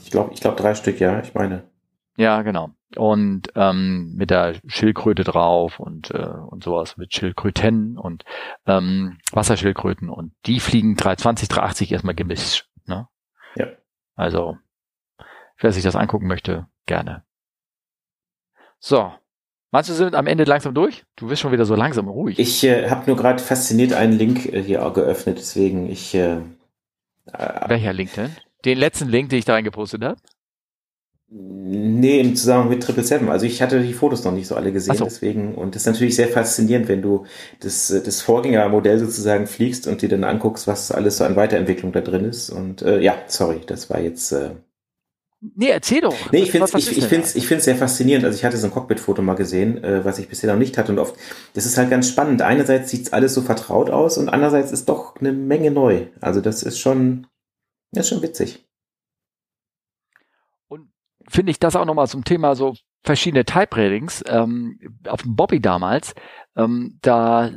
[0.00, 1.68] Ich glaube, ich glaube drei Stück, ja, ich meine.
[2.16, 2.70] Ja, genau.
[2.96, 8.24] Und ähm, mit der Schildkröte drauf und, äh, und sowas, mit Schildkröten und
[8.66, 12.68] ähm, Wasserschildkröten und die fliegen 320, 380 erstmal gemischt.
[12.86, 13.08] Ne?
[13.56, 13.66] Ja.
[14.14, 14.56] Also,
[15.58, 17.24] wer sich das angucken möchte, gerne.
[18.78, 19.12] So.
[19.70, 21.04] Meinst du, sind am Ende langsam durch?
[21.16, 22.38] Du bist schon wieder so langsam ruhig.
[22.38, 26.14] Ich äh, habe nur gerade fasziniert einen Link äh, hier auch geöffnet, deswegen ich.
[26.14, 26.38] Äh,
[27.32, 28.34] äh, Welcher Link denn?
[28.64, 30.16] Den letzten Link, den ich da reingepostet habe?
[31.30, 33.28] Nee, im Zusammenhang mit Triple Seven.
[33.28, 35.04] Also ich hatte die Fotos noch nicht so alle gesehen, so.
[35.04, 37.26] deswegen, und das ist natürlich sehr faszinierend, wenn du
[37.60, 41.92] das, äh, das Vorgängermodell sozusagen fliegst und dir dann anguckst, was alles so an Weiterentwicklung
[41.92, 42.48] da drin ist.
[42.48, 44.32] Und äh, ja, sorry, das war jetzt.
[44.32, 44.52] Äh,
[45.40, 46.32] Nee, erzähl doch.
[46.32, 48.24] Nee, ich finde was ich, ich find's, ich find's sehr faszinierend.
[48.24, 50.90] Also ich hatte so ein Cockpit-Foto mal gesehen, äh, was ich bisher noch nicht hatte.
[50.90, 51.14] Und oft,
[51.54, 52.42] das ist halt ganz spannend.
[52.42, 56.06] Einerseits sieht's alles so vertraut aus und andererseits ist doch eine Menge neu.
[56.20, 57.28] Also das ist schon,
[57.92, 58.66] das ist schon witzig.
[60.66, 60.90] Und
[61.28, 62.74] finde ich das auch nochmal zum Thema so
[63.04, 64.24] verschiedene Type Ratings.
[64.26, 66.14] Ähm, auf dem Bobby damals,
[66.56, 67.52] ähm, da,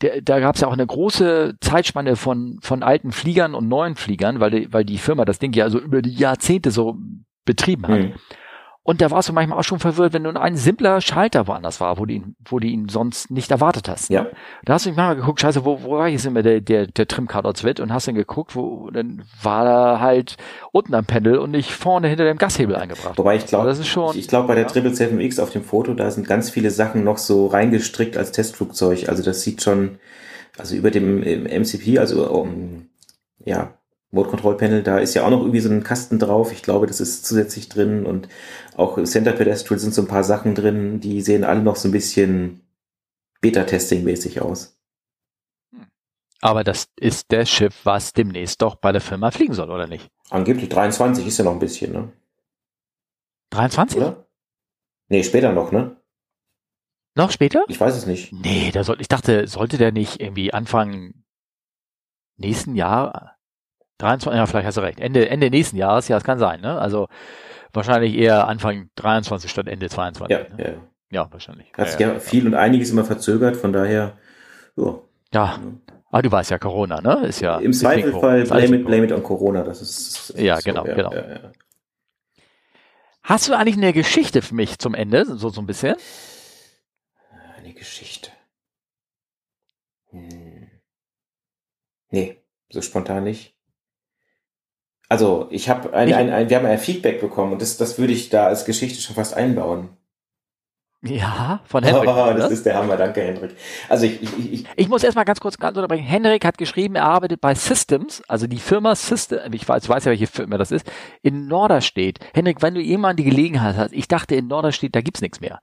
[0.00, 3.96] der, da gab es ja auch eine große Zeitspanne von, von alten Fliegern und neuen
[3.96, 6.96] Fliegern, weil die, weil die Firma das Ding ja so über die Jahrzehnte so
[7.44, 7.98] betrieben hat.
[7.98, 8.12] Hm.
[8.88, 11.98] Und da warst du manchmal auch schon verwirrt, wenn nur ein simpler Schalter woanders war,
[11.98, 14.08] wo du ihn, wo du ihn sonst nicht erwartet hast.
[14.08, 14.16] ne?
[14.16, 14.26] Ja.
[14.64, 17.80] Da hast du manchmal geguckt, scheiße, wo, wo war jetzt immer der, der, der Trimkadozwit
[17.80, 20.38] und hast dann geguckt, wo, dann war er halt
[20.72, 23.18] unten am Pendel und nicht vorne hinter dem Gashebel eingebracht.
[23.18, 24.12] Wobei ich glaube, das ist schon.
[24.12, 24.70] ich, ich glaube bei der ja.
[24.70, 29.10] 777X auf dem Foto, da sind ganz viele Sachen noch so reingestrickt als Testflugzeug.
[29.10, 29.98] Also das sieht schon,
[30.56, 32.88] also über dem MCP, also um,
[33.44, 33.77] ja,
[34.10, 36.52] Mode Control Panel, da ist ja auch noch irgendwie so ein Kasten drauf.
[36.52, 38.28] Ich glaube, das ist zusätzlich drin und
[38.76, 41.88] auch im Center Pedestal sind so ein paar Sachen drin, die sehen alle noch so
[41.88, 42.62] ein bisschen
[43.40, 44.78] Beta-Testing-mäßig aus.
[46.40, 50.08] Aber das ist das Schiff, was demnächst doch bei der Firma fliegen soll, oder nicht?
[50.30, 52.12] Angeblich 23 ist ja noch ein bisschen, ne?
[53.50, 53.98] 23?
[53.98, 54.26] Oder?
[55.08, 55.96] Nee, später noch, ne?
[57.14, 57.64] Noch später?
[57.68, 58.32] Ich weiß es nicht.
[58.32, 61.24] Nee, da soll, ich dachte, sollte der nicht irgendwie Anfang
[62.36, 63.37] nächsten Jahr,
[63.98, 66.78] 23, ja, vielleicht hast du recht, Ende, Ende nächsten Jahres, ja, das kann sein, ne?
[66.78, 67.08] Also
[67.72, 70.36] wahrscheinlich eher Anfang 23 statt Ende 22.
[70.36, 70.80] Ja, ne?
[71.10, 71.22] ja.
[71.22, 71.72] ja wahrscheinlich.
[71.76, 74.16] Hat sich ja viel und einiges immer verzögert, von daher,
[74.76, 74.98] ja.
[75.32, 75.58] Ja,
[76.10, 77.26] ah, du weißt ja, Corona, ne?
[77.26, 77.58] Ist ja.
[77.58, 80.30] Im alles blame it, blame it on Corona, das ist.
[80.30, 81.12] das Ja, ist genau, genau.
[81.12, 81.52] Ja, ja.
[83.22, 85.96] Hast du eigentlich eine Geschichte für mich zum Ende, so, so ein bisschen?
[87.58, 88.30] Eine Geschichte.
[90.10, 90.70] Hm.
[92.10, 93.57] Nee, so spontan nicht.
[95.08, 98.12] Also, ich habe ein, ein, ein, wir haben ein Feedback bekommen und das, das würde
[98.12, 99.88] ich da als Geschichte schon fast einbauen.
[101.02, 102.08] Ja, von Henrik.
[102.08, 103.54] Oh, das ist der Hammer, danke Hendrik.
[103.88, 106.04] Also ich, ich, ich Ich muss erstmal ganz kurz ganz unterbrechen.
[106.04, 110.04] Henrik hat geschrieben, er arbeitet bei Systems, also die Firma System, ich weiß, ich weiß
[110.06, 110.90] ja, welche Firma das ist,
[111.22, 112.18] in Norderstedt.
[112.34, 115.60] Henrik, wenn du jemand die Gelegenheit hast, ich dachte in Norderstedt, da gibt's nichts mehr.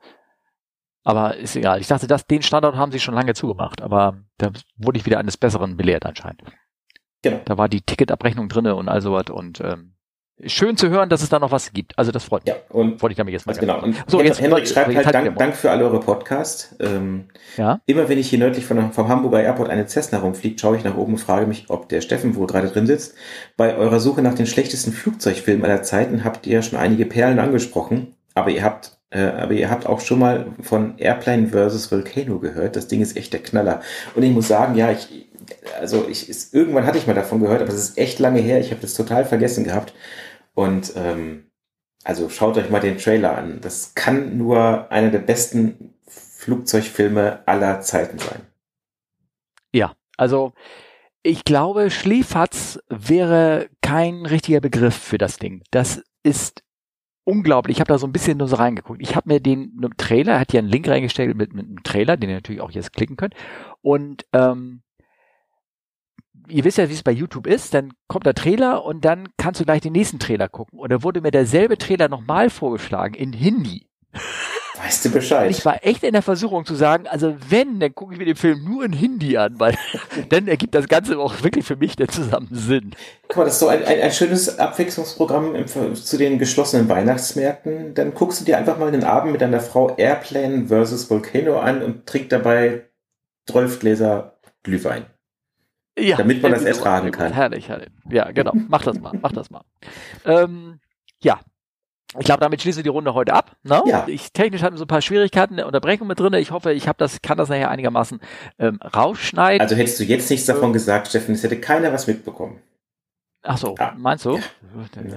[1.03, 1.81] Aber ist egal.
[1.81, 5.19] Ich dachte, das, den Standort haben sie schon lange zugemacht, aber da wurde ich wieder
[5.19, 6.41] eines Besseren belehrt anscheinend.
[7.29, 7.41] Genau.
[7.45, 9.91] Da war die Ticketabrechnung drinne und all sowas und ähm,
[10.45, 11.97] schön zu hören, dass es da noch was gibt.
[11.97, 12.53] Also das freut mich.
[12.53, 13.81] Ja, und Wollte ich damit jetzt mal genau.
[13.81, 16.75] Und So, Hen- jetzt- Henrik schreibt jetzt halt, Dank, Dank für alle eure Podcasts.
[16.79, 17.25] Ähm,
[17.57, 17.79] Ja.
[17.85, 20.97] Immer wenn ich hier nördlich von, vom Hamburger Airport eine Cessna rumfliegt, schaue ich nach
[20.97, 23.15] oben und frage mich, ob der Steffen wohl gerade drin sitzt.
[23.55, 28.15] Bei eurer Suche nach den schlechtesten Flugzeugfilmen aller Zeiten habt ihr schon einige Perlen angesprochen,
[28.33, 31.89] aber ihr habt äh, aber ihr habt auch schon mal von Airplane vs.
[31.91, 32.75] Volcano gehört.
[32.75, 33.79] Das Ding ist echt der Knaller.
[34.15, 35.24] Und ich muss sagen, ja, ich,
[35.79, 38.59] also ich, ist, irgendwann hatte ich mal davon gehört, aber es ist echt lange her.
[38.59, 39.93] Ich habe das total vergessen gehabt.
[40.53, 41.51] Und ähm,
[42.03, 43.59] also schaut euch mal den Trailer an.
[43.61, 48.41] Das kann nur einer der besten Flugzeugfilme aller Zeiten sein.
[49.73, 50.53] Ja, also
[51.23, 55.63] ich glaube, Schläferz wäre kein richtiger Begriff für das Ding.
[55.71, 56.63] Das ist
[57.23, 57.77] unglaublich.
[57.77, 59.01] Ich habe da so ein bisschen nur so reingeguckt.
[59.01, 62.15] Ich habe mir den Trailer, er hat ja einen Link reingestellt mit, mit einem Trailer,
[62.15, 63.33] den ihr natürlich auch jetzt klicken könnt.
[63.81, 64.83] Und ähm,
[66.47, 69.59] ihr wisst ja, wie es bei YouTube ist, dann kommt der Trailer und dann kannst
[69.59, 70.79] du gleich den nächsten Trailer gucken.
[70.79, 73.87] Und da wurde mir derselbe Trailer nochmal vorgeschlagen in Hindi.
[74.77, 75.47] Weißt du Bescheid?
[75.47, 78.25] Und ich war echt in der Versuchung zu sagen, also wenn, dann gucke ich mir
[78.25, 79.75] den Film nur in Hindi an, weil
[80.29, 82.91] dann ergibt das Ganze auch wirklich für mich den zusammen Sinn.
[83.27, 85.65] Guck mal, das ist so ein, ein, ein schönes Abwechslungsprogramm im,
[85.95, 87.93] zu den geschlossenen Weihnachtsmärkten.
[87.93, 91.81] Dann guckst du dir einfach mal den Abend mit deiner Frau Airplane versus Volcano an
[91.81, 92.89] und trinkt dabei
[93.47, 95.05] 12 Gläser Glühwein.
[95.97, 96.67] Ja, Damit man das so.
[96.67, 97.31] ertragen kann.
[97.31, 97.89] Herrlich, herrlich.
[98.09, 98.51] Ja, genau.
[98.67, 99.61] Mach das mal, mach das mal.
[100.25, 100.79] Ähm,
[101.21, 101.39] ja.
[102.17, 103.57] Ich glaube, damit schließen wir die Runde heute ab.
[103.63, 103.81] Ne?
[103.87, 104.05] Ja.
[104.07, 106.33] Ich, technisch hatten wir so ein paar Schwierigkeiten, eine Unterbrechung mit drin.
[106.33, 108.19] Ich hoffe, ich habe das, kann das nachher einigermaßen
[108.59, 109.61] ähm, rausschneiden.
[109.61, 112.61] Also hättest du jetzt nichts davon gesagt, Steffen, es hätte keiner was mitbekommen.
[113.47, 113.93] Ach so, Ah.
[113.97, 114.39] meinst du?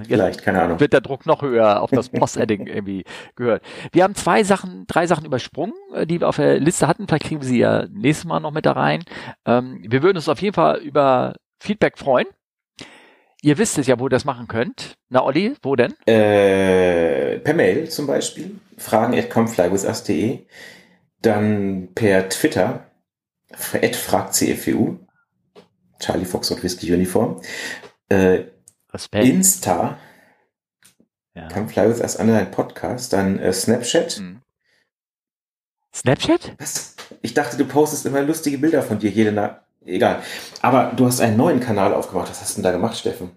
[0.07, 0.79] Vielleicht, keine Ahnung.
[0.79, 3.03] Wird der Druck noch höher auf das Post-Edding irgendwie
[3.35, 3.63] gehört.
[3.91, 7.07] Wir haben zwei Sachen, drei Sachen übersprungen, äh, die wir auf der Liste hatten.
[7.07, 9.03] Vielleicht kriegen wir sie ja nächstes Mal noch mit da rein.
[9.45, 12.27] Ähm, wir würden uns auf jeden Fall über Feedback freuen.
[13.41, 14.95] Ihr wisst es ja, wo ihr das machen könnt.
[15.09, 15.93] Na, Olli, wo denn?
[16.05, 20.45] Äh, per Mail zum Beispiel, fragen at comeflywithus.de,
[21.21, 22.85] dann per Twitter,
[23.81, 24.97] at fragcfwu,
[25.99, 27.41] Charlie Foxtrot Whisky Uniform,
[28.09, 28.45] äh,
[28.91, 29.25] Respekt.
[29.25, 29.97] Insta,
[31.35, 31.47] ja.
[31.47, 34.19] Come Fly With Us Online Podcast, dann äh, Snapchat.
[34.19, 34.41] Mhm.
[35.93, 36.53] Snapchat?
[36.59, 36.95] Was?
[37.21, 39.61] Ich dachte, du postest immer lustige Bilder von dir jede Nacht.
[39.85, 40.21] Egal.
[40.61, 42.29] Aber du hast einen neuen Kanal aufgemacht.
[42.29, 43.31] Was hast du denn da gemacht, Steffen?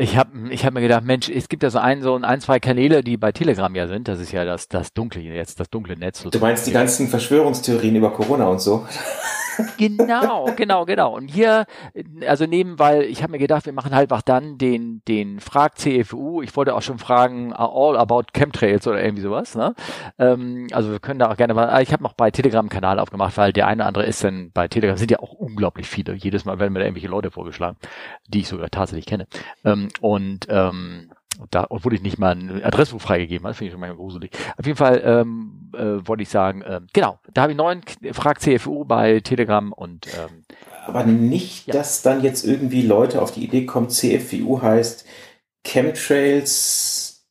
[0.00, 2.60] Ich habe ich hab mir gedacht, Mensch, es gibt ja so ein, so ein, zwei
[2.60, 4.06] Kanäle, die bei Telegram ja sind.
[4.06, 6.22] Das ist ja das, das dunkle jetzt, das dunkle Netz.
[6.22, 8.86] Du meinst die ganzen Verschwörungstheorien über Corona und so?
[9.78, 11.16] Genau, genau, genau.
[11.16, 11.66] Und hier,
[12.26, 15.78] also neben, weil ich habe mir gedacht, wir machen halt auch dann den, den Frag
[15.78, 16.42] CFU.
[16.42, 19.54] Ich wollte auch schon fragen, all about Chemtrails oder irgendwie sowas.
[19.54, 19.74] Ne?
[20.18, 22.68] Ähm, also wir können da auch gerne mal, ah, ich habe noch bei Telegram einen
[22.68, 25.88] Kanal aufgemacht, weil der eine oder andere ist dann bei Telegram, sind ja auch unglaublich
[25.88, 26.14] viele.
[26.14, 27.76] Jedes Mal werden mir da irgendwelche Leute vorgeschlagen,
[28.28, 29.26] die ich sogar tatsächlich kenne.
[29.64, 31.10] Ähm, und ähm,
[31.50, 34.30] da, obwohl ich nicht mal ein Adressbuch freigegeben habe, finde ich schon manchmal gruselig.
[34.56, 37.82] Auf jeden Fall ähm, äh, wollte ich sagen, äh, genau, da habe ich neuen
[38.12, 40.44] Frag CFU bei Telegram und ähm,
[40.86, 41.74] Aber nicht, Ja.
[41.74, 45.06] dass dann jetzt irgendwie Leute auf die Idee kommen, CFWU heißt
[45.64, 47.26] Chemtrails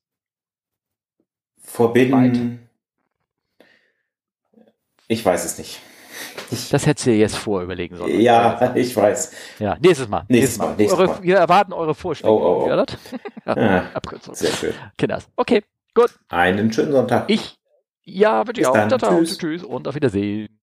[1.61, 2.69] Forbidden.
[5.07, 5.79] Ich weiß es nicht.
[6.52, 8.19] Ich, das hättest du dir jetzt vorüberlegen sollen.
[8.19, 9.31] ja, ich weiß.
[9.60, 10.23] Ja, nächstes Mal.
[10.30, 11.23] Nächstes Mal, nächstes eure, Mal.
[11.23, 12.31] Wir erwarten eure Vorschläge.
[12.34, 12.68] Oh, oh, oh.
[12.69, 12.76] Ja,
[13.45, 14.35] ja, Ah, Abkürzung.
[14.35, 14.73] sehr schön.
[14.98, 15.27] Kinders.
[15.35, 15.64] Okay,
[15.94, 16.11] gut.
[16.30, 17.26] Einen schönen Sonntag.
[17.27, 17.57] Ich,
[18.03, 18.73] ja, wünsche ich auch.
[18.73, 18.89] dann.
[18.99, 19.18] Ciao.
[19.19, 19.38] Tschüss.
[19.38, 20.49] Tschüss und auf Wiedersehen.